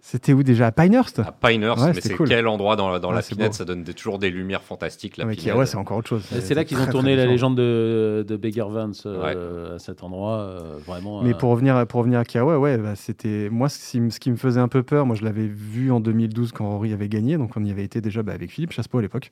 C'était 0.01 0.31
où 0.33 0.43
déjà? 0.43 0.67
À 0.67 0.71
Pinehurst? 0.71 1.19
À 1.19 1.31
Pinehurst, 1.33 1.83
Ouais, 1.83 1.91
mais 1.93 1.99
c'est 2.01 2.15
cool. 2.15 2.27
quel 2.29 2.47
endroit 2.47 2.75
dans, 2.77 2.89
la- 2.89 2.99
dans 2.99 3.09
Ouais, 3.09 3.15
la 3.15 3.21
c'est 3.21 3.35
pinette? 3.35 3.51
beau. 3.51 3.53
Ça 3.57 3.65
donne 3.65 3.83
des- 3.83 3.93
toujours 3.93 4.17
des 4.17 4.29
lumières 4.31 4.63
fantastiques. 4.63 5.17
La 5.17 5.25
Ouais, 5.25 5.35
c'est 5.65 5.75
encore 5.75 5.97
autre 5.97 6.07
chose. 6.07 6.23
C'est 6.41 6.53
là 6.55 6.63
qu'ils 6.63 6.79
ont 6.79 6.85
tourné 6.87 7.15
la 7.17 7.25
légende 7.25 7.55
de, 7.57 8.25
de 8.27 8.37
Beggar 8.37 8.69
Vance 8.69 9.03
euh, 9.05 9.75
à 9.75 9.79
cet 9.79 10.01
endroit. 10.01 10.37
euh, 10.39 10.77
vraiment. 10.87 11.21
Mais 11.21 11.31
euh, 11.33 11.37
pour 11.37 11.49
revenir, 11.51 11.85
pour 11.85 11.99
revenir 11.99 12.19
à 12.19 12.23
Kiawa, 12.25 12.57
ouais, 12.59 12.77
bah, 12.77 12.95
c'était 12.95 13.49
moi 13.51 13.67
ce 13.67 13.91
qui, 13.91 13.99
me- 13.99 14.09
ce 14.09 14.19
qui 14.21 14.31
me 14.31 14.37
faisait 14.37 14.61
un 14.61 14.69
peu 14.69 14.83
peur. 14.83 15.05
Moi, 15.05 15.15
je 15.17 15.25
l'avais 15.25 15.47
vu 15.47 15.91
en 15.91 15.99
2012 15.99 16.53
quand 16.53 16.67
Rory 16.69 16.93
avait 16.93 17.09
gagné, 17.09 17.37
donc 17.37 17.51
on 17.57 17.63
y 17.65 17.69
avait 17.71 17.83
été 17.83 17.99
déjà 17.99 18.23
bah, 18.23 18.31
avec 18.33 18.51
Philippe 18.51 18.71
Chassepo 18.71 18.99
à 18.99 19.01
l'époque 19.01 19.31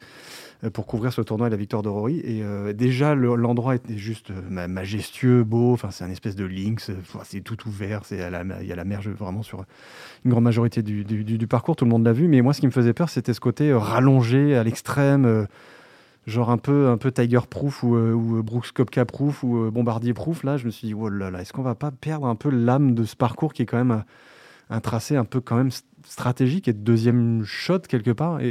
pour 0.74 0.88
couvrir 0.88 1.14
ce 1.14 1.22
tournoi 1.22 1.48
et 1.48 1.50
la 1.50 1.58
victoire 1.58 1.84
de 1.84 1.90
Rory. 1.90 2.20
Et 2.24 2.42
euh, 2.44 2.74
déjà, 2.74 3.14
le- 3.16 3.36
l'endroit 3.36 3.76
était 3.76 3.98
juste 3.98 4.32
euh, 4.32 4.42
ma- 4.50 4.68
majestueux, 4.68 5.44
beau. 5.44 5.74
Enfin, 5.74 5.92
c'est 5.92 6.04
un 6.04 6.10
espèce 6.10 6.36
de 6.36 6.46
euh, 6.46 6.96
enfin, 7.02 7.20
c'est 7.24 7.42
tout 7.42 7.58
ouvert. 7.68 8.02
Il 8.12 8.18
y 8.18 8.22
a 8.22 8.30
la 8.76 8.84
mer 8.86 9.02
vraiment 9.02 9.44
sur 9.44 9.66
une 10.26 10.32
grande 10.32 10.44
majorité 10.44 10.82
du, 10.82 11.48
parcours. 11.48 11.76
Tout 11.76 11.86
le 11.86 11.92
monde 11.92 12.06
l'a 12.06 12.14
vu. 12.14 12.28
Mais 12.28 12.42
moi, 12.42 12.54
ce 12.54 12.60
qui 12.62 12.68
me 12.68 12.72
faisait 12.72 12.94
peur, 12.94 13.10
c'était 13.10 13.34
ce 13.34 13.40
côté 13.40 13.70
euh, 13.70 13.78
rallongé 13.78 14.56
à 14.56 14.64
l'extrême. 14.64 15.26
euh, 15.26 15.46
genre 16.26 16.50
un 16.50 16.58
peu 16.58 16.90
un 16.90 16.98
peu 16.98 17.10
Tiger 17.12 17.40
Proof 17.50 17.84
ou, 17.84 17.96
euh, 17.96 18.42
Brooks 18.44 18.72
Kopka 18.74 19.06
Proof 19.06 19.44
ou 19.44 19.60
euh, 19.64 19.72
Bombardier 19.72 20.14
Proof 20.14 20.44
là 20.44 20.58
je 20.58 20.66
me 20.66 20.72
suis 20.72 20.88
dit 20.88 20.94
oh 20.94 21.10
est-ce 21.10 21.54
qu'on 21.54 21.62
va 21.62 21.74
pas 21.76 21.90
perdre 21.92 22.28
un 22.28 22.36
peu 22.36 22.50
l'âme 22.50 22.94
de 22.96 23.06
ce 23.06 23.16
parcours 23.16 23.54
qui 23.54 23.62
est 23.62 23.66
quand 23.66 23.78
même 23.78 24.04
un, 24.70 24.80
tracé 24.82 25.16
un 25.16 25.24
peu 25.24 25.40
quand 25.40 25.56
même 25.56 25.70
stratégique 26.04 26.68
et 26.68 26.74
de 26.74 26.80
deuxième 26.80 27.44
shot 27.46 27.80
quelque 27.88 28.12
part? 28.12 28.42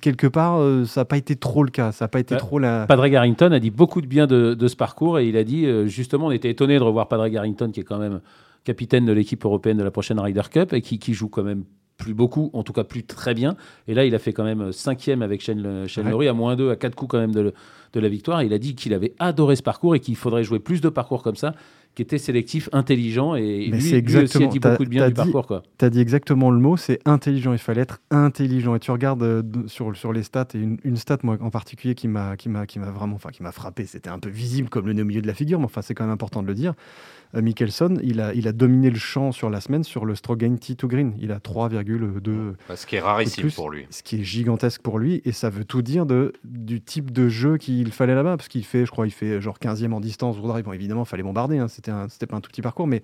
Quelque 0.00 0.26
part 0.26 0.58
euh, 0.60 0.84
ça 0.84 1.02
n'a 1.02 1.04
pas 1.04 1.16
été 1.16 1.36
trop 1.36 1.62
le 1.64 1.70
cas 1.70 1.92
ça 1.92 2.04
n'a 2.04 2.08
pas 2.08 2.20
été 2.20 2.34
Bah, 2.34 2.40
trop 2.40 2.58
la 2.58 2.86
Padraig 2.86 3.14
Harrington 3.14 3.52
a 3.52 3.58
dit 3.58 3.70
beaucoup 3.70 4.00
de 4.00 4.06
bien 4.06 4.26
de, 4.26 4.54
de 4.54 4.68
ce 4.68 4.76
parcours 4.76 5.18
et 5.18 5.28
il 5.28 5.36
a 5.36 5.44
dit 5.44 5.66
euh, 5.66 5.86
justement, 5.86 6.26
on 6.26 6.30
était 6.30 6.50
étonné 6.50 6.78
de 6.78 6.82
revoir 6.82 7.08
Padraig 7.08 7.36
Harrington 7.36 7.70
qui 7.72 7.80
est 7.80 7.84
quand 7.84 7.98
même 7.98 8.20
capitaine 8.64 9.04
de 9.06 9.12
l'équipe 9.12 9.44
européenne 9.44 9.76
de 9.78 9.82
la 9.84 9.90
prochaine 9.90 10.20
Ryder 10.20 10.42
Cup 10.50 10.72
et 10.72 10.80
qui, 10.82 10.98
qui 10.98 11.14
joue 11.14 11.28
quand 11.28 11.42
même 11.42 11.64
plus 11.98 12.14
beaucoup, 12.14 12.50
en 12.52 12.62
tout 12.64 12.72
cas 12.72 12.82
plus 12.84 13.04
très 13.04 13.32
bien. 13.34 13.54
Et 13.86 13.94
là, 13.94 14.04
il 14.04 14.14
a 14.14 14.18
fait 14.18 14.32
quand 14.32 14.42
même 14.44 14.72
cinquième 14.72 15.22
avec 15.22 15.40
Shane, 15.40 15.64
Ouais. 15.64 16.10
Lowry, 16.10 16.26
à 16.26 16.32
moins 16.32 16.56
deux, 16.56 16.70
à 16.70 16.76
quatre 16.76 16.94
coups 16.96 17.10
quand 17.10 17.18
même 17.18 17.34
de, 17.34 17.52
de 17.92 18.00
la 18.00 18.08
victoire. 18.08 18.40
Et 18.40 18.46
il 18.46 18.52
a 18.52 18.58
dit 18.58 18.74
qu'il 18.74 18.92
avait 18.94 19.14
adoré 19.20 19.54
ce 19.56 19.62
parcours 19.62 19.94
et 19.94 20.00
qu'il 20.00 20.16
faudrait 20.16 20.42
jouer 20.42 20.58
plus 20.58 20.80
de 20.80 20.88
parcours 20.88 21.22
comme 21.22 21.36
ça, 21.36 21.54
qui 21.94 22.02
était 22.02 22.18
sélectif, 22.18 22.68
intelligent. 22.72 23.34
Et 23.34 23.68
Mais 23.70 23.76
lui, 23.76 23.82
c'est 23.82 24.00
lui 24.00 24.16
aussi 24.16 24.42
a 24.42 24.46
dit 24.46 24.60
t'as- 24.60 24.70
beaucoup 24.70 24.84
de 24.84 24.88
bien 24.88 25.02
t'as 25.02 25.08
du 25.08 25.12
dit- 25.12 25.18
parcours. 25.32 25.46
Quoi. 25.46 25.62
tu 25.78 25.84
as 25.84 25.90
dit 25.90 26.00
exactement 26.00 26.50
le 26.50 26.58
mot 26.58 26.76
c'est 26.76 27.00
intelligent 27.04 27.52
il 27.52 27.58
fallait 27.58 27.82
être 27.82 28.00
intelligent 28.10 28.74
et 28.74 28.80
tu 28.80 28.90
regardes 28.90 29.22
euh, 29.22 29.42
sur, 29.66 29.94
sur 29.96 30.12
les 30.12 30.22
stats 30.22 30.48
et 30.54 30.58
une, 30.58 30.78
une 30.84 30.96
stat 30.96 31.18
moi 31.22 31.36
en 31.40 31.50
particulier 31.50 31.94
qui 31.94 32.08
m'a 32.08 32.36
qui 32.36 32.48
m'a 32.48 32.66
qui 32.66 32.78
m'a 32.78 32.90
vraiment 32.90 33.16
enfin 33.16 33.28
qui 33.30 33.42
m'a 33.42 33.52
frappé 33.52 33.84
c'était 33.84 34.08
un 34.10 34.18
peu 34.18 34.30
visible 34.30 34.68
comme 34.70 34.86
le 34.86 34.92
nez 34.94 35.02
au 35.02 35.04
milieu 35.04 35.20
de 35.22 35.26
la 35.26 35.34
figure 35.34 35.58
mais 35.58 35.66
enfin 35.66 35.82
c'est 35.82 35.94
quand 35.94 36.04
même 36.04 36.12
important 36.12 36.42
de 36.42 36.46
le 36.48 36.54
dire 36.54 36.72
Mickelson 37.34 37.96
il 38.02 38.20
a 38.20 38.34
il 38.34 38.46
a 38.48 38.52
dominé 38.52 38.90
le 38.90 38.98
champ 38.98 39.32
sur 39.32 39.48
la 39.50 39.60
semaine 39.60 39.84
sur 39.84 40.04
le 40.04 40.14
stroke 40.14 40.38
gain 40.40 40.56
tee 40.56 40.76
to 40.76 40.88
green 40.88 41.14
il 41.18 41.32
a 41.32 41.38
3,2 41.38 42.54
Ce 42.76 42.86
qui 42.86 42.96
est 42.96 43.00
rarissime 43.00 43.44
plus, 43.44 43.54
pour 43.54 43.70
lui. 43.70 43.86
ce 43.90 44.02
qui 44.02 44.16
est 44.20 44.24
gigantesque 44.24 44.82
pour 44.82 44.98
lui 44.98 45.22
et 45.24 45.32
ça 45.32 45.48
veut 45.50 45.64
tout 45.64 45.82
dire 45.82 46.04
de, 46.06 46.32
du 46.44 46.80
type 46.80 47.10
de 47.10 47.28
jeu 47.28 47.56
qu'il 47.56 47.90
fallait 47.92 48.14
là-bas 48.14 48.36
parce 48.36 48.48
qu'il 48.48 48.64
fait 48.64 48.84
je 48.86 48.90
crois 48.90 49.06
il 49.06 49.12
fait 49.12 49.40
genre 49.40 49.58
15e 49.58 49.92
en 49.92 50.00
distance 50.00 50.38
bon 50.38 50.72
évidemment 50.72 51.04
il 51.04 51.08
fallait 51.08 51.22
bombarder 51.22 51.58
hein, 51.58 51.68
c'était 51.68 52.26
pas 52.26 52.36
un 52.36 52.40
tout 52.40 52.50
petit 52.50 52.62
parcours 52.62 52.86
mais 52.86 53.02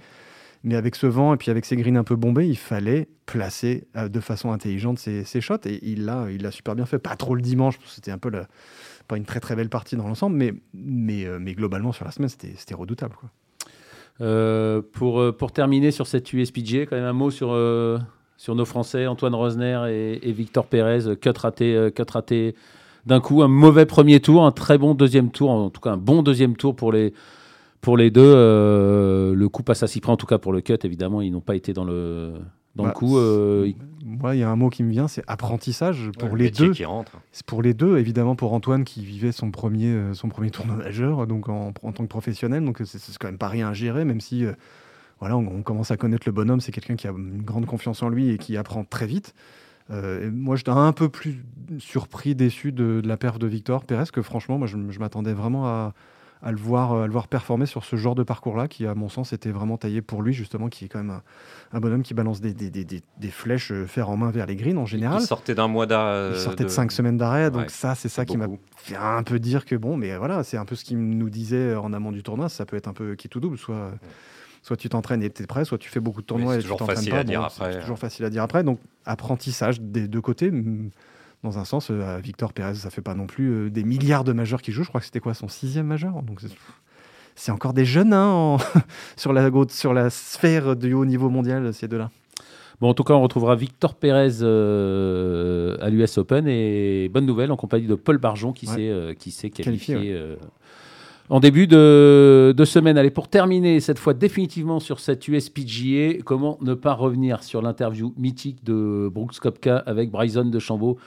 mais 0.65 0.75
avec 0.75 0.97
ce 0.97 1.07
vent 1.07 1.35
et 1.35 1.37
puis 1.37 1.53
avec 1.53 1.65
ses 1.65 1.77
greens 1.77 1.97
un 1.97 2.03
peu 2.03 2.17
bombés, 2.17 2.49
il 2.49 2.59
fallait 2.59 3.07
placer 3.27 3.87
euh, 3.97 4.09
de 4.09 4.19
façon 4.19 4.51
intelligente 4.51 4.99
ses, 4.99 5.23
ses 5.23 5.41
shots 5.41 5.55
et 5.67 5.79
il 5.89 6.05
l'a 6.05 6.27
il 6.33 6.43
l'a 6.43 6.51
super 6.51 6.75
bien 6.75 6.85
fait. 6.85 6.99
Pas 6.99 7.15
trop 7.15 7.37
le 7.37 7.41
dimanche, 7.43 7.79
c'était 7.87 8.11
un 8.11 8.19
peu 8.19 8.29
la- 8.29 8.49
pas 9.07 9.17
une 9.17 9.25
très 9.25 9.39
très 9.39 9.55
belle 9.55 9.69
partie 9.69 9.95
dans 9.95 10.09
l'ensemble, 10.09 10.35
mais, 10.37 10.53
mais, 10.75 11.25
euh, 11.27 11.39
mais 11.41 11.55
globalement 11.55 11.93
sur 11.93 12.05
la 12.05 12.11
semaine, 12.11 12.29
c'était 12.29 12.55
c'était 12.57 12.75
redoutable. 12.75 13.15
Quoi. 13.15 13.31
Euh, 14.21 14.83
pour, 14.93 15.21
euh, 15.21 15.33
pour 15.33 15.53
terminer 15.53 15.93
sur 15.93 16.07
cette 16.09 16.33
USPGA, 16.33 16.87
quand 16.87 16.97
même 16.97 17.05
un 17.05 17.13
mot 17.13 17.31
sur, 17.31 17.53
euh, 17.53 17.99
sur 18.37 18.57
nos 18.57 18.65
Français, 18.65 19.07
Antoine 19.07 19.35
Rosner 19.35 20.19
et, 20.23 20.33
Victor 20.33 20.67
Pérez, 20.67 21.17
cut 21.21 21.31
raté, 21.37 21.91
cut 21.95 22.03
raté 22.11 22.55
d'un 23.07 23.21
coup, 23.21 23.43
un 23.43 23.49
mauvais 23.49 23.87
premier 23.87 24.21
tour, 24.21 24.45
un 24.45 24.51
très 24.51 24.77
bon 24.77 24.95
deuxième 24.95 25.31
tour, 25.31 25.51
en 25.51 25.71
tout 25.71 25.81
cas 25.81 25.93
un 25.93 25.97
bon 25.97 26.23
deuxième 26.23 26.57
tour 26.57 26.75
pour 26.75 26.93
les, 26.93 27.15
pour 27.81 27.97
les 27.97 28.11
deux. 28.11 28.33
Le 29.35 29.49
coup 29.49 29.63
passe 29.63 29.83
à 29.83 29.87
Cyprien, 29.87 30.15
en 30.15 30.17
tout 30.17 30.27
cas 30.27 30.39
pour 30.39 30.53
le 30.53 30.61
cut, 30.61 30.79
évidemment, 30.83 31.23
ils 31.23 31.31
n'ont 31.31 31.41
pas 31.41 31.55
été 31.55 31.73
dans 31.73 31.85
le, 31.85 32.35
dans 32.77 32.85
Bah, 32.85 32.91
le 32.91 32.95
coup. 32.95 33.19
euh, 33.19 33.71
Moi, 34.05 34.37
il 34.37 34.39
y 34.39 34.43
a 34.43 34.51
un 34.51 34.57
mot 34.57 34.69
qui 34.71 34.83
me 34.83 34.91
vient, 34.91 35.09
c'est 35.09 35.23
apprentissage 35.27 36.11
pour 36.19 36.33
Ouais, 36.33 36.39
les 36.39 36.51
deux. 36.51 36.73
qui 36.73 36.85
rentre. 36.85 37.13
C'est 37.33 37.45
pour 37.47 37.63
les 37.63 37.75
deux, 37.75 37.99
évidemment 37.99 38.37
pour 38.37 38.53
Antoine 38.53 38.85
qui 38.85 39.05
vivait 39.05 39.33
son 39.33 39.51
premier, 39.51 39.87
euh, 39.89 40.15
son 40.15 40.29
premier 40.29 40.51
tournoi 40.51 40.77
majeur, 40.77 41.27
donc 41.27 41.49
en, 41.49 41.73
en 41.83 41.93
tant 41.93 42.05
que 42.05 42.09
professionnel, 42.09 42.65
donc 42.65 42.81
c'est 42.85 43.01
quand 43.19 43.29
même 43.29 43.39
pas 43.39 43.49
rien 43.49 43.69
à 43.69 43.73
gérer, 43.75 44.05
même 44.05 44.21
si 44.21 44.45
euh, 44.45 44.53
voilà, 45.21 45.37
on, 45.37 45.47
on 45.49 45.63
commence 45.63 45.91
à 45.91 45.97
connaître 45.97 46.25
le 46.27 46.33
bonhomme, 46.33 46.61
c'est 46.61 46.73
quelqu'un 46.73 46.97
qui 46.97 47.07
a 47.09 47.11
une 47.11 47.43
grande 47.43 47.67
confiance 47.67 48.03
en 48.03 48.09
lui 48.09 48.31
et 48.31 48.39
qui 48.39 48.57
apprend 48.57 48.85
très 48.85 49.07
vite. 49.07 49.35
Euh, 49.91 50.31
moi, 50.33 50.55
j'étais 50.57 50.71
un 50.71 50.93
peu 50.93 51.09
plus 51.09 51.43
surpris, 51.79 52.35
déçu 52.35 52.73
de, 52.73 53.01
de 53.01 53.09
la 53.09 53.17
perf 53.17 53.39
de 53.39 53.47
Victor 53.47 53.85
Pérez, 53.85 54.05
que 54.13 54.21
franchement, 54.23 54.59
moi, 54.59 54.67
je, 54.67 54.77
je 54.91 54.99
m'attendais 55.01 55.33
vraiment 55.33 55.67
à, 55.67 55.95
à 56.43 56.53
le 56.53 56.57
voir, 56.59 56.93
euh, 56.93 57.03
à 57.03 57.07
le 57.07 57.13
voir 57.13 57.27
performer 57.29 57.67
sur 57.67 57.85
ce 57.85 57.97
genre 57.97 58.15
de 58.15 58.23
parcours-là, 58.23 58.69
qui, 58.69 58.87
à 58.87 58.95
mon 58.95 59.09
sens, 59.09 59.33
était 59.33 59.51
vraiment 59.51 59.77
taillé 59.77 60.03
pour 60.03 60.23
lui, 60.23 60.33
justement, 60.33 60.69
qui 60.69 60.85
est 60.85 60.89
quand 60.89 60.99
même 60.99 61.11
un, 61.11 61.23
un 61.73 61.81
bonhomme 61.81 62.03
qui 62.03 62.15
balance 62.15 62.41
des, 62.41 62.55
des, 62.55 62.71
des, 62.71 62.85
des- 62.85 63.31
flèches 63.31 63.73
euh, 63.73 63.87
fer 63.87 64.09
en 64.09 64.17
main 64.17 64.31
vers 64.31 64.47
les 64.47 64.57
greens 64.57 64.79
en 64.79 64.87
général. 64.87 65.19
Il 65.23 65.27
sortait 65.27 65.55
d'un 65.55 65.69
mois 65.69 65.87
d'arrêt. 65.87 66.31
Il 66.35 66.37
sortait 66.41 66.65
de 66.65 66.69
5 66.71 66.93
semaines 66.93 67.17
d'arrêt, 67.17 67.51
donc 67.51 67.63
Ouais, 67.63 67.69
ça, 67.69 67.95
c'est 67.95 68.09
ça 68.09 68.25
qui 68.25 68.37
m'a 68.39 68.47
fait 68.77 68.97
un 68.97 69.23
peu 69.23 69.39
dire 69.39 69.65
que 69.65 69.75
bon, 69.77 69.97
mais 69.97 70.17
voilà, 70.17 70.45
c'est 70.45 70.57
un 70.57 70.65
peu 70.65 70.75
ce 70.77 70.85
qu'il 70.85 70.99
nous 70.99 71.31
disait 71.31 71.75
en 71.75 71.93
amont 71.93 72.13
du 72.13 72.23
tournoi, 72.23 72.49
ça 72.49 72.65
peut 72.67 72.77
être 72.77 72.89
un 72.89 72.93
peu 72.95 73.15
qui 73.17 73.29
tout 73.29 73.41
double, 73.41 73.59
soit, 73.59 73.91
soit 74.63 74.77
tu 74.77 74.89
t'entraînes 74.89 75.23
et 75.23 75.31
tu 75.31 75.43
es 75.43 75.47
prêt, 75.47 75.65
soit 75.65 75.79
tu 75.79 75.89
fais 75.91 76.01
beaucoup 76.01 76.21
de 76.21 76.27
tournois 76.27 76.55
et 76.55 76.63
tu 76.63 76.69
t'entraînes 76.79 77.05
pas. 77.11 77.25
C'est 77.73 77.81
toujours 77.81 77.99
facile 77.99 78.25
à 78.25 78.31
dire 78.31 78.43
après, 78.43 78.63
donc 78.63 78.79
apprentissage 79.05 79.81
des 79.81 80.07
deux 80.09 80.21
côtés. 80.21 80.51
Dans 81.45 81.59
un 81.59 81.65
sens, 81.65 81.91
euh, 81.91 82.17
à 82.17 82.21
Victor 82.21 82.53
Pérez, 82.53 82.75
ça 82.75 82.91
fait 82.91 83.01
pas 83.03 83.15
non 83.15 83.27
plus 83.27 83.49
euh, 83.53 83.71
des 83.71 83.85
milliards 83.85 84.25
de 84.25 84.33
majeurs 84.33 84.61
qui 84.61 84.73
jouent. 84.73 84.83
Je 84.83 84.89
crois 84.89 85.01
que 85.01 85.07
c'était 85.07 85.21
quoi 85.21 85.35
son 85.35 85.49
sixième 85.49 85.87
majeur? 85.87 86.21
Donc 86.23 86.41
c'est- 87.37 87.53
encore 87.53 87.73
des 87.73 87.85
jeunes 87.85 88.13
hein, 88.13 88.27
en- 88.27 88.59
sur, 89.17 89.33
la, 89.33 89.49
sur 89.69 89.95
la 89.95 90.11
sphère 90.11 90.75
du 90.75 90.93
haut 90.95 91.05
niveau 91.05 91.29
mondial, 91.31 91.73
ces 91.73 91.87
deux-là. 91.87 92.11
Bon, 92.81 92.89
en 92.89 92.95
tout 92.95 93.05
cas, 93.05 93.15
on 93.15 93.23
retrouvera 93.23 93.55
Victor 93.57 93.95
Pérez 93.95 94.43
euh, 94.43 95.77
à 95.81 95.91
l'US 95.91 96.19
Open 96.19 96.47
et 96.49 97.09
bonne 97.13 97.27
nouvelle 97.27 97.51
en 97.53 97.57
compagnie 97.57 97.87
de 97.87 97.95
Paul 97.95 98.19
Barjon 98.19 98.53
qui 98.53 98.67
Ouais. 98.67 98.75
s'est 98.75 99.49
euh, 99.49 99.51
qualifié, 99.51 99.97
euh, 100.15 100.37
en 101.29 101.41
début 101.41 101.67
de, 101.67 102.55
de 102.57 102.65
semaine. 102.65 102.97
Allez, 102.99 103.11
pour 103.11 103.29
terminer 103.29 103.81
cette 103.81 103.99
fois 103.99 104.15
définitivement 104.15 104.81
sur 104.81 105.01
cette 105.01 105.27
USPGA, 105.29 106.23
comment 106.25 106.59
ne 106.63 106.75
pas 106.75 106.95
revenir 106.95 107.43
sur 107.43 107.63
l'interview 107.63 108.15
mythique 108.17 108.65
de 108.65 109.09
Brooks 109.13 109.39
Kopka 109.41 109.79
avec 109.79 110.11
Bryson 110.11 110.45
de 110.47 110.59
Chambaud 110.59 110.99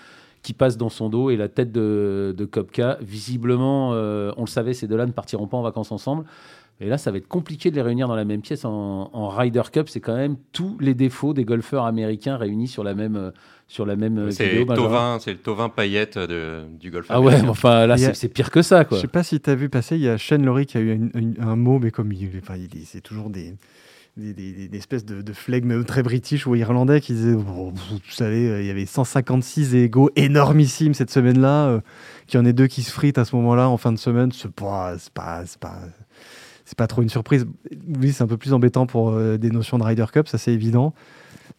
qui 0.43 0.53
passe 0.53 0.77
dans 0.77 0.89
son 0.89 1.09
dos 1.09 1.29
et 1.29 1.37
la 1.37 1.47
tête 1.47 1.71
de, 1.71 2.33
de 2.37 2.45
Kopka. 2.45 2.97
Visiblement, 3.01 3.91
euh, 3.93 4.31
on 4.37 4.41
le 4.41 4.47
savait, 4.47 4.73
ces 4.73 4.87
deux-là 4.87 5.05
ne 5.05 5.11
partiront 5.11 5.47
pas 5.47 5.57
en 5.57 5.61
vacances 5.61 5.91
ensemble. 5.91 6.25
Et 6.79 6.87
là, 6.87 6.97
ça 6.97 7.11
va 7.11 7.17
être 7.17 7.27
compliqué 7.27 7.69
de 7.69 7.75
les 7.75 7.81
réunir 7.83 8.07
dans 8.07 8.15
la 8.15 8.25
même 8.25 8.41
pièce 8.41 8.65
en, 8.65 9.11
en 9.13 9.29
Ryder 9.29 9.61
Cup. 9.71 9.87
C'est 9.87 9.99
quand 9.99 10.15
même 10.15 10.35
tous 10.51 10.77
les 10.79 10.95
défauts 10.95 11.33
des 11.35 11.45
golfeurs 11.45 11.85
américains 11.85 12.37
réunis 12.37 12.67
sur 12.67 12.83
la 12.83 12.95
même, 12.95 13.15
euh, 13.17 13.29
sur 13.67 13.85
la 13.85 13.95
même 13.95 14.17
euh, 14.17 14.31
C'est 14.31 14.47
vidéo. 14.49 14.73
Tovin, 14.75 15.19
c'est 15.19 15.33
le 15.33 15.37
Tovin 15.37 15.69
paillette 15.69 16.17
de, 16.17 16.61
du 16.79 16.89
golf. 16.89 17.05
Ah 17.09 17.21
ouais, 17.21 17.39
mais 17.39 17.49
enfin 17.49 17.85
là, 17.85 17.93
a- 17.93 17.97
c'est 17.97 18.15
c'est 18.15 18.29
pire 18.29 18.49
que 18.49 18.63
ça, 18.63 18.83
quoi. 18.83 18.97
Je 18.97 19.01
sais 19.03 19.07
pas 19.07 19.21
si 19.21 19.39
tu 19.39 19.47
as 19.51 19.53
vu 19.55 19.69
passer, 19.69 19.95
il 19.95 20.01
y 20.01 20.09
a 20.09 20.17
Shane 20.17 20.43
Laurie 20.43 20.65
qui 20.65 20.77
a 20.77 20.81
eu 20.81 20.91
une- 20.91 21.11
une- 21.13 21.35
un 21.39 21.55
mot, 21.55 21.77
mais 21.77 21.91
comme 21.91 22.11
il, 22.11 22.27
enfin, 22.41 22.55
il- 22.57 22.85
c'est 22.87 23.01
toujours 23.01 23.29
des, 23.29 23.53
des, 24.17 24.69
espèces 24.73 25.05
de, 25.05 25.21
de 25.21 25.33
flegme 25.33 25.83
très 25.83 26.03
british 26.03 26.45
ou 26.45 26.55
irlandais 26.55 26.99
qui 27.01 27.13
disaient 27.13 27.33
vous, 27.33 27.73
savez, 28.09 28.49
euh, 28.49 28.61
il 28.61 28.67
y 28.67 28.69
avait 28.69 28.85
156 28.85 29.75
égaux 29.75 30.09
énormissimes 30.15 30.93
cette 30.93 31.11
semaine-là, 31.11 31.67
euh, 31.67 31.81
qu'il 32.27 32.39
y 32.39 32.43
en 32.43 32.45
ait 32.45 32.53
deux 32.53 32.67
qui 32.67 32.83
se 32.83 32.91
fritent 32.91 33.17
à 33.17 33.25
ce 33.25 33.35
moment-là 33.37 33.69
en 33.69 33.77
fin 33.77 33.91
de 33.91 33.97
semaine, 33.97 34.31
c'est 34.31 34.51
pas, 34.51 34.95
pas, 35.13 35.43
pas, 35.59 35.79
c'est 36.65 36.77
pas 36.77 36.87
trop 36.87 37.01
une 37.01 37.09
surprise. 37.09 37.45
Oui, 37.99 38.11
c'est 38.11 38.23
un 38.23 38.27
peu 38.27 38.37
plus 38.37 38.53
embêtant 38.53 38.85
pour 38.85 39.11
euh, 39.11 39.37
des 39.37 39.49
notions 39.49 39.77
de 39.77 39.83
Ryder 39.83 40.05
Cup, 40.11 40.27
ça 40.27 40.37
c'est 40.37 40.53
évident. 40.53 40.93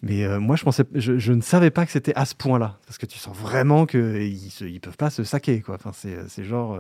Mais 0.05 0.25
euh, 0.25 0.41
moi, 0.41 0.57
je, 0.57 0.65
pensais, 0.65 0.85
je, 0.95 1.33
ne 1.33 1.41
savais 1.41 1.71
pas 1.71 1.87
que 1.87 1.93
c'était 1.93 2.15
à 2.17 2.25
ce 2.25 2.35
point-là. 2.35 2.79
Parce 2.87 2.99
que 2.99 3.07
tu 3.07 3.19
sens 3.19 3.37
vraiment 3.37 3.87
qu'ils 3.87 4.37
ils 4.61 4.81
peuvent 4.81 4.97
pas 4.97 5.11
se 5.11 5.23
saquer. 5.23 5.61
Quoi. 5.61 5.77
Enfin, 5.77 5.93
c'est 5.95 6.17
c'est 6.29 6.43
genre, 6.43 6.77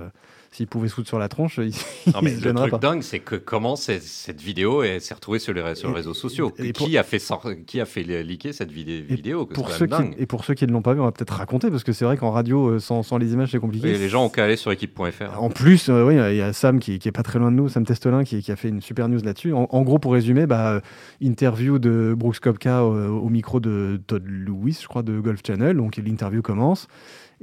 s'ils 0.52 0.66
pouvaient 0.68 0.88
se 0.88 0.94
foutre 0.94 1.08
sur 1.08 1.18
la 1.18 1.28
tronche, 1.28 1.58
ils, 1.58 1.72
Non, 2.14 2.20
mais 2.22 2.36
se 2.36 2.44
le 2.44 2.52
truc 2.54 2.70
pas. 2.70 2.78
dingue, 2.78 3.02
c'est 3.02 3.18
que 3.18 3.36
comment 3.36 3.74
cette 3.74 4.40
vidéo 4.40 4.82
est- 4.82 5.00
s'est 5.00 5.14
retrouvée 5.14 5.38
sur 5.38 5.52
les, 5.52 5.74
sur 5.74 5.92
réseaux 5.94 6.14
sociaux. 6.14 6.52
et 6.58 6.68
Et 6.68 6.72
pour- 6.72 6.86
qui, 6.86 6.96
a 6.98 7.02
fait 7.02 7.20
qui 7.66 7.80
a 7.80 7.84
fait 7.86 8.02
li- 8.02 8.22
liker 8.22 8.52
cette 8.52 8.70
vidé- 8.70 8.98
Et 9.08 9.14
vidéo? 9.16 9.46
Pour 9.46 9.70
ceux 9.70 9.86
qui, 9.86 9.94
et 10.18 10.26
pour 10.26 10.44
ceux 10.44 10.54
qui 10.54 10.66
ne 10.66 10.72
l'ont 10.72 10.82
pas 10.82 10.94
vu, 10.94 11.00
on 11.00 11.04
va 11.04 11.12
peut-être 11.12 11.34
raconter, 11.34 11.70
parce 11.70 11.82
que 11.84 11.92
c'est 11.92 12.04
vrai 12.04 12.16
qu'en 12.16 12.30
radio, 12.30 12.68
euh, 12.68 12.78
sans, 12.78 13.02
sans 13.02 13.16
les 13.18 13.32
images, 13.32 13.50
c'est 13.52 13.58
compliqué. 13.58 13.88
Et 13.90 13.98
les 13.98 14.08
gens 14.08 14.24
ont 14.26 14.28
qu'à 14.28 14.44
aller 14.44 14.56
sur 14.56 14.70
équipe.fr. 14.70 15.42
En 15.42 15.48
plus, 15.50 15.88
euh, 15.88 16.04
oui, 16.06 16.14
il 16.16 16.36
y 16.36 16.42
a 16.42 16.52
Sam 16.52 16.78
qui, 16.80 16.98
qui 16.98 17.08
est 17.08 17.12
pas 17.12 17.22
très 17.22 17.38
loin 17.38 17.50
de 17.50 17.56
nous, 17.56 17.68
Sam 17.68 17.84
Testolin, 17.86 18.22
qui, 18.24 18.42
qui 18.42 18.52
a 18.52 18.56
fait 18.56 18.68
une 18.68 18.80
super 18.82 19.08
news 19.08 19.20
là-dessus. 19.24 19.52
En, 19.54 19.66
en 19.70 19.82
gros, 19.82 19.98
pour 19.98 20.12
résumer, 20.12 20.46
bah, 20.46 20.72
euh, 20.72 20.80
interview 21.20 21.78
de 21.78 22.14
Brooks 22.16 22.40
Kopka 22.40 22.80
euh, 22.82 23.08
au 23.08 23.28
micro 23.28 23.60
de 23.60 24.00
Todd 24.06 24.24
Lewis, 24.26 24.78
je 24.82 24.88
crois, 24.88 25.02
de 25.02 25.18
Golf 25.20 25.40
Channel. 25.46 25.76
Donc 25.76 25.96
l'interview 25.96 26.42
commence. 26.42 26.88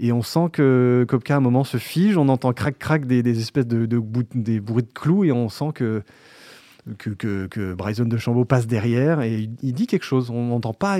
Et 0.01 0.11
on 0.13 0.21
sent 0.21 0.47
que 0.53 1.05
Kopka, 1.09 1.33
à 1.35 1.37
un 1.37 1.41
moment, 1.41 1.63
se 1.65 1.77
fige. 1.77 2.17
On 2.17 2.29
entend 2.29 2.53
crac-crac 2.53 3.05
des, 3.05 3.21
des 3.21 3.39
espèces 3.41 3.67
de, 3.67 3.85
de 3.85 3.97
bout- 3.99 4.25
des 4.33 4.59
bruits 4.61 4.83
de 4.83 4.93
clous. 4.93 5.25
Et 5.25 5.31
on 5.33 5.49
sent 5.49 5.71
que, 5.75 6.03
que, 6.97 7.09
que, 7.09 7.47
que 7.47 7.73
Bryson 7.73 8.05
de 8.05 8.15
Chambaud 8.17 8.45
passe 8.45 8.65
derrière. 8.65 9.21
Et 9.21 9.39
il, 9.39 9.51
il 9.61 9.73
dit 9.73 9.87
quelque 9.87 10.05
chose. 10.05 10.29
On 10.29 10.45
n'entend 10.47 10.73
pas 10.73 10.97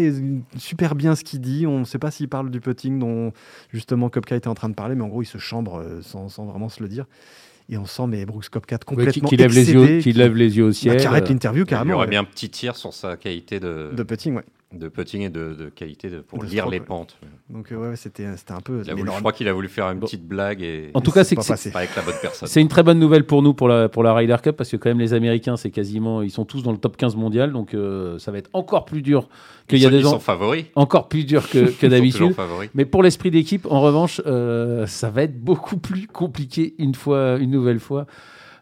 super 0.58 0.96
bien 0.96 1.16
ce 1.16 1.24
qu'il 1.24 1.40
dit. 1.40 1.66
On 1.66 1.80
ne 1.80 1.86
sait 1.86 1.98
pas 2.00 2.12
s'il 2.12 2.28
parle 2.28 2.52
du 2.52 2.60
putting 2.60 3.00
dont 3.00 3.32
justement 3.72 4.10
Kopka 4.10 4.36
était 4.36 4.50
en 4.50 4.54
train 4.56 4.68
de 4.70 4.76
parler. 4.76 4.96
Mais 4.96 5.04
en 5.04 5.08
gros, 5.08 5.22
il 5.22 5.28
se 5.28 5.38
chambre 5.38 5.80
euh, 5.80 6.02
sans, 6.02 6.28
sans 6.28 6.46
vraiment 6.46 6.68
se 6.70 6.84
le 6.84 6.90
dire. 6.90 7.06
Et 7.72 7.78
on 7.78 7.86
sent 7.86 8.08
mais 8.08 8.26
Brooks 8.26 8.50
Kopka 8.50 8.76
Ouais, 8.76 8.80
qui, 8.80 8.86
complètement 8.86 9.30
qui 9.30 9.38
lève 9.38 9.54
les 9.54 9.72
yeux, 9.72 10.00
qui 10.00 10.12
lève 10.12 10.36
les 10.36 10.58
yeux 10.58 10.64
au 10.66 10.68
bah, 10.70 10.74
ciel. 10.74 10.98
qui 10.98 11.06
arrête 11.06 11.30
l'interview 11.30 11.62
Il 11.64 11.68
y 11.68 11.70
carrément. 11.70 11.94
aurait 11.94 12.06
ouais, 12.06 12.10
bien 12.10 12.22
un 12.22 12.24
petit 12.26 12.50
tir 12.50 12.76
sur 12.76 12.94
sa 12.94 13.16
qualité 13.16 13.60
de, 13.60 13.92
de 13.96 14.04
putting, 14.04 14.36
ouais. 14.36 14.44
De 14.72 14.88
putting 14.88 15.24
et 15.24 15.30
de, 15.30 15.54
de 15.56 15.70
qualité 15.70 16.12
de, 16.12 16.20
pour 16.20 16.38
De 16.40 16.46
lire 16.46 16.70
les 16.70 16.80
pentes. 16.80 17.18
Donc 17.50 17.72
euh, 17.72 17.76
ouais, 17.90 17.96
c'était 17.96 18.28
c'était 18.38 18.52
un 18.52 18.62
peu. 18.62 18.82
Il 18.86 18.92
a 18.92 18.94
mais 18.94 19.00
voulu- 19.00 19.10
non, 19.10 19.16
je 19.16 19.20
crois 19.22 19.32
qu'il 19.32 19.48
a 19.48 19.54
voulu 19.54 19.68
faire 19.68 19.88
une 19.90 19.98
Bon. 19.98 20.06
petite 20.06 20.28
blague 20.28 20.62
et 20.62 20.92
En 20.94 21.02
tout 21.02 21.12
cas, 21.12 21.24
c'est 21.24 21.34
pas 21.36 21.42
que 21.42 21.46
c'est- 21.48 21.54
passé. 21.54 21.72
pas 21.72 21.80
avec 21.80 21.96
la 21.96 22.04
bonne 22.04 22.14
personne. 22.22 22.48
C'est 22.48 22.62
une 22.62 22.68
très 22.68 22.84
bonne 22.84 23.00
nouvelle 23.00 23.26
pour 23.26 23.42
nous 23.42 23.56
pour 23.56 23.68
la, 23.68 23.90
pour 23.90 24.04
la 24.04 24.14
Ryder 24.14 24.36
Cup 24.44 24.56
parce 24.56 24.70
que 24.70 24.78
quand 24.78 24.90
même 24.90 25.00
les 25.00 25.14
Américains 25.16 25.58
c'est 25.58 25.72
quasiment 25.72 26.22
ils 26.22 26.30
sont 26.30 26.46
tous 26.46 26.62
dans 26.62 26.72
le 26.72 26.78
top 26.78 26.98
15 26.98 27.16
mondial 27.16 27.52
donc 27.52 27.74
euh, 27.74 28.20
ça 28.20 28.32
va 28.32 28.38
être 28.38 28.52
encore 28.54 28.86
plus 28.86 29.02
dur 29.02 29.28
qu'il 29.68 29.80
Ils 29.80 29.84
y 29.84 29.88
a 29.88 29.90
des 29.90 29.98
ils 29.98 30.04
gens 30.04 30.12
sont 30.12 30.20
favoris. 30.20 30.66
encore 30.76 31.08
plus 31.10 31.26
dur 31.26 31.50
que, 31.50 31.74
Ils 31.84 31.90
d'habitude. 31.90 32.34
favoris. 32.34 32.70
Mais 32.76 32.86
pour 32.86 33.02
l'esprit 33.02 33.32
d'équipe, 33.32 33.66
en 33.72 33.82
revanche, 33.82 34.22
euh, 34.28 34.86
ça 34.86 35.10
va 35.10 35.24
être 35.24 35.40
beaucoup 35.40 35.78
plus 35.78 36.06
compliqué 36.06 36.76
une 36.78 36.94
fois, 36.94 37.38
une 37.40 37.50
nouvelle 37.50 37.80
fois 37.80 38.06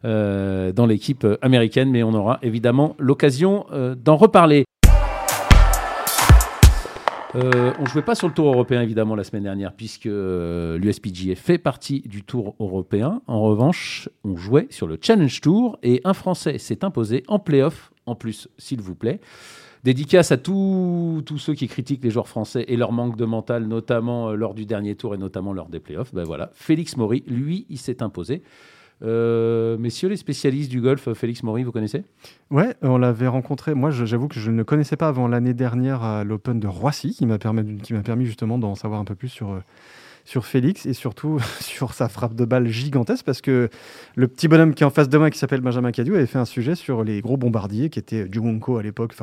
euh, 0.05 0.71
dans 0.71 0.85
l'équipe 0.85 1.23
euh, 1.25 1.37
américaine, 1.41 1.89
mais 1.91 2.03
on 2.03 2.13
aura 2.13 2.39
évidemment 2.43 2.95
l'occasion 2.99 3.65
euh, 3.73 3.95
d'en 3.95 4.15
reparler. 4.15 4.63
Euh, 7.37 7.71
on 7.77 7.85
jouait 7.85 8.01
pas 8.01 8.15
sur 8.15 8.27
le 8.27 8.33
Tour 8.33 8.47
européen 8.47 8.81
évidemment 8.81 9.13
la 9.13 9.23
semaine 9.23 9.43
dernière 9.43 9.71
puisque 9.73 10.07
euh, 10.07 10.79
l'USPGA 10.79 11.35
fait 11.35 11.59
partie 11.59 12.01
du 12.01 12.23
Tour 12.23 12.55
européen. 12.59 13.21
En 13.27 13.41
revanche, 13.41 14.09
on 14.23 14.35
jouait 14.35 14.65
sur 14.71 14.87
le 14.87 14.97
Challenge 14.99 15.39
Tour 15.41 15.77
et 15.83 16.01
un 16.03 16.13
Français 16.13 16.57
s'est 16.57 16.83
imposé 16.83 17.23
en 17.27 17.37
playoff 17.37 17.91
en 18.07 18.15
plus, 18.15 18.47
s'il 18.57 18.81
vous 18.81 18.95
plaît. 18.95 19.19
Dédicace 19.83 20.31
à 20.31 20.37
tous 20.37 21.21
tous 21.27 21.37
ceux 21.37 21.53
qui 21.53 21.67
critiquent 21.67 22.03
les 22.03 22.09
joueurs 22.09 22.27
français 22.27 22.65
et 22.67 22.75
leur 22.75 22.91
manque 22.91 23.15
de 23.17 23.25
mental, 23.25 23.67
notamment 23.67 24.29
euh, 24.29 24.35
lors 24.35 24.55
du 24.55 24.65
dernier 24.65 24.95
tour 24.95 25.13
et 25.13 25.19
notamment 25.19 25.53
lors 25.53 25.69
des 25.69 25.79
playoffs. 25.79 26.15
Ben 26.15 26.23
voilà, 26.23 26.49
Félix 26.53 26.97
Maury, 26.97 27.23
lui, 27.27 27.67
il 27.69 27.77
s'est 27.77 28.01
imposé. 28.01 28.41
Euh, 29.03 29.77
messieurs 29.77 30.09
les 30.09 30.17
spécialistes 30.17 30.71
du 30.71 30.81
golf, 30.81 31.13
Félix 31.13 31.43
Maury, 31.43 31.63
vous 31.63 31.71
connaissez? 31.71 32.03
Ouais, 32.49 32.75
on 32.81 32.97
l'avait 32.97 33.27
rencontré. 33.27 33.75
Moi, 33.75 33.91
j'avoue 33.91 34.27
que 34.27 34.39
je 34.39 34.49
ne 34.49 34.57
le 34.57 34.63
connaissais 34.63 34.97
pas 34.97 35.07
avant 35.07 35.27
l'année 35.27 35.53
dernière 35.53 36.03
à 36.03 36.23
l'Open 36.23 36.59
de 36.59 36.67
Roissy, 36.67 37.13
qui 37.15 37.25
m'a 37.25 37.37
permis, 37.37 38.25
justement 38.25 38.57
d'en 38.57 38.75
savoir 38.75 38.99
un 38.99 39.05
peu 39.05 39.15
plus 39.15 39.29
sur, 39.29 39.51
euh, 39.51 39.59
sur 40.25 40.45
Félix 40.45 40.85
et 40.85 40.93
surtout 40.93 41.39
sur 41.59 41.93
sa 41.93 42.09
frappe 42.09 42.33
de 42.33 42.45
balle 42.45 42.67
gigantesque, 42.67 43.25
parce 43.25 43.41
que 43.41 43.69
le 44.15 44.27
petit 44.27 44.47
bonhomme 44.47 44.73
qui 44.73 44.83
est 44.83 44.87
en 44.87 44.91
face 44.91 45.09
de 45.09 45.17
moi, 45.17 45.29
qui 45.29 45.37
s'appelle 45.37 45.61
Benjamin 45.61 45.91
Cadieu, 45.91 46.15
avait 46.15 46.25
fait 46.25 46.39
un 46.39 46.45
sujet 46.45 46.75
sur 46.75 47.03
les 47.03 47.21
gros 47.21 47.37
bombardiers, 47.37 47.89
qui 47.89 47.99
étaient 47.99 48.27
Juwonko 48.31 48.77
à 48.77 48.83
l'époque. 48.83 49.13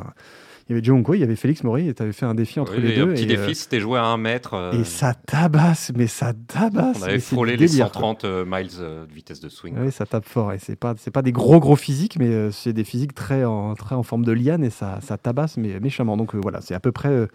Il 0.67 0.71
y 0.71 0.75
avait 0.77 0.83
Juwonko, 0.83 1.13
il 1.13 1.19
y 1.19 1.23
avait 1.23 1.35
Félix 1.35 1.63
Maury, 1.63 1.89
et 1.89 1.93
tu 1.93 2.01
avais 2.01 2.11
fait 2.11 2.25
un 2.25 2.33
défi 2.33 2.59
entre 2.59 2.75
Oui, 2.75 2.81
les 2.81 2.91
et 2.91 2.95
deux. 2.95 3.03
un 3.03 3.13
petit 3.13 3.23
et, 3.23 3.27
défi, 3.27 3.51
euh, 3.51 3.53
c'était 3.53 3.79
jouer 3.79 3.99
à 3.99 4.05
un 4.05 4.17
mètre. 4.17 4.55
euh, 4.55 4.71
et 4.71 4.83
ça 4.83 5.13
tabasse, 5.13 5.91
mais 5.95 6.07
ça 6.07 6.33
tabasse. 6.47 6.97
on 7.01 7.03
avait 7.03 7.19
frôlé 7.19 7.55
les 7.55 7.67
délire, 7.67 7.91
quoi. 7.91 8.01
130 8.01 8.25
euh, 8.25 8.45
miles 8.47 8.69
euh, 8.79 9.05
de 9.05 9.13
vitesse 9.13 9.39
de 9.39 9.49
swing. 9.49 9.75
Oui, 9.79 9.91
ça 9.91 10.05
tape 10.05 10.25
fort 10.27 10.53
et 10.53 10.57
c'est 10.59 10.75
pas 10.75 10.95
c'est 10.97 11.11
pas 11.11 11.21
des 11.21 11.31
gros 11.31 11.59
gros 11.59 11.75
physiques, 11.75 12.17
mais 12.19 12.29
euh, 12.29 12.49
c'est 12.51 12.73
des 12.73 12.83
physiques 12.83 13.13
très 13.13 13.43
en 13.43 13.75
très 13.75 13.93
en 13.95 14.03
forme 14.03 14.25
de 14.25 14.31
liane 14.31 14.63
et 14.63 14.69
ça 14.71 14.99
ça 15.01 15.17
tabasse 15.17 15.57
mais 15.57 15.79
méchamment. 15.79 16.17
Donc 16.17 16.33
euh, 16.33 16.39
voilà, 16.41 16.61
c'est 16.61 16.73
à 16.73 16.79
peu 16.79 16.91
près 16.91 17.09
euh, 17.09 17.27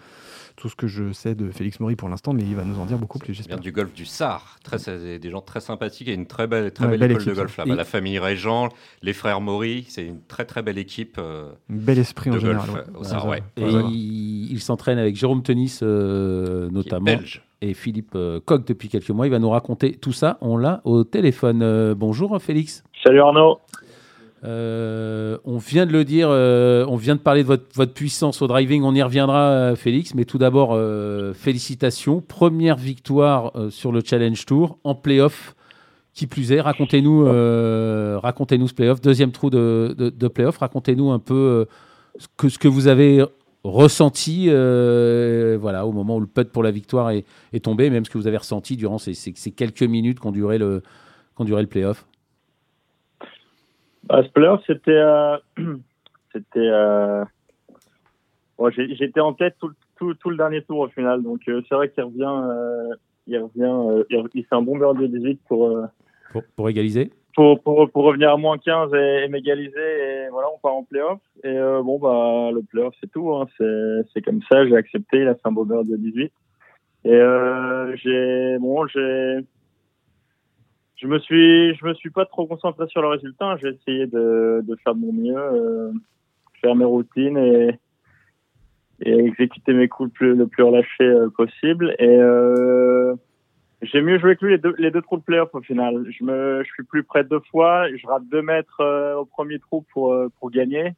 tout 0.60 0.68
ce 0.68 0.76
que 0.76 0.86
je 0.86 1.12
sais 1.12 1.34
de 1.34 1.50
Félix 1.50 1.80
Maury 1.80 1.96
pour 1.96 2.08
l'instant, 2.10 2.34
mais 2.34 2.42
il 2.42 2.54
va 2.54 2.64
nous 2.64 2.78
en 2.78 2.84
dire 2.84 2.98
beaucoup 2.98 3.18
plus, 3.18 3.32
j'espère. 3.32 3.58
du 3.58 3.72
golf 3.72 3.92
du 3.94 4.04
Sar, 4.04 4.58
très, 4.62 4.78
des 5.18 5.30
gens 5.30 5.40
très 5.40 5.60
sympathiques 5.60 6.08
et 6.08 6.12
une 6.12 6.26
très 6.26 6.46
belle, 6.46 6.70
très 6.70 6.86
belle, 6.86 7.10
école 7.10 7.24
de 7.24 7.32
golf 7.32 7.56
là 7.56 7.64
La 7.64 7.84
famille 7.84 8.18
Régent, 8.18 8.68
les 9.02 9.14
frères 9.14 9.40
Maury, 9.40 9.86
c'est 9.88 10.04
une 10.04 10.20
très 10.20 10.44
très 10.44 10.62
belle 10.62 10.76
équipe. 10.76 11.16
Euh, 11.18 11.50
bel 11.70 11.98
esprit 11.98 12.30
en 12.30 12.38
général. 12.38 13.42
Et 13.56 13.62
il, 13.64 14.60
s'entraîne 14.60 14.98
avec 14.98 15.16
Jérôme 15.16 15.42
Tenis 15.42 15.78
notamment. 15.82 17.04
Belge 17.04 17.42
et 17.62 17.74
Philippe 17.74 18.16
Coq 18.44 18.66
depuis 18.66 18.88
quelques 18.88 19.10
mois. 19.10 19.26
Il 19.26 19.30
va 19.30 19.38
nous 19.38 19.50
raconter 19.50 19.94
tout 19.94 20.12
ça. 20.12 20.36
On 20.42 20.58
l'a 20.58 20.82
au 20.84 21.04
téléphone. 21.04 21.94
bonjour 21.94 22.40
Félix. 22.40 22.84
Salut 23.02 23.20
Arnaud. 23.20 23.60
Euh, 24.42 25.36
on 25.44 25.58
vient 25.58 25.84
de 25.84 25.92
le 25.92 26.04
dire, 26.04 26.28
euh, 26.30 26.86
on 26.88 26.96
vient 26.96 27.14
de 27.14 27.20
parler 27.20 27.42
de 27.42 27.48
votre, 27.48 27.92
puissance 27.92 28.40
au 28.40 28.46
driving, 28.46 28.82
on 28.82 28.94
y 28.94 29.02
reviendra 29.02 29.50
euh, 29.50 29.76
Félix, 29.76 30.14
mais 30.14 30.24
tout 30.24 30.38
d'abord 30.38 30.78
félicitations, 31.34 32.20
première 32.20 32.76
victoire 32.76 33.52
sur 33.70 33.92
le 33.92 34.00
Challenge 34.04 34.46
Tour 34.46 34.78
en 34.84 34.94
playoff, 34.94 35.54
qui 36.14 36.26
plus 36.26 36.52
est, 36.52 36.60
racontez-nous 36.60 37.24
racontez-nous 38.20 38.68
ce 38.68 38.74
playoff, 38.74 39.00
deuxième 39.00 39.32
trou 39.32 39.50
de, 39.50 39.94
de, 39.96 40.08
de 40.10 40.28
playoff, 40.28 40.58
racontez-nous 40.58 41.10
un 41.10 41.18
peu 41.18 41.66
ce, 42.18 42.58
que, 42.58 42.68
vous 42.68 42.86
avez 42.88 43.22
ressenti 43.62 44.46
voilà, 44.46 45.84
au 45.86 45.92
moment 45.92 46.16
où 46.16 46.20
le 46.20 46.26
putt 46.26 46.50
pour 46.50 46.62
la 46.62 46.70
victoire 46.70 47.10
est, 47.10 47.24
tombé, 47.62 47.90
même 47.90 48.06
ce 48.06 48.10
que 48.10 48.16
vous 48.16 48.26
avez 48.26 48.38
ressenti 48.38 48.76
durant 48.76 48.96
ces, 48.96 49.14
quelques 49.32 49.82
minutes 49.82 50.18
qu'ont 50.18 50.32
duré 50.32 50.56
le, 50.56 50.82
qu'ont 51.34 51.44
duré 51.44 51.60
le 51.60 51.68
playoff. 51.68 52.06
Bah, 54.04 54.22
ce 54.24 54.28
playoff, 54.30 54.62
c'était. 54.66 54.90
Euh, 54.90 55.36
c'était 56.32 56.58
euh, 56.58 57.24
J'étais 58.76 59.20
en 59.20 59.32
tête 59.32 59.56
tout, 59.58 59.72
tout, 59.96 60.14
tout, 60.14 60.30
le 60.30 60.36
dernier 60.36 60.62
tour 60.62 60.80
au 60.80 60.88
final. 60.88 61.22
Donc, 61.22 61.40
euh, 61.48 61.62
c'est 61.68 61.74
vrai 61.74 61.90
qu'il 61.90 62.02
revient. 62.04 62.96
il 63.26 63.38
revient. 63.38 64.04
il 64.34 64.44
fait 64.44 64.54
un 64.54 64.62
bon 64.62 64.76
beurre 64.76 64.94
de 64.94 65.06
18 65.06 65.40
pour, 65.48 65.78
pour, 66.32 66.42
pour. 66.56 66.68
égaliser? 66.68 67.10
pour, 67.34 67.62
pour, 67.62 67.90
pour, 67.90 68.04
revenir 68.04 68.32
à 68.32 68.36
moins 68.36 68.58
15 68.58 68.92
et, 68.92 69.28
m'égaliser. 69.28 69.78
Et 69.78 70.28
voilà, 70.30 70.48
on 70.54 70.58
part 70.58 70.74
en 70.74 70.84
playoff. 70.84 71.20
Et 71.42 71.58
bon, 71.82 71.98
bah, 71.98 72.50
le 72.52 72.62
playoff, 72.62 72.94
c'est 73.00 73.10
tout. 73.10 73.32
Hein. 73.34 73.46
C'est 74.12 74.22
comme 74.22 74.42
ça. 74.50 74.66
J'ai 74.66 74.76
accepté. 74.76 75.20
Il 75.20 75.28
a 75.28 75.34
fait 75.34 75.46
un 75.46 75.52
bon 75.52 75.64
beurre 75.64 75.84
de 75.84 75.96
18. 75.96 76.32
Et 77.04 77.20
j'ai. 78.02 78.58
Bon, 78.58 78.86
j'ai 78.86 79.38
je 81.00 81.06
me 81.06 81.18
suis, 81.18 81.74
je 81.74 81.84
me 81.84 81.94
suis 81.94 82.10
pas 82.10 82.26
trop 82.26 82.46
concentré 82.46 82.86
sur 82.88 83.00
le 83.00 83.08
résultat. 83.08 83.56
J'ai 83.56 83.68
essayé 83.68 84.06
de, 84.06 84.62
de, 84.66 84.76
faire 84.84 84.94
mon 84.94 85.12
mieux, 85.12 85.36
euh, 85.36 85.92
faire 86.60 86.74
mes 86.74 86.84
routines 86.84 87.38
et, 87.38 87.78
et 89.00 89.18
exécuter 89.18 89.72
mes 89.72 89.88
coups 89.88 90.10
le 90.10 90.12
plus, 90.12 90.34
le 90.34 90.46
plus 90.46 90.62
relâché 90.62 91.04
euh, 91.04 91.30
possible. 91.30 91.94
Et 91.98 92.06
euh, 92.06 93.14
j'ai 93.80 94.02
mieux 94.02 94.18
joué 94.18 94.36
que 94.36 94.44
lui 94.44 94.52
les 94.52 94.58
deux, 94.58 94.74
les 94.78 94.90
deux 94.90 95.00
trous 95.00 95.16
de 95.16 95.22
playoff 95.22 95.54
au 95.54 95.62
final. 95.62 96.04
Je 96.10 96.22
me, 96.22 96.62
je 96.64 96.70
suis 96.70 96.84
plus 96.84 97.02
près 97.02 97.24
deux 97.24 97.40
fois. 97.50 97.88
Je 97.96 98.06
rate 98.06 98.28
deux 98.30 98.42
mètres 98.42 98.80
euh, 98.80 99.16
au 99.16 99.24
premier 99.24 99.58
trou 99.58 99.86
pour 99.92 100.12
euh, 100.12 100.28
pour 100.38 100.50
gagner. 100.50 100.92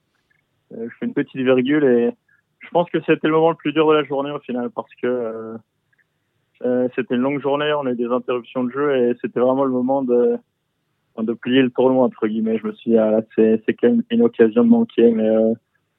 je 0.73 0.88
fais 0.99 1.07
une 1.07 1.15
petite 1.15 1.41
virgule 1.41 1.85
et 1.85 2.11
je 2.59 2.69
pense 2.71 2.91
que 2.91 2.99
c'était 3.07 3.29
le 3.29 3.35
moment 3.35 3.51
le 3.51 3.57
plus 3.57 3.73
dur 3.73 3.88
de 3.88 3.95
la 3.95 4.05
journée 4.05 4.33
au 4.33 4.41
final 4.41 4.71
parce 4.71 4.93
que 5.01 5.57
euh, 6.64 6.88
c'était 6.94 7.14
une 7.14 7.22
longue 7.22 7.40
journée, 7.40 7.72
on 7.72 7.87
a 7.87 7.92
eu 7.92 7.96
des 7.96 8.07
interruptions 8.07 8.64
de 8.64 8.70
jeu 8.70 8.96
et 8.96 9.14
c'était 9.20 9.40
vraiment 9.40 9.64
le 9.64 9.72
moment 9.72 10.03
de, 10.03 10.37
de 11.18 11.33
plier 11.33 11.62
le 11.62 11.70
tournoi 11.70 12.05
entre 12.05 12.27
guillemets. 12.27 12.59
Je 12.59 12.66
me 12.66 12.72
suis 12.72 12.92
dit, 12.92 12.98
ah, 12.98 13.20
c'est 13.37 13.75
quand 13.75 13.88
même 13.88 14.03
une 14.11 14.22
occasion 14.22 14.62
de 14.64 14.68
manquer, 14.68 15.11
mais, 15.11 15.29
euh, 15.29 15.55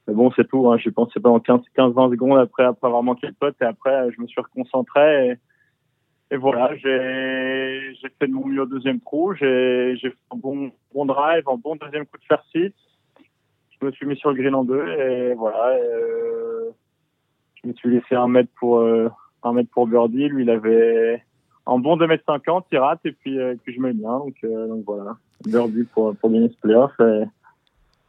bon 0.08 0.30
c'est 0.36 0.48
tout. 0.48 0.70
Hein. 0.70 0.78
J'y 0.78 0.90
pensais 0.90 1.20
pendant 1.20 1.38
15-20 1.38 2.10
secondes 2.10 2.38
après 2.38 2.64
après 2.64 2.86
avoir 2.86 3.02
manqué 3.02 3.26
le 3.26 3.34
pote 3.34 3.56
et 3.60 3.64
après 3.64 4.10
je 4.12 4.20
me 4.20 4.26
suis 4.26 4.40
reconcentré 4.40 5.28
et, 5.28 6.34
et 6.34 6.36
voilà 6.36 6.74
j'ai 6.76 7.94
j'ai 8.00 8.08
fait 8.18 8.26
de 8.26 8.32
mon 8.32 8.46
mieux 8.46 8.62
au 8.62 8.66
deuxième 8.66 9.00
trou. 9.00 9.34
J'ai 9.34 9.96
j'ai 9.96 10.10
fait 10.10 10.16
un 10.32 10.36
bon 10.36 10.70
bon 10.94 11.06
drive, 11.06 11.44
un 11.48 11.56
bon 11.56 11.76
deuxième 11.76 12.06
coup 12.06 12.18
de 12.18 12.24
fer 12.24 12.42
6 12.52 12.72
Je 13.80 13.86
me 13.86 13.92
suis 13.92 14.06
mis 14.06 14.16
sur 14.16 14.30
le 14.30 14.36
green 14.36 14.54
en 14.54 14.64
deux 14.64 14.86
et 14.86 15.34
voilà. 15.34 15.68
euh, 15.76 16.70
je 17.62 17.68
me 17.68 17.74
suis 17.74 17.90
laissé 17.90 18.14
un 18.14 18.28
mètre 18.28 18.50
pour 18.58 18.78
euh, 18.78 19.08
un 19.46 19.52
mètre 19.52 19.70
pour 19.70 19.86
birdie. 19.86 20.28
Lui, 20.28 20.44
il 20.44 20.50
avait 20.50 21.22
un 21.66 21.78
bon 21.78 21.96
2 21.96 22.06
mètres 22.06 22.24
50, 22.26 22.66
il 22.72 22.78
rate 22.78 23.00
et 23.04 23.12
puis, 23.12 23.38
euh, 23.38 23.54
je 23.66 23.80
mets 23.80 23.92
bien. 23.92 24.18
Donc, 24.18 24.36
euh, 24.44 24.66
donc 24.66 24.84
voilà, 24.84 25.16
birdie 25.44 25.84
pour, 25.84 26.14
pour 26.16 26.30
gagner 26.30 26.48
ce 26.48 26.60
playoff. 26.60 26.92
Et, 27.00 27.24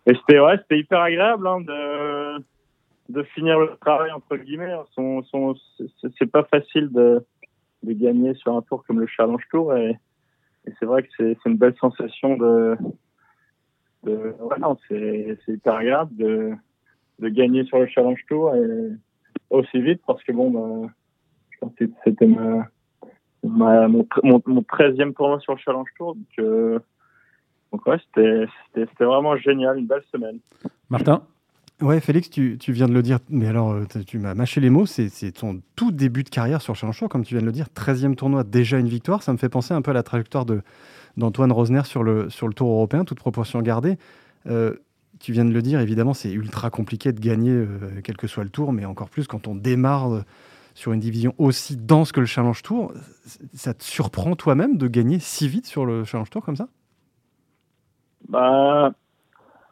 et 0.08 0.16
c'était 0.16 0.40
ouais, 0.40 0.60
hyper 0.72 1.00
agréable 1.02 1.48
hein, 1.48 1.62
de, 1.62 2.44
de 3.10 3.24
finir 3.24 3.60
le 3.60 3.76
travail 3.80 4.12
entre 4.12 4.38
guillemets. 4.38 4.74
Son, 4.94 5.24
son, 5.24 5.56
c'est 6.18 6.32
pas 6.32 6.44
facile 6.44 6.90
de, 6.92 7.24
de 7.84 7.94
gagner 7.94 8.34
sur 8.36 8.56
un 8.56 8.62
tour 8.62 8.84
comme 8.86 9.00
le 9.00 9.08
Challenge 9.08 9.44
Tour 9.50 9.76
et, 9.76 9.98
c'est 10.80 10.86
vrai 10.86 11.04
que 11.04 11.10
c'est 11.16 11.38
une 11.46 11.58
belle 11.58 11.76
sensation 11.80 12.38
de, 12.38 12.76
de 14.04 14.36
ouais, 14.40 15.38
c'est 15.46 15.54
hyper 15.54 15.76
agréable 15.76 16.16
de, 16.16 16.54
de 17.20 17.30
gagner 17.30 17.66
sur 17.66 17.78
le 17.78 17.86
Challenge 17.86 18.20
Tour 18.28 18.56
et 18.56 18.90
aussi 19.52 19.80
vite 19.80 20.02
parce 20.08 20.24
que 20.24 20.32
bon 20.32 20.50
bah, 20.50 20.92
c'était 22.04 22.28
mon, 22.28 22.64
mon, 23.46 24.62
13e 24.62 25.14
tournoi 25.14 25.40
sur 25.40 25.54
le 25.54 25.60
Challenge 25.60 25.88
Tour. 25.98 26.16
Donc, 26.16 26.26
euh, 26.40 26.80
donc 27.72 27.86
ouais, 27.86 27.98
c'était 28.14 29.06
vraiment 29.06 29.36
génial, 29.38 29.78
une 29.78 29.88
belle 29.88 30.04
semaine. 30.12 30.40
Martin? 30.90 31.24
Ouais, 31.82 32.00
Félix, 32.00 32.30
tu, 32.30 32.58
tu, 32.58 32.72
viens 32.72 32.88
de 32.88 32.94
le 32.94 33.02
dire, 33.02 33.20
mais 33.30 33.48
alors 33.48 33.72
euh, 33.72 33.84
tu 34.08 34.18
m'as 34.18 34.34
mâché 34.34 34.62
les 34.62 34.70
mots, 34.70 34.86
c'est 34.86 35.10
ton 35.34 35.62
tout 35.76 35.92
début 35.92 36.24
de 36.24 36.30
carrière 36.30 36.62
sur 36.62 36.74
Challenge 36.74 36.98
Tour, 36.98 37.10
comme 37.10 37.26
tu 37.26 37.34
viens 37.34 37.42
de 37.42 37.46
le 37.46 37.52
dire, 37.52 37.68
13e 37.76 38.16
tournoi, 38.16 38.46
déjà 38.46 38.80
une 38.80 38.88
victoire. 38.88 39.24
Ça 39.24 39.34
me 39.34 39.38
fait 39.38 39.50
penser 39.50 39.74
un 39.74 39.82
peu 39.82 39.92
à 39.92 39.94
la 39.94 40.04
trajectoire 40.04 40.46
d'Antoine 41.18 41.52
Rosner 41.52 41.84
sur 41.84 42.04
le, 42.04 42.30
sur 42.30 42.48
le 42.48 42.54
Tour 42.54 42.70
européen, 42.70 43.04
toute 43.04 43.20
proportion 43.20 43.62
gardée. 43.62 43.98
Euh, 44.48 44.76
tu 45.20 45.34
viens 45.34 45.44
de 45.44 45.52
le 45.52 45.62
dire, 45.62 45.82
évidemment, 45.82 46.14
c'est 46.14 46.32
ultra 46.32 46.70
compliqué 46.70 47.12
de 47.12 47.20
gagner, 47.20 47.66
quel 48.04 48.16
que 48.16 48.28
soit 48.28 48.44
le 48.44 48.50
tour, 48.50 48.74
mais 48.74 48.86
encore 48.86 49.10
plus 49.10 49.28
quand 49.28 49.48
on 49.48 49.56
démarre 49.56 50.24
sur 50.76 50.92
une 50.92 51.00
division 51.00 51.34
aussi 51.38 51.78
dense 51.78 52.12
que 52.12 52.20
le 52.20 52.26
Challenge 52.28 52.62
Tour. 52.62 52.94
Ça 53.54 53.74
te 53.74 53.84
surprend 53.84 54.36
toi-même 54.36 54.78
de 54.78 54.88
gagner 54.88 55.20
si 55.20 55.48
vite 55.48 55.66
sur 55.66 55.86
le 55.86 56.04
Challenge 56.04 56.30
Tour 56.30 56.44
comme 56.44 56.58
ça? 56.58 56.68
Bah. 58.28 58.94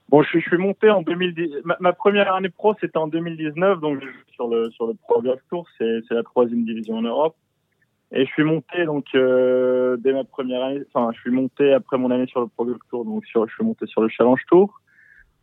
Bon, 0.10 0.24
je, 0.24 0.39
suis 0.39 0.58
monté 0.58 0.89
en 0.89 1.02
2010. 1.02 1.63
Ma, 1.80 1.94
première 1.94 2.34
année 2.34 2.50
pro, 2.50 2.74
c'était 2.80 2.98
en 2.98 3.08
2019, 3.08 3.80
donc 3.80 4.02
sur 4.32 4.48
le 4.48 4.70
sur 4.72 4.88
le 4.88 4.94
Pro 4.94 5.22
Golf 5.22 5.42
Tour, 5.50 5.68
c'est 5.78 6.02
la 6.12 6.24
troisième 6.24 6.63
division 6.66 6.96
en 6.98 7.02
Europe. 7.02 7.36
Et 8.12 8.26
je 8.26 8.32
suis 8.32 8.44
monté 8.44 8.86
donc 8.86 9.06
euh, 9.16 9.98
dès 9.98 10.13
ma 10.13 10.24
première 10.24 10.63
année. 10.63 10.84
Enfin, 10.94 11.12
je 11.13 11.20
suis 11.20 11.32
monté 11.32 11.74
après 11.74 11.98
mon 11.98 12.12
année 12.12 12.28
sur 12.28 12.42
le 12.42 12.48
Pro 12.48 12.66
Golf 12.66 12.80
Tour, 12.89 13.06
donc 13.06 13.26
sur, 13.26 13.48
je 13.48 13.54
suis 13.54 13.63
monté 13.66 13.88
sur 13.88 14.02
le 14.02 14.08
Challenge 14.08 14.42
Tour. 14.48 14.82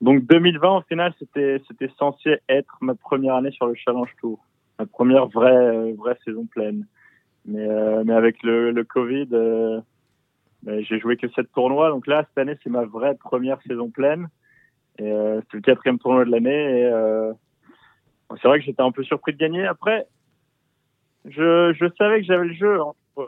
Donc 0.00 0.24
2020, 0.26 0.78
au 0.78 0.82
final, 0.82 1.12
c'était 1.18 1.60
c'était 1.66 1.90
censé 1.98 2.38
être 2.48 2.78
ma 2.80 2.94
première 2.94 3.34
année 3.34 3.50
sur 3.50 3.66
le 3.66 3.74
Challenge 3.74 4.10
Tour 4.20 4.38
ma 4.80 4.86
première 4.86 5.26
vraie 5.26 5.52
euh, 5.52 5.94
vraie 5.96 6.16
saison 6.24 6.46
pleine. 6.46 6.86
Mais 7.46 7.68
euh, 7.68 8.02
mais 8.04 8.14
avec 8.14 8.42
le, 8.42 8.82
Covid, 8.82 9.28
euh, 9.32 9.80
ben, 10.62 10.82
j'ai 10.82 10.98
joué 10.98 11.16
que 11.16 11.28
sept 11.28 11.50
tournois. 11.52 11.90
Donc 11.90 12.06
là, 12.06 12.24
cette 12.28 12.38
année, 12.38 12.56
c'est 12.62 12.70
ma 12.70 12.84
vraie 12.84 13.14
première 13.14 13.60
saison 13.62 13.90
pleine. 13.90 14.28
Et 14.98 15.10
c'est 15.50 15.54
le 15.54 15.60
quatrième 15.62 15.98
tournoi 15.98 16.26
de 16.26 16.30
l'année. 16.30 16.90
C'est 18.42 18.48
vrai 18.48 18.58
que 18.58 18.66
j'étais 18.66 18.82
un 18.82 18.92
peu 18.92 19.02
surpris 19.02 19.32
de 19.32 19.38
gagner. 19.38 19.66
Après, 19.66 20.06
je, 21.24 21.72
je 21.72 21.86
savais 21.96 22.20
que 22.20 22.26
j'avais 22.26 22.48
le 22.48 22.52
jeu 22.52 22.80
hein, 22.80 22.92
pour, 23.14 23.26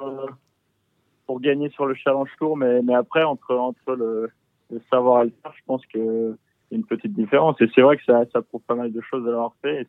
pour, 1.27 1.41
gagner 1.41 1.71
sur 1.71 1.87
le 1.87 1.95
Challenge 1.95 2.29
Tour, 2.38 2.59
mais, 2.59 2.83
mais 2.83 2.95
après, 2.95 3.23
entre, 3.23 3.55
entre 3.55 3.95
le, 3.95 4.31
savoir 4.91 5.23
et 5.23 5.27
le 5.27 5.33
faire, 5.43 5.55
je 5.57 5.62
pense 5.65 5.87
qu'il 5.87 6.03
y 6.03 6.75
a 6.75 6.77
une 6.77 6.85
petite 6.85 7.15
différence. 7.15 7.59
Et 7.62 7.71
c'est 7.75 7.81
vrai 7.81 7.97
que 7.97 8.05
ça, 8.05 8.23
ça 8.35 8.43
prouve 8.43 8.62
pas 8.67 8.75
mal 8.75 8.93
de 8.93 9.01
choses 9.01 9.25
de 9.25 9.31
l'avoir 9.31 9.55
fait. 9.62 9.88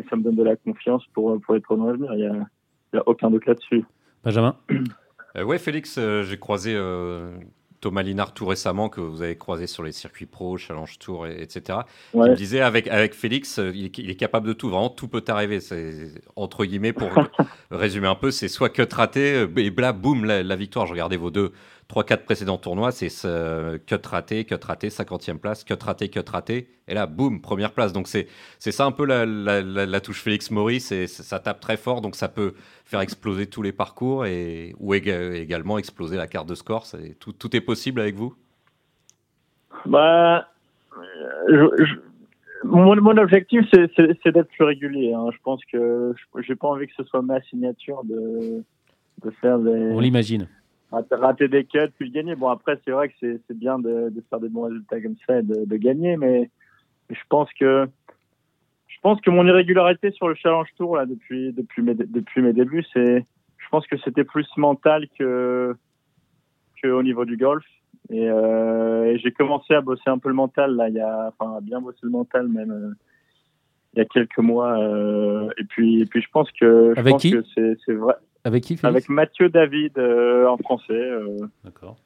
Et 0.00 0.08
ça 0.08 0.16
me 0.16 0.22
donne 0.22 0.36
de 0.36 0.42
la 0.42 0.56
confiance 0.56 1.04
pour, 1.12 1.40
pour 1.40 1.54
les 1.54 1.60
tournois 1.60 1.90
à 1.90 1.92
venir. 1.94 2.12
Il 2.14 2.46
n'y 2.92 2.98
a, 2.98 3.02
aucun 3.06 3.30
doute 3.30 3.46
là-dessus. 3.46 3.84
Benjamin 4.24 4.56
euh, 5.36 5.44
Ouais, 5.44 5.58
Félix, 5.58 5.96
euh, 5.98 6.22
j'ai 6.22 6.38
croisé 6.38 6.74
euh, 6.74 7.36
Thomas 7.80 8.02
Linard 8.02 8.34
tout 8.34 8.46
récemment, 8.46 8.88
que 8.88 9.00
vous 9.00 9.22
avez 9.22 9.36
croisé 9.36 9.66
sur 9.66 9.82
les 9.82 9.92
circuits 9.92 10.26
pro, 10.26 10.56
Challenge 10.56 10.98
Tour, 10.98 11.26
etc. 11.26 11.80
Il 12.14 12.20
me 12.20 12.34
disait, 12.34 12.60
avec, 12.60 12.88
avec 12.88 13.14
Félix, 13.14 13.58
il 13.58 13.86
est, 13.86 14.16
capable 14.16 14.48
de 14.48 14.52
tout, 14.52 14.68
vraiment, 14.68 14.90
tout 14.90 15.08
peut 15.08 15.24
arriver. 15.28 15.60
C'est, 15.60 16.12
entre 16.36 16.64
guillemets, 16.64 16.92
pour 16.92 17.10
résumer 17.70 18.08
un 18.08 18.14
peu, 18.14 18.30
c'est 18.30 18.48
soit 18.48 18.70
cut 18.70 18.82
raté, 18.92 19.46
et 19.56 19.70
bla, 19.70 19.92
boum, 19.92 20.24
la, 20.24 20.42
la 20.42 20.56
victoire. 20.56 20.86
Je 20.86 20.92
regardais 20.92 21.16
vos 21.16 21.30
deux 21.30 21.52
3-4 21.90 22.24
précédents 22.24 22.56
tournois, 22.56 22.92
c'est 22.92 23.08
ce 23.08 23.76
cut 23.78 23.96
raté, 24.06 24.44
cut 24.44 24.54
raté, 24.62 24.88
50e 24.90 25.38
place, 25.38 25.64
cut 25.64 25.74
raté, 25.82 26.08
cut 26.08 26.20
raté, 26.30 26.68
et 26.86 26.94
là, 26.94 27.06
boum, 27.06 27.40
première 27.40 27.72
place. 27.72 27.92
Donc 27.92 28.06
c'est 28.06 28.28
ça 28.58 28.84
un 28.86 28.92
peu 28.92 29.04
la, 29.04 29.26
la, 29.26 30.00
touche 30.00 30.22
Félix 30.22 30.52
Maurice, 30.52 30.92
et 30.92 31.08
ça 31.08 31.40
tape 31.40 31.58
très 31.58 31.76
fort, 31.76 32.00
donc 32.00 32.14
ça 32.14 32.28
peut 32.28 32.54
faire 32.84 33.00
exploser 33.00 33.46
tous 33.48 33.62
les 33.62 33.72
parcours, 33.72 34.24
et, 34.24 34.74
ou 34.78 34.94
également 34.94 35.78
exploser 35.78 36.16
la 36.16 36.28
carte 36.28 36.48
de 36.48 36.54
score. 36.54 36.86
Tout, 37.18 37.32
tout, 37.32 37.56
est 37.56 37.60
possible 37.60 38.00
avec 38.00 38.14
vous? 38.14 38.36
Bah, 39.86 40.48
je, 41.48 41.96
mon, 42.62 42.94
mon 43.00 43.16
objectif, 43.16 43.66
c'est- 43.72 44.30
d'être 44.30 44.48
plus 44.50 44.64
régulier. 44.64 45.12
hein. 45.12 45.26
Je 45.32 45.38
pense 45.42 45.60
que 45.72 46.14
je- 46.16 46.42
j'ai 46.42 46.54
pas 46.54 46.68
envie 46.68 46.86
que 46.86 46.94
ce 46.96 47.04
soit 47.04 47.22
ma 47.22 47.40
signature 47.42 48.02
de, 48.04 48.62
de 49.24 49.30
faire 49.40 49.58
des. 49.58 49.90
On 49.90 49.98
l'imagine. 49.98 50.46
Rater, 50.92 51.48
des 51.48 51.64
cuts 51.64 51.78
puis 51.98 52.10
gagner. 52.10 52.34
Bon, 52.36 52.48
après, 52.48 52.78
c'est 52.84 52.90
vrai 52.92 53.08
que 53.08 53.14
c'est 53.20 53.40
c'est 53.46 53.56
bien 53.58 53.78
de, 53.78 54.10
de 54.10 54.22
faire 54.28 54.40
des 54.40 54.48
bons 54.48 54.64
résultats 54.64 55.00
comme 55.00 55.16
ça 55.26 55.38
et 55.38 55.42
de, 55.42 55.64
de 55.64 55.76
gagner, 55.76 56.16
mais 56.16 56.50
je 57.10 57.20
pense 57.28 57.48
que 57.58 57.86
je 58.88 58.96
pense 59.02 59.20
que 59.20 59.30
mon 59.30 59.46
irrégularité 59.46 60.10
sur 60.12 60.28
le 60.28 60.34
Challenge 60.34 60.68
Tour 60.76 60.96
là 60.96 61.06
depuis 61.06 61.52
depuis 61.52 61.82
mes 61.82 61.94
depuis 61.94 62.42
mes 62.42 62.52
débuts, 62.52 62.84
c'est 62.92 63.24
je 63.58 63.68
pense 63.70 63.86
que 63.86 63.96
c'était 63.98 64.24
plus 64.24 64.48
mental 64.56 65.06
que 65.18 65.74
que 66.82 66.88
au 66.88 67.02
niveau 67.02 67.24
du 67.24 67.36
golf. 67.36 67.64
Et, 68.10 68.28
euh, 68.28 69.04
et 69.04 69.18
j'ai 69.18 69.30
commencé 69.32 69.74
à 69.74 69.80
bosser 69.82 70.08
un 70.08 70.18
peu 70.18 70.28
le 70.30 70.34
mental 70.34 70.74
là, 70.74 70.88
il 70.88 70.94
y 70.96 71.00
a 71.00 71.28
enfin 71.38 71.56
à 71.58 71.60
bien 71.60 71.80
bosser 71.80 72.00
le 72.02 72.10
mental 72.10 72.48
même. 72.48 72.70
euh, 72.72 72.94
il 73.94 73.98
y 73.98 74.02
a 74.02 74.04
quelques 74.04 74.38
mois 74.38 74.78
euh, 74.80 75.48
et 75.58 75.64
puis 75.64 76.00
et 76.02 76.06
puis 76.06 76.22
je 76.22 76.28
pense 76.30 76.48
que 76.52 76.94
je 76.94 77.00
Avec 77.00 77.12
pense 77.12 77.22
qui? 77.22 77.32
que 77.32 77.42
c'est 77.54 77.76
c'est 77.84 77.92
vrai 77.94 78.14
Avec 78.44 78.64
qui, 78.64 78.76
Félix 78.76 78.84
avec 78.96 79.08
Mathieu 79.08 79.48
David 79.48 79.98
euh, 79.98 80.46
en 80.46 80.56
français 80.56 80.92
euh, 80.92 81.36
D'accord. 81.64 81.96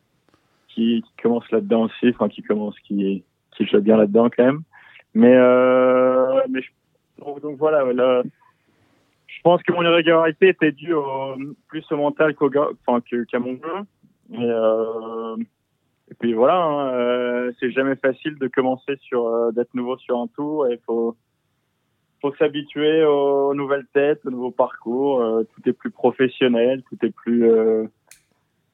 qui, 0.68 1.02
qui 1.02 1.22
commence 1.22 1.48
là-dedans 1.50 1.82
aussi, 1.82 2.08
enfin 2.08 2.28
qui 2.28 2.42
commence, 2.42 2.78
qui, 2.80 3.22
qui 3.56 3.66
joue 3.66 3.80
bien 3.80 3.96
là-dedans 3.96 4.28
quand 4.36 4.44
même. 4.44 4.62
Mais, 5.14 5.34
euh, 5.34 6.40
mais 6.50 6.60
je- 6.60 6.70
donc, 7.24 7.40
donc 7.40 7.56
voilà, 7.58 7.84
là, 7.92 8.22
je 9.26 9.40
pense 9.44 9.62
que 9.62 9.72
mon 9.72 9.82
irrégularité 9.82 10.48
était 10.48 10.72
due 10.72 10.92
au, 10.94 11.36
plus 11.68 11.84
au 11.92 11.96
mental 11.96 12.34
qu'au 12.34 12.50
enfin, 12.86 13.00
qu'à 13.30 13.38
mon 13.38 13.52
jeu. 13.52 14.32
Et, 14.32 16.10
et 16.10 16.14
puis 16.18 16.32
voilà, 16.32 16.56
hein, 16.56 17.50
c'est 17.60 17.70
jamais 17.70 17.94
facile 17.94 18.36
de 18.38 18.48
commencer 18.48 18.96
sur 19.02 19.52
d'être 19.52 19.72
nouveau 19.74 19.96
sur 19.98 20.18
un 20.18 20.26
tour 20.26 20.66
et 20.66 20.80
faut 20.84 21.14
faut 22.24 22.34
s'habituer 22.36 23.04
aux 23.04 23.54
nouvelles 23.54 23.86
têtes, 23.92 24.24
aux 24.24 24.30
nouveaux 24.30 24.50
parcours. 24.50 25.20
euh, 25.20 25.44
tout 25.44 25.68
est 25.68 25.74
plus 25.74 25.90
professionnel, 25.90 26.82
tout 26.88 26.96
est 27.04 27.10
plus 27.10 27.50
euh, 27.50 27.84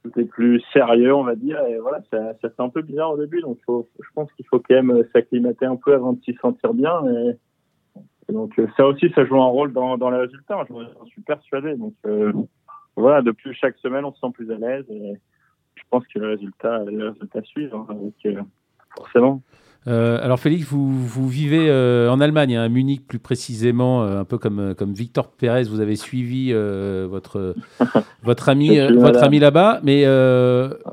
tout 0.05 0.21
est 0.21 0.25
plus 0.25 0.63
sérieux, 0.73 1.13
on 1.13 1.25
va 1.25 1.35
dire. 1.35 1.61
Et 1.67 1.79
voilà, 1.79 2.01
ça, 2.13 2.35
fait 2.41 2.53
un 2.59 2.69
peu 2.69 2.83
bizarre 2.83 3.11
au 3.11 3.19
début, 3.19 3.41
donc 3.41 3.59
je 3.69 4.09
pense 4.15 4.33
qu'il 4.35 4.47
faut 4.47 4.61
quand 4.61 4.81
même 4.81 5.05
s'acclimater 5.13 5.67
un 5.67 5.75
peu 5.75 5.95
avant 5.95 6.13
de 6.13 6.23
s'y 6.23 6.35
sentir 6.35 6.75
bien. 6.75 7.03
Et, 7.09 8.33
donc 8.33 8.57
euh, 8.61 8.69
ça 8.77 8.87
aussi, 8.87 9.11
ça 9.17 9.25
joue 9.25 9.43
un 9.43 9.49
rôle 9.49 9.73
dans, 9.73 9.99
dans 9.99 10.11
les 10.11 10.19
résultats. 10.19 10.65
Je 10.69 10.75
j'en 10.75 11.07
suis 11.07 11.23
persuadé. 11.23 11.75
Donc 11.75 11.95
voilà, 12.95 13.21
depuis 13.21 13.53
chaque 13.55 13.77
semaine, 13.79 14.05
on 14.05 14.13
se 14.13 14.21
sent 14.21 14.33
plus 14.33 14.53
à 14.53 14.59
l'aise. 14.59 14.85
Et 14.91 15.15
je 15.75 15.83
pense 15.91 16.07
que 16.07 16.21
les 16.21 16.27
résultats, 16.27 16.85
les 16.85 17.03
résultats 17.03 17.43
suivent, 17.43 17.75
hein, 17.75 17.87
forcément. 18.97 19.43
Euh, 19.87 20.19
alors 20.23 20.39
Félix, 20.39 20.67
vous, 20.67 20.93
vous 20.93 21.29
vivez 21.29 21.71
euh, 21.71 22.11
en 22.11 22.21
Allemagne, 22.21 22.55
hein, 22.55 22.63
à 22.63 22.69
Munich 22.69 23.07
plus 23.07 23.19
précisément, 23.19 24.03
euh, 24.03 24.21
un 24.21 24.25
peu 24.25 24.37
comme, 24.37 24.75
comme 24.75 24.93
Victor 24.93 25.31
Pérez, 25.31 25.65
vous 25.65 25.81
avez 25.81 25.97
suivi 25.97 26.53
votre, 26.53 27.55
votre 28.23 28.49
ami, 28.49 28.79
votre 28.79 29.23
ami 29.23 29.39
là-bas, 29.39 29.81
mais 29.83 30.03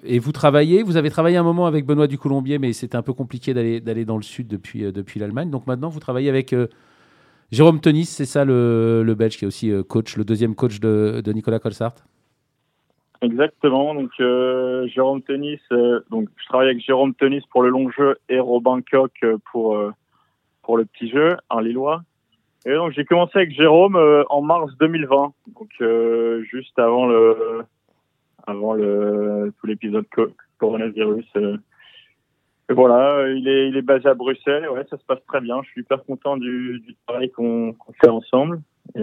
et 0.03 0.19
vous 0.19 0.31
travaillez, 0.31 0.83
vous 0.83 0.97
avez 0.97 1.09
travaillé 1.09 1.37
un 1.37 1.43
moment 1.43 1.65
avec 1.65 1.85
Benoît 1.85 2.07
du 2.07 2.17
Colombier, 2.17 2.59
mais 2.59 2.73
c'était 2.73 2.95
un 2.95 3.01
peu 3.01 3.13
compliqué 3.13 3.53
d'aller 3.53 3.81
d'aller 3.81 4.05
dans 4.05 4.17
le 4.17 4.23
sud 4.23 4.47
depuis, 4.47 4.91
depuis 4.91 5.19
l'Allemagne. 5.19 5.49
Donc 5.49 5.67
maintenant, 5.67 5.89
vous 5.89 5.99
travaillez 5.99 6.29
avec 6.29 6.55
Jérôme 7.51 7.81
Tenis, 7.81 8.05
c'est 8.05 8.25
ça 8.25 8.45
le, 8.45 9.03
le 9.03 9.15
Belge 9.15 9.37
qui 9.37 9.45
est 9.45 9.47
aussi 9.47 9.71
coach, 9.87 10.15
le 10.15 10.23
deuxième 10.23 10.55
coach 10.55 10.79
de, 10.79 11.21
de 11.23 11.33
Nicolas 11.33 11.59
Colsart? 11.59 11.95
Exactement. 13.21 13.95
Donc 13.95 14.11
euh, 14.19 14.87
Jérôme 14.87 15.21
Tennis, 15.21 15.59
euh, 15.71 16.01
donc 16.11 16.29
je 16.37 16.45
travaille 16.45 16.67
avec 16.69 16.83
Jérôme 16.83 17.15
Tennis 17.15 17.43
pour 17.47 17.63
le 17.63 17.69
long 17.69 17.89
jeu 17.89 18.17
et 18.29 18.39
Robin 18.39 18.79
Coq 18.81 19.11
euh, 19.23 19.37
pour 19.51 19.75
euh, 19.75 19.91
pour 20.61 20.77
le 20.77 20.85
petit 20.85 21.09
jeu, 21.09 21.35
un 21.49 21.61
Lillois. 21.61 22.03
Et 22.65 22.73
donc 22.73 22.91
j'ai 22.91 23.05
commencé 23.05 23.31
avec 23.37 23.51
Jérôme 23.51 23.95
euh, 23.95 24.23
en 24.29 24.41
mars 24.41 24.71
2020, 24.79 25.33
donc 25.55 25.69
euh, 25.81 26.43
juste 26.43 26.77
avant 26.77 27.07
le 27.07 27.63
avant 28.45 28.73
le 28.73 29.51
tout 29.59 29.67
l'épisode 29.67 30.05
co- 30.13 30.31
coronavirus. 30.59 31.25
Et 32.69 32.73
voilà, 32.73 33.29
il 33.29 33.47
est 33.47 33.69
il 33.69 33.77
est 33.77 33.81
basé 33.81 34.09
à 34.09 34.13
Bruxelles. 34.13 34.69
Ouais, 34.69 34.85
ça 34.89 34.97
se 34.97 35.05
passe 35.05 35.23
très 35.27 35.41
bien. 35.41 35.61
Je 35.63 35.69
suis 35.69 35.81
hyper 35.81 36.03
content 36.03 36.37
du, 36.37 36.79
du 36.85 36.95
travail 37.07 37.31
qu'on 37.31 37.73
qu'on 37.73 37.93
fait 37.93 38.09
ensemble. 38.09 38.61
Et 38.95 39.01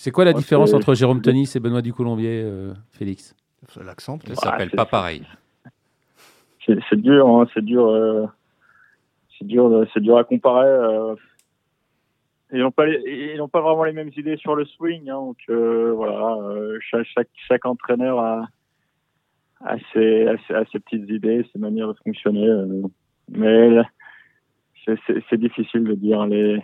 C'est 0.00 0.12
quoi 0.12 0.24
la 0.24 0.30
Ouais, 0.30 0.38
différence 0.38 0.72
entre 0.74 0.94
Jérôme 0.94 1.20
Tenis 1.20 1.50
et 1.56 1.60
Benoît 1.60 1.82
du 1.82 1.92
Colombier, 1.92 2.42
euh, 2.44 2.72
Félix 2.92 3.34
L'accent, 3.84 4.18
Ça 4.20 4.24
peut-être. 4.26 4.40
s'appelle 4.40 4.70
pas 4.70 4.86
pareil. 4.86 5.22
c'est 6.64 6.78
c'est 6.88 7.00
dur, 7.00 7.26
hein, 7.28 7.46
c'est 7.52 7.64
dur, 7.64 7.86
euh, 7.86 8.26
c'est 9.36 9.44
dur, 9.46 9.84
c'est 9.92 10.00
dur 10.00 10.16
à 10.16 10.24
comparer. 10.24 10.68
euh. 10.68 11.14
ils 12.52 12.60
n'ont 12.60 12.70
pas, 12.70 12.86
les- 12.86 13.32
ils 13.34 13.36
n'ont 13.38 13.48
pas 13.48 13.60
vraiment 13.60 13.82
les 13.84 13.92
mêmes 13.92 14.10
idées 14.16 14.36
sur 14.36 14.54
le 14.54 14.64
swing, 14.64 15.10
hein, 15.10 15.16
donc 15.16 15.36
euh, 15.50 15.92
voilà, 15.94 16.36
euh, 16.42 16.78
chaque, 16.80 17.04
chaque, 17.14 17.28
chaque 17.48 17.66
entraîneur 17.66 18.20
a, 18.20 18.46
a, 19.64 19.76
ses, 19.92 20.28
a, 20.28 20.36
ses, 20.46 20.54
a 20.54 20.64
ses 20.72 20.78
petites 20.78 21.10
idées, 21.10 21.44
ses 21.52 21.58
manières 21.58 21.88
de 21.88 21.98
fonctionner. 22.04 22.46
euh. 22.48 22.82
mais 23.30 23.82
c'est 24.86 25.36
difficile 25.38 25.84
de 25.84 25.94
dire 25.94 26.24
les, 26.26 26.62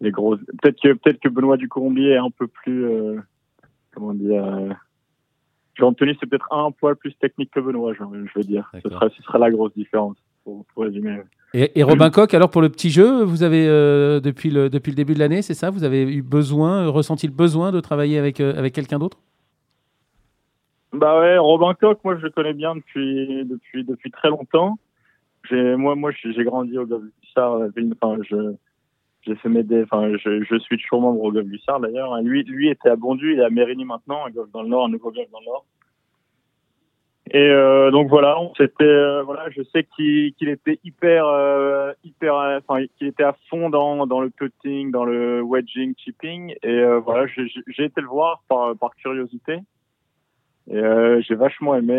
les 0.00 0.10
grosses. 0.10 0.40
Peut-être 0.62 0.80
que 0.80 0.92
peut-être 0.92 1.20
que 1.20 1.28
Benoît 1.28 1.56
Ducolombier 1.56 2.12
est 2.12 2.16
un 2.18 2.30
peu 2.30 2.46
plus, 2.46 2.84
euh, 2.84 3.20
comment 3.94 4.14
dire. 4.14 4.44
Euh, 4.44 4.70
Jean-Anthony, 5.76 6.16
c'est 6.18 6.28
peut-être 6.28 6.52
un 6.52 6.70
poil 6.72 6.96
plus 6.96 7.14
technique 7.14 7.50
que 7.52 7.60
Benoît, 7.60 7.92
je, 7.94 8.02
je 8.02 8.38
veux 8.38 8.44
dire. 8.44 8.70
Ce 8.82 8.88
serait, 8.88 9.08
ce 9.16 9.22
serait 9.22 9.38
la 9.38 9.50
grosse 9.50 9.72
différence, 9.74 10.16
pour, 10.44 10.64
pour 10.66 10.82
résumer. 10.82 11.20
Et, 11.54 11.78
et 11.78 11.82
Robin 11.82 12.10
Coq, 12.10 12.34
alors 12.34 12.50
pour 12.50 12.62
le 12.62 12.68
petit 12.68 12.90
jeu, 12.90 13.22
vous 13.22 13.42
avez, 13.42 13.66
euh, 13.68 14.20
depuis, 14.20 14.50
le, 14.50 14.68
depuis 14.68 14.90
le 14.90 14.96
début 14.96 15.14
de 15.14 15.20
l'année, 15.20 15.40
c'est 15.40 15.54
ça? 15.54 15.70
Vous 15.70 15.84
avez 15.84 16.02
eu 16.02 16.22
besoin, 16.22 16.88
ressenti 16.88 17.26
le 17.26 17.32
besoin 17.32 17.70
de 17.72 17.80
travailler 17.80 18.18
avec, 18.18 18.40
euh, 18.40 18.58
avec 18.58 18.74
quelqu'un 18.74 18.98
d'autre? 18.98 19.18
Bah 20.92 21.20
ouais, 21.20 21.36
Robin 21.36 21.74
Coq, 21.74 21.98
moi 22.02 22.16
je 22.16 22.22
le 22.22 22.30
connais 22.30 22.54
bien 22.54 22.74
depuis 22.74 23.44
depuis 23.44 23.84
depuis 23.84 24.10
très 24.10 24.30
longtemps. 24.30 24.78
J'ai 25.48 25.76
moi 25.76 25.94
moi 25.94 26.12
j'ai 26.12 26.44
grandi 26.44 26.78
au 26.78 26.86
du 26.86 26.94
ville- 27.76 27.94
enfin 28.00 28.16
je 28.22 28.54
j'ai 29.22 29.34
fait 29.36 29.48
mes 29.48 29.64
enfin 29.82 30.16
je, 30.16 30.42
je 30.44 30.58
suis 30.58 30.78
toujours 30.78 31.00
membre 31.02 31.22
au 31.22 31.32
Golf 31.32 31.46
du 31.46 31.58
Sar 31.58 31.80
d'ailleurs. 31.80 32.14
hein. 32.14 32.22
Lui 32.22 32.42
lui 32.44 32.68
était 32.70 32.88
à 32.88 32.96
Bondu, 32.96 33.32
il 33.34 33.40
est 33.40 33.44
à 33.44 33.50
Mérigny 33.50 33.84
maintenant, 33.84 34.26
un 34.26 34.30
golf 34.30 34.50
dans 34.52 34.62
le 34.62 34.68
Nord, 34.68 34.86
un 34.86 34.88
nouveau 34.90 35.10
golf 35.10 35.30
dans 35.30 35.40
le 35.40 35.46
Nord. 35.46 35.64
Et 37.30 37.36
euh, 37.50 37.90
donc 37.90 38.08
voilà, 38.08 38.40
on 38.40 38.54
s'était 38.54 38.84
euh, 38.84 39.22
voilà, 39.22 39.50
je 39.50 39.62
sais 39.64 39.84
qu'il 39.84 40.32
qu'il 40.34 40.48
était 40.48 40.78
hyper 40.82 41.26
euh, 41.26 41.92
hyper 42.02 42.34
euh, 42.34 42.58
enfin 42.66 42.86
qu'il 42.96 43.06
était 43.06 43.24
à 43.24 43.36
fond 43.50 43.68
dans 43.68 44.06
dans 44.06 44.22
le 44.22 44.30
putting, 44.30 44.90
dans 44.90 45.04
le 45.04 45.42
wedging, 45.42 45.94
chipping 45.98 46.54
et 46.62 46.68
euh, 46.68 47.00
voilà, 47.00 47.26
j'ai 47.26 47.84
été 47.84 48.00
le 48.00 48.06
voir 48.06 48.42
par 48.48 48.74
par 48.76 48.94
curiosité. 48.96 49.58
Et 50.70 50.76
euh, 50.76 51.20
j'ai 51.20 51.34
vachement 51.34 51.74
aimé 51.74 51.94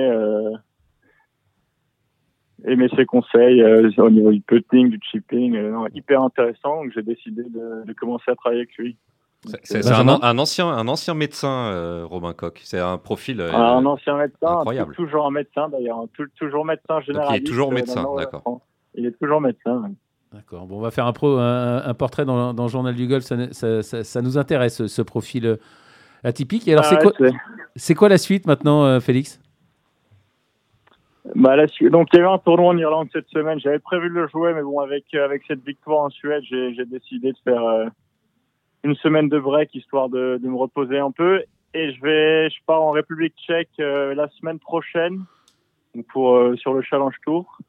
aimé 2.65 2.89
ses 2.95 3.05
conseils 3.05 3.61
euh, 3.61 3.89
au 3.97 4.09
niveau 4.09 4.31
du 4.31 4.41
putting, 4.41 4.89
du 4.89 4.99
chipping, 5.11 5.55
euh, 5.55 5.71
non, 5.71 5.87
hyper 5.93 6.21
intéressant. 6.21 6.83
Donc 6.83 6.91
j'ai 6.93 7.01
décidé 7.01 7.43
de, 7.43 7.85
de 7.85 7.93
commencer 7.93 8.29
à 8.31 8.35
travailler 8.35 8.61
avec 8.61 8.75
lui. 8.77 8.97
C'est 9.63 9.85
euh, 9.87 9.93
un, 10.21 10.37
ancien, 10.37 10.67
un 10.67 10.87
ancien 10.89 11.13
médecin, 11.13 11.47
euh, 11.71 12.05
Robin 12.05 12.33
Coq. 12.33 12.59
C'est 12.63 12.79
un 12.79 12.97
profil. 12.97 13.39
euh, 13.39 13.53
un 13.53 13.85
ancien 13.85 14.17
médecin, 14.17 14.57
incroyable. 14.59 14.93
tou- 14.93 15.03
toujours 15.05 15.25
un 15.27 15.31
médecin 15.31 15.69
d'ailleurs, 15.69 16.03
tou- 16.13 16.25
toujours 16.37 16.65
médecin 16.65 16.99
généraliste. 17.01 17.45
toujours 17.47 17.71
médecin, 17.71 18.01
le 18.01 18.03
Nord 18.03 18.15
de 18.15 18.19
la 18.19 18.25
d'accord. 18.25 18.61
Il 18.95 19.05
est 19.05 19.17
toujours 19.19 19.39
médecin. 19.39 19.91
D'accord. 20.33 20.67
Bon, 20.67 20.77
on 20.77 20.81
va 20.81 20.91
faire 20.91 21.07
un, 21.07 21.13
pro, 21.13 21.37
un, 21.37 21.81
un 21.85 21.93
portrait 21.93 22.25
dans, 22.25 22.53
dans 22.53 22.63
le 22.63 22.69
journal 22.69 22.93
du 22.93 23.07
golf. 23.07 23.23
Ça, 23.23 23.35
ça- 23.53 23.81
ça- 23.81 24.03
ça 24.03 24.21
nous 24.21 24.37
intéresse, 24.37 24.75
ce, 24.75 24.87
ce 24.87 25.01
profil 25.01 25.57
atypique. 26.23 26.67
Et 26.67 26.73
alors, 26.73 26.83
Ah 26.85 26.89
c'est 26.89 26.95
ouais, 27.07 27.11
quoi, 27.95 28.09
la 28.09 28.17
suite 28.17 28.45
maintenant, 28.45 28.83
euh, 28.83 28.99
Félix? 28.99 29.39
Bah, 31.35 31.55
donc 31.91 32.07
il 32.13 32.17
y 32.17 32.19
a 32.19 32.23
eu 32.23 32.27
un 32.27 32.37
tournoi 32.37 32.69
en 32.69 32.77
Irlande 32.77 33.09
cette 33.13 33.27
semaine. 33.29 33.59
J'avais 33.59 33.79
prévu 33.79 34.09
de 34.09 34.15
le 34.15 34.27
jouer, 34.27 34.53
mais 34.53 34.63
bon, 34.63 34.79
avec 34.79 35.13
avec 35.13 35.43
cette 35.47 35.63
victoire 35.63 36.05
en 36.05 36.09
Suède, 36.09 36.43
j'ai 36.49 36.85
décidé 36.85 37.31
de 37.31 37.37
faire 37.43 37.63
euh, 37.63 37.85
une 38.83 38.95
semaine 38.95 39.29
de 39.29 39.39
break 39.39 39.73
histoire 39.75 40.09
de, 40.09 40.39
de 40.41 40.47
me 40.47 40.55
reposer 40.55 40.97
un 40.97 41.11
peu. 41.11 41.43
Et 41.73 41.93
je 41.93 42.01
vais, 42.01 42.49
je 42.49 42.57
pars 42.65 42.81
en 42.81 42.91
République 42.91 43.35
Tchèque 43.37 43.69
euh, 43.79 44.15
la 44.15 44.27
semaine 44.29 44.59
prochaine 44.59 45.23
pour 46.11 46.35
euh, 46.35 46.55
sur 46.55 46.73
le 46.73 46.81
Challenge 46.81 47.15
Tour. 47.23 47.59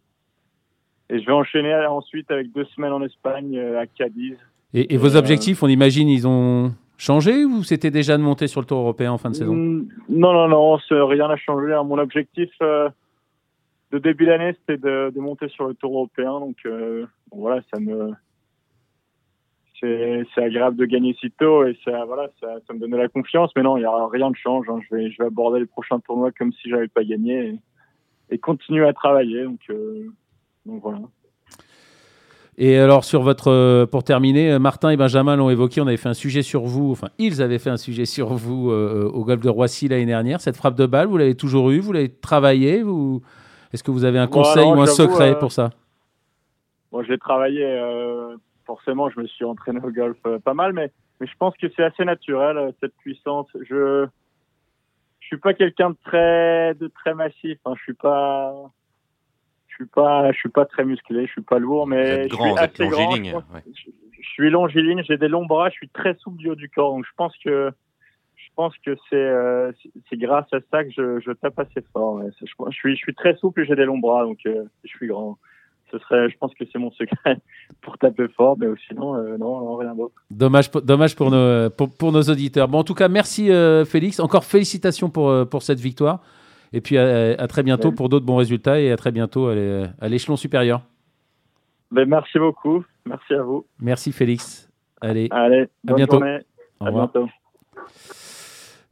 Et 1.11 1.21
je 1.21 1.27
vais 1.27 1.33
enchaîner 1.33 1.75
ensuite 1.87 2.31
avec 2.31 2.53
deux 2.53 2.65
semaines 2.77 2.93
en 2.93 3.03
Espagne 3.03 3.59
à 3.59 3.87
Cadiz. 3.87 4.37
et, 4.73 4.95
et 4.95 4.97
vos 4.97 5.17
objectifs, 5.17 5.63
on 5.63 5.67
imagine, 5.67 6.09
ils 6.09 6.27
ont 6.27 6.73
changé 6.97 7.45
ou 7.45 7.63
c'était 7.65 7.91
déjà 7.91 8.17
de 8.17 8.23
monter 8.23 8.47
sur 8.47 8.61
le 8.61 8.67
tour 8.67 8.79
européen 8.79 9.13
en 9.13 9.19
fin 9.19 9.31
de 9.31 9.35
saison? 9.35 9.55
Non, 9.55 10.33
non, 10.33 10.49
non, 10.49 10.79
rien 10.91 11.29
n'a 11.29 11.37
changé. 11.37 11.75
Mon 11.85 11.99
objectif 11.99 12.51
de 13.93 13.99
début 13.99 14.27
d'année, 14.27 14.55
c'était 14.61 14.79
de, 14.79 15.13
monter 15.17 15.49
sur 15.49 15.67
le 15.67 15.75
Tour 15.75 15.93
européen. 15.93 16.41
Donc 16.41 16.57
euh, 16.67 17.07
voilà, 17.33 17.61
ça 17.73 17.81
me 17.81 18.13
c'est 19.83 20.27
agréable 20.37 20.77
de 20.77 20.85
gagner 20.85 21.17
si 21.19 21.31
tôt 21.31 21.65
et 21.65 21.75
ça 21.87 22.05
voilà, 22.05 22.29
ça, 22.39 22.75
me 22.75 22.79
donne 22.79 22.91
de 22.91 22.97
la 22.99 23.09
confiance. 23.09 23.51
Mais 23.57 23.63
non, 23.63 23.79
il 23.79 23.83
y 23.83 23.87
a 23.87 24.07
rien 24.09 24.31
de 24.31 24.37
change. 24.37 24.67
hein. 24.69 24.79
Je 24.89 24.95
vais 24.95 25.11
je 25.11 25.19
vais 25.19 25.27
aborder 25.27 25.61
les 25.61 25.67
prochains 25.67 25.99
tournois 26.01 26.31
comme 26.33 26.53
si 26.53 26.69
j'avais 26.69 26.89
pas 26.89 27.03
gagné 27.03 27.59
et, 28.31 28.39
continuer 28.39 28.87
à 28.87 28.93
travailler. 28.93 29.47
Euh, 29.71 30.07
donc 30.67 30.83
voilà. 30.83 31.01
Et 32.59 32.77
alors, 32.77 33.05
sur 33.05 33.23
votre, 33.23 33.49
euh, 33.49 33.87
pour 33.87 34.05
terminer, 34.05 34.59
Martin 34.59 34.91
et 34.91 34.99
Benjamin 34.99 35.35
l'ont 35.35 35.49
évoqué, 35.49 35.81
on 35.81 35.87
avait 35.87 35.97
fait 35.97 36.11
un 36.11 36.15
sujet 36.15 36.43
sur 36.43 36.65
vous, 36.65 36.91
enfin, 36.91 37.09
ils 37.19 37.41
avaient 37.41 37.59
fait 37.59 37.71
un 37.71 37.79
sujet 37.79 38.05
sur 38.05 38.35
vous 38.35 38.71
au 38.71 39.25
golf 39.25 39.41
de 39.41 39.49
Roissy 39.49 39.89
l'année 39.89 40.05
dernière. 40.05 40.43
Cette 40.43 40.57
frappe 40.57 40.77
de 40.77 40.85
balle, 40.85 41.09
vous 41.09 41.17
l'avez 41.17 41.37
toujours 41.37 41.71
eu, 41.71 41.81
vous 41.81 41.93
l'avez 41.93 42.11
travaillé 42.11 42.83
vous... 42.83 43.23
Est-ce 43.73 43.83
que 43.85 43.91
vous 43.91 44.05
avez 44.05 44.19
un 44.19 44.27
conseil 44.27 44.67
non, 44.67 44.79
ou 44.79 44.81
un 44.83 44.87
secret 44.87 45.31
euh, 45.33 45.35
pour 45.39 45.53
ça 45.53 45.71
Bon, 46.93 47.03
j'ai 47.05 47.19
travaillé, 47.19 47.65
euh, 47.65 48.37
forcément, 48.67 49.09
je 49.11 49.21
me 49.21 49.27
suis 49.27 49.45
entraîné 49.45 49.81
au 49.83 49.91
golf 49.91 50.17
euh, 50.27 50.39
pas 50.41 50.55
mal, 50.55 50.73
mais, 50.73 50.91
mais 51.21 51.27
je 51.27 51.37
pense 51.39 51.57
que 51.57 51.69
c'est 51.77 51.85
assez 51.85 52.05
naturel, 52.05 52.57
euh, 52.59 52.71
cette 52.81 52.95
puissance. 52.97 53.47
Je 53.69 54.07
je 55.21 55.27
suis 55.27 55.37
pas 55.39 55.55
quelqu'un 55.55 55.91
de 55.91 55.97
très 56.05 56.75
de 56.75 56.89
très 56.89 57.15
massif. 57.15 57.59
Hein. 57.65 57.75
Je 57.77 57.83
suis 57.83 57.95
pas 57.95 58.53
je 59.69 59.75
suis 59.77 59.87
pas 59.87 60.33
je 60.33 60.37
suis 60.39 60.49
pas 60.49 60.65
très 60.67 60.85
musclé, 60.85 61.27
je 61.27 61.31
suis 61.33 61.43
pas 61.43 61.61
lourd, 61.61 61.87
mais 61.87 62.29
je 62.29 62.35
suis 62.35 62.59
assez 62.59 62.89
grand. 62.89 63.05
longiligne. 63.05 63.27
Je, 63.29 63.33
pense- 63.35 63.45
ouais. 63.55 63.63
je- 63.73 63.91
je 64.23 64.29
suis 64.29 64.51
longiligne, 64.51 65.03
j'ai 65.07 65.17
des 65.17 65.29
longs 65.29 65.47
bras, 65.47 65.69
je 65.71 65.75
suis 65.75 65.89
très 65.89 66.15
souple 66.17 66.37
du 66.39 66.51
haut 66.51 66.55
du 66.57 66.69
corps, 66.69 66.93
donc 66.95 67.05
je 67.07 67.11
pense 67.17 67.35
que 67.45 67.71
je 68.51 68.55
pense 68.57 68.75
que 68.85 68.97
c'est 69.09 69.17
euh, 69.17 69.73
c'est- 70.11 70.17
grâce 70.17 70.53
à 70.53 70.59
ça 70.71 70.85
que 70.85 70.91
je, 70.91 71.21
je 71.21 71.33
tape 71.33 71.59
assez 71.59 71.83
fort. 71.93 72.15
ouais. 72.17 72.31
Je, 72.41 72.47
je 72.71 72.75
suis 72.77 72.93
je 72.97 72.99
suis 72.99 73.15
très 73.15 73.35
souple 73.37 73.63
et 73.63 73.65
j'ai 73.67 73.77
des 73.77 73.85
longs 73.85 73.99
bras, 73.99 74.25
donc 74.25 74.39
euh, 74.47 74.65
je 74.85 74.89
suis 74.89 75.07
grand. 75.07 75.39
Ce 75.91 75.99
serait, 75.99 76.31
je 76.31 76.39
pense 76.39 76.55
que 76.55 76.65
c'est 76.73 76.79
mon 76.79 76.93
secret 76.93 77.39
pour 77.83 77.99
taper 77.99 78.29
fort, 78.29 78.57
mais 78.59 78.67
sinon, 78.87 79.17
euh, 79.17 79.37
non, 79.39 79.59
non, 79.61 79.75
rien 79.77 79.95
d'autre. 79.95 80.15
Dommage, 80.31 80.71
pour- 80.71 80.83
dommage 80.83 81.17
pour, 81.17 81.31
nos, 81.33 81.69
pour, 81.71 81.91
pour 81.97 82.13
nos 82.13 82.23
auditeurs. 82.23 82.69
Bon, 82.69 82.79
en 82.79 82.85
tout 82.85 82.95
cas, 82.95 83.09
merci 83.09 83.51
Félix. 83.87 84.21
Encore 84.21 84.45
félicitations 84.45 85.11
pour, 85.11 85.49
pour 85.49 85.63
cette 85.63 85.81
victoire. 85.81 86.21
Et 86.73 86.81
puis 86.81 86.97
à, 86.99 87.33
à 87.41 87.47
très 87.49 87.65
bientôt 87.65 87.89
Ouais. 87.89 87.95
pour 87.97 88.09
d'autres 88.09 88.25
bons 88.27 88.37
résultats 88.37 88.79
et 88.81 88.93
à 88.93 88.97
très 88.97 89.11
bientôt 89.11 89.49
à 89.49 89.55
l'é- 89.57 89.87
à 90.01 90.09
l'échelon 90.09 90.37
supérieur. 90.37 90.83
Ben, 91.91 92.09
merci 92.09 92.39
beaucoup, 92.39 92.85
merci 93.05 93.35
à 93.35 93.43
vous. 93.43 93.67
Merci 93.81 94.13
Félix. 94.13 94.71
Allez, 95.01 95.27
Allez, 95.33 95.67
bonne 95.83 95.97
bientôt. 95.97 96.19
journée, 96.19 96.39
au 96.79 96.85
à 96.85 96.89
revoir. 96.91 97.09
bientôt. 97.13 97.29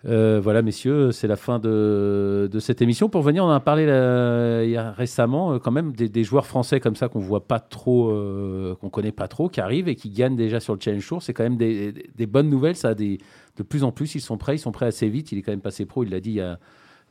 Euh, 0.07 0.39
voilà, 0.41 0.63
messieurs, 0.63 1.11
c'est 1.11 1.27
la 1.27 1.35
fin 1.35 1.59
de, 1.59 2.49
de 2.51 2.61
cette 2.61 2.81
émission. 2.83 3.09
Pour 3.09 3.23
venir, 3.23 3.45
on 3.45 3.49
en 3.49 3.53
a 3.53 3.59
parlé 3.59 3.85
là, 3.85 4.63
il 4.63 4.71
y 4.71 4.77
a 4.77 4.93
récemment, 4.93 5.55
euh, 5.55 5.59
quand 5.59 5.73
même, 5.73 5.91
des, 5.93 6.09
des 6.09 6.23
joueurs 6.23 6.47
français 6.47 6.79
comme 6.79 6.95
ça 6.95 7.09
qu'on 7.09 7.19
voit 7.19 7.49
pas 7.49 7.59
trop, 7.59 8.11
euh, 8.11 8.77
qu'on 8.81 8.91
connaît 8.91 9.11
pas 9.11 9.27
trop, 9.27 9.49
qui 9.49 9.61
arrivent 9.61 9.89
et 9.89 9.97
qui 9.97 10.11
gagnent 10.11 10.37
déjà 10.37 10.61
sur 10.61 10.73
le 10.75 10.81
Challenge 10.81 11.05
Tour. 11.07 11.23
C'est 11.23 11.33
quand 11.33 11.43
même 11.43 11.57
des, 11.57 11.91
des- 11.91 12.11
des 12.15 12.27
bonnes 12.27 12.49
nouvelles. 12.49 12.77
Ça, 12.77 12.95
des, 12.95 13.19
de 13.57 13.63
plus 13.65 13.83
en 13.83 13.91
plus, 13.91 14.15
ils 14.15 14.21
sont 14.21 14.39
prêts, 14.39 14.55
ils 14.55 14.61
sont 14.61 14.71
prêts 14.73 14.87
assez 14.87 15.09
vite. 15.09 15.33
Il 15.33 15.39
est 15.39 15.43
quand 15.43 15.53
même 15.53 15.61
passé 15.61 15.85
pro, 15.85 16.05
il 16.05 16.11
l'a 16.11 16.21
dit 16.21 16.31
il 16.31 16.37
y 16.37 16.41
a, 16.43 16.61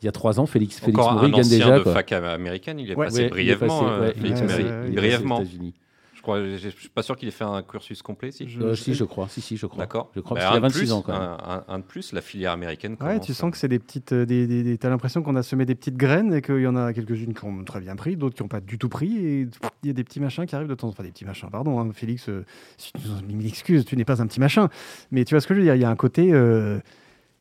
il 0.01 0.05
y 0.05 0.07
a 0.07 0.13
trois 0.13 0.39
ans. 0.39 0.45
Félix, 0.45 0.79
Félix 0.79 0.97
Encore 0.97 1.13
Maury 1.15 1.25
un 1.27 1.29
gagne 1.31 1.39
ancien 1.41 1.57
déjà. 1.57 1.77
de 1.79 1.83
quoi. 1.83 1.93
fac 1.93 2.11
américaine, 2.13 2.79
il 2.79 2.89
est 2.89 2.95
Ouais. 2.95 3.07
passé 3.07 3.17
Ouais, 3.17 3.23
il 3.23 3.49
est 3.49 3.55
brièvement, 3.55 3.79
passé, 3.81 3.91
euh, 3.91 3.99
ouais, 4.07 4.13
Félix 4.13 4.39
il 4.39 4.43
est 4.43 4.47
passé, 4.47 4.63
ouais, 4.63 4.69
il 4.87 4.93
est 4.93 4.95
brièvement. 4.95 5.37
aux 5.39 5.41
États-Unis. 5.43 5.73
Je 5.75 5.86
crois, 6.27 6.43
je 6.43 6.57
je 6.57 6.69
suis 6.69 6.89
pas 6.89 7.01
sûr 7.03 7.15
qu'il 7.15 7.27
ait 7.27 7.31
fait 7.31 7.43
un 7.43 7.61
cursus 7.63 8.01
complet, 8.01 8.31
si. 8.31 8.47
Je- 8.49 8.61
Euh, 8.61 8.75
si, 8.75 8.93
je 8.93 9.03
crois. 9.03 9.27
Si, 9.29 9.41
si, 9.41 9.55
je 9.57 9.65
crois. 9.65 9.79
D'accord. 9.83 10.11
Je 10.15 10.19
crois 10.19 10.35
Bah, 10.35 10.41
parce 10.41 10.55
qu'il 10.55 10.63
a 10.63 10.65
un 10.65 10.67
de 10.69 10.73
26 10.73 10.79
plus, 10.79 10.91
ans 10.91 11.01
quand 11.01 11.13
même. 11.13 11.21
Un, 11.21 11.37
un- 11.39 11.63
un 11.67 11.79
de 11.79 11.83
plus, 11.83 12.11
la 12.13 12.21
filière 12.21 12.51
américaine. 12.51 12.91
Ouais, 12.93 12.97
commence, 12.97 13.25
tu 13.25 13.33
sens 13.33 13.51
que 13.51 13.57
c'est 13.57 13.67
des 13.67 13.79
petites. 13.79 14.11
euh, 14.13 14.25
Des, 14.25 14.45
des- 14.47 14.63
des- 14.63 14.77
T'as 14.77 14.89
l'impression 14.89 15.21
qu'on 15.23 15.35
a 15.35 15.43
semé 15.43 15.65
des 15.65 15.75
petites 15.75 15.97
graines 15.97 16.33
et 16.33 16.41
qu'il 16.41 16.59
y 16.59 16.67
en 16.67 16.75
a 16.75 16.93
quelques-unes 16.93 17.33
qui 17.33 17.45
ont 17.45 17.63
très 17.63 17.79
bien 17.79 17.95
pris, 17.95 18.15
d'autres 18.17 18.35
qui 18.35 18.43
n'ont 18.43 18.49
pas 18.49 18.59
du 18.61 18.77
tout 18.77 18.89
pris. 18.89 19.17
Et 19.17 19.41
il 19.83 19.87
y 19.87 19.89
a 19.89 19.93
des 19.93 20.03
petits 20.03 20.19
machins 20.19 20.45
qui 20.45 20.55
arrivent 20.55 20.67
de 20.67 20.75
temps 20.75 20.87
en 20.87 20.91
temps. 20.91 20.95
Enfin, 20.97 21.03
des 21.03 21.11
petits 21.11 21.25
machins, 21.25 21.49
pardon, 21.49 21.79
hein, 21.79 21.89
Félix, 21.93 22.27
euh, 22.29 22.43
si 22.77 22.91
tu 22.93 23.01
nous 23.29 23.45
excuses, 23.45 23.85
tu 23.85 23.95
n'es 23.95 24.05
pas 24.05 24.21
un 24.21 24.27
petit 24.27 24.39
machin. 24.39 24.69
Mais 25.11 25.23
tu 25.25 25.33
vois 25.33 25.41
ce 25.41 25.47
que 25.47 25.53
je 25.53 25.59
veux 25.59 25.65
dire 25.65 25.75
Il 25.75 25.81
y 25.81 25.85
a 25.85 25.89
un 25.89 25.95
côté. 25.95 26.33
euh, 26.33 26.79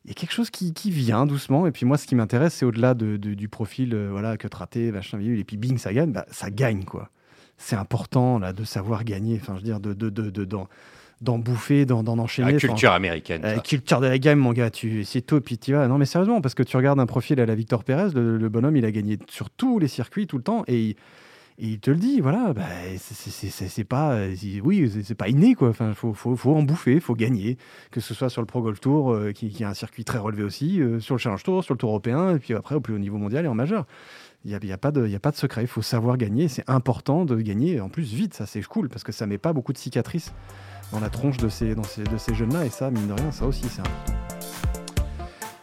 il 0.05 0.09
y 0.09 0.11
a 0.11 0.13
quelque 0.13 0.31
chose 0.31 0.49
qui, 0.49 0.73
qui 0.73 0.89
vient 0.89 1.25
doucement. 1.25 1.67
Et 1.67 1.71
puis 1.71 1.85
moi, 1.85 1.97
ce 1.97 2.07
qui 2.07 2.15
m'intéresse, 2.15 2.53
c'est 2.53 2.65
au-delà 2.65 2.93
de, 2.93 3.17
de- 3.17 3.33
du 3.33 3.49
profil, 3.49 3.93
euh, 3.93 4.07
voilà, 4.09 4.37
que 4.37 4.47
raté, 4.55 4.89
machin, 4.93 5.19
et 5.19 5.43
puis 5.43 5.57
bing, 5.57 5.77
ça 5.77 5.91
gagne. 5.91 6.13
Bah, 6.13 6.25
ça 6.31 6.49
gagne, 6.49 6.85
quoi. 6.85 7.09
C'est 7.57 7.75
important, 7.75 8.39
là, 8.39 8.53
de 8.53 8.63
savoir 8.63 9.03
gagner. 9.03 9.39
Enfin, 9.41 9.53
je 9.55 9.59
veux 9.59 9.65
dire, 9.65 9.79
de, 9.79 9.93
de, 9.93 10.09
de, 10.09 10.29
de- 10.29 10.45
d'en, 10.45 10.67
d'en 11.21 11.39
bouffer, 11.39 11.85
d'en, 11.85 12.03
d'en 12.03 12.19
enchaîner. 12.19 12.51
La 12.51 12.57
Enfin, 12.57 12.67
culture 12.67 12.91
américaine. 12.91 13.41
euh, 13.43 13.57
culture 13.59 13.99
de 13.99 14.07
la 14.07 14.19
gamme, 14.19 14.39
mon 14.39 14.53
gars, 14.53 14.69
tu, 14.69 15.03
c'est 15.03 15.21
tôt, 15.21 15.41
puis 15.41 15.57
tu 15.57 15.73
vas. 15.73 15.87
Non, 15.87 15.97
mais 15.97 16.05
sérieusement, 16.05 16.39
parce 16.41 16.53
que 16.53 16.63
tu 16.63 16.77
regardes 16.77 16.99
un 16.99 17.07
profil 17.07 17.39
à 17.39 17.45
la 17.47 17.55
Victor 17.55 17.83
Pérez, 17.83 18.11
le, 18.13 18.37
le 18.37 18.49
bonhomme, 18.49 18.77
il 18.77 18.85
a 18.85 18.91
gagné 18.91 19.17
sur 19.29 19.49
tous 19.49 19.79
les 19.79 19.87
circuits, 19.87 20.27
tout 20.27 20.37
le 20.37 20.43
temps, 20.43 20.63
et 20.67 20.79
il, 20.79 20.95
et 21.59 21.69
il 21.69 21.79
te 21.79 21.89
le 21.89 21.97
dit, 21.97 22.21
voilà, 22.21 22.53
bah, 22.53 22.61
c'est- 22.99 23.83
pas, 23.83 24.11
euh, 24.11 24.35
oui, 24.63 24.91
c'est- 25.03 25.15
pas 25.15 25.27
inné, 25.27 25.55
quoi. 25.55 25.69
Enfin, 25.69 25.95
faut, 25.95 26.13
faut, 26.13 26.35
faut 26.35 26.53
en 26.55 26.61
bouffer, 26.61 26.99
faut 26.99 27.15
gagner, 27.15 27.57
que 27.89 27.99
ce 27.99 28.13
soit 28.13 28.29
sur 28.29 28.43
le 28.43 28.45
Pro 28.45 28.61
Golf 28.61 28.79
Tour, 28.79 29.11
euh, 29.11 29.31
qui, 29.31 29.49
qui 29.49 29.63
a 29.63 29.69
un 29.69 29.73
circuit 29.73 30.05
très 30.05 30.19
relevé 30.19 30.43
aussi, 30.43 30.79
euh, 30.79 30.99
sur 30.99 31.15
le 31.15 31.19
Challenge 31.19 31.41
Tour, 31.41 31.63
sur 31.63 31.73
le 31.73 31.79
Tour 31.79 31.89
européen, 31.89 32.35
et 32.35 32.37
puis 32.39 32.53
après 32.53 32.75
au 32.75 32.79
plus 32.79 32.93
haut 32.93 32.99
niveau 32.99 33.17
mondial 33.17 33.43
et 33.45 33.47
en 33.47 33.55
majeur. 33.55 33.87
Il 34.49 34.51
n'y 34.51 34.55
a, 34.55 34.59
y 34.65 34.71
a, 34.71 34.77
pas 34.77 34.91
de- 34.91 35.05
il 35.05 35.11
y 35.11 35.15
a 35.15 35.19
pas 35.19 35.31
de 35.31 35.35
secret, 35.35 35.61
il 35.63 35.67
faut 35.67 35.81
savoir 35.81 36.15
gagner, 36.15 36.47
c'est 36.47 36.63
important 36.69 37.25
de 37.25 37.35
gagner, 37.35 37.81
en 37.81 37.89
plus 37.89 38.13
vite, 38.13 38.33
ça 38.33 38.45
c'est 38.45 38.61
cool, 38.63 38.87
parce 38.87 39.03
que 39.03 39.11
ça 39.11 39.25
met 39.27 39.37
pas 39.37 39.51
beaucoup 39.51 39.73
de 39.73 39.77
cicatrices 39.77 40.31
dans 40.93 41.01
la 41.01 41.09
tronche 41.09 41.35
de 41.35 41.49
ces, 41.49 41.75
dans 41.75 41.83
ces, 41.83 42.03
de 42.05 42.17
ces 42.17 42.33
jeunes-là, 42.33 42.65
et 42.65 42.69
ça, 42.69 42.89
mine 42.89 43.07
de 43.09 43.13
rien, 43.13 43.29
ça 43.33 43.45
aussi, 43.45 43.65
c'est 43.67 43.81
important. 43.81 44.13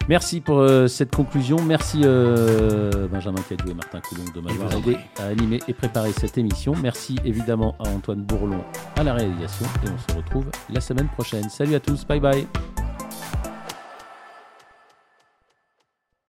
Merci 0.07 0.43
pour 0.43 0.59
euh, 0.59 0.87
cette 0.87 1.17
conclusion. 1.17 1.57
Merci 1.63 2.03
euh, 2.05 3.09
Benjamin 3.09 3.41
Cadieu 3.49 3.71
et 3.71 3.75
Martin 3.75 4.01
Coulon 4.01 4.25
de 4.35 4.41
m'avoir 4.43 4.71
aidé 4.75 4.99
à 5.19 5.29
animer 5.29 5.61
et 5.67 5.73
préparer 5.73 6.13
cette 6.13 6.37
émission. 6.37 6.75
Merci 6.83 7.17
évidemment 7.25 7.75
à 7.83 7.89
Antoine 7.89 8.21
Bourlon 8.23 8.63
à 8.97 9.03
la 9.03 9.15
réalisation 9.15 9.65
et 9.83 9.89
on 9.89 10.13
se 10.13 10.15
retrouve 10.19 10.45
la 10.69 10.83
semaine 10.83 11.09
prochaine. 11.09 11.49
Salut 11.49 11.75
à 11.75 11.81
tous, 11.81 12.05
bye 12.07 12.21
bye. 12.21 12.47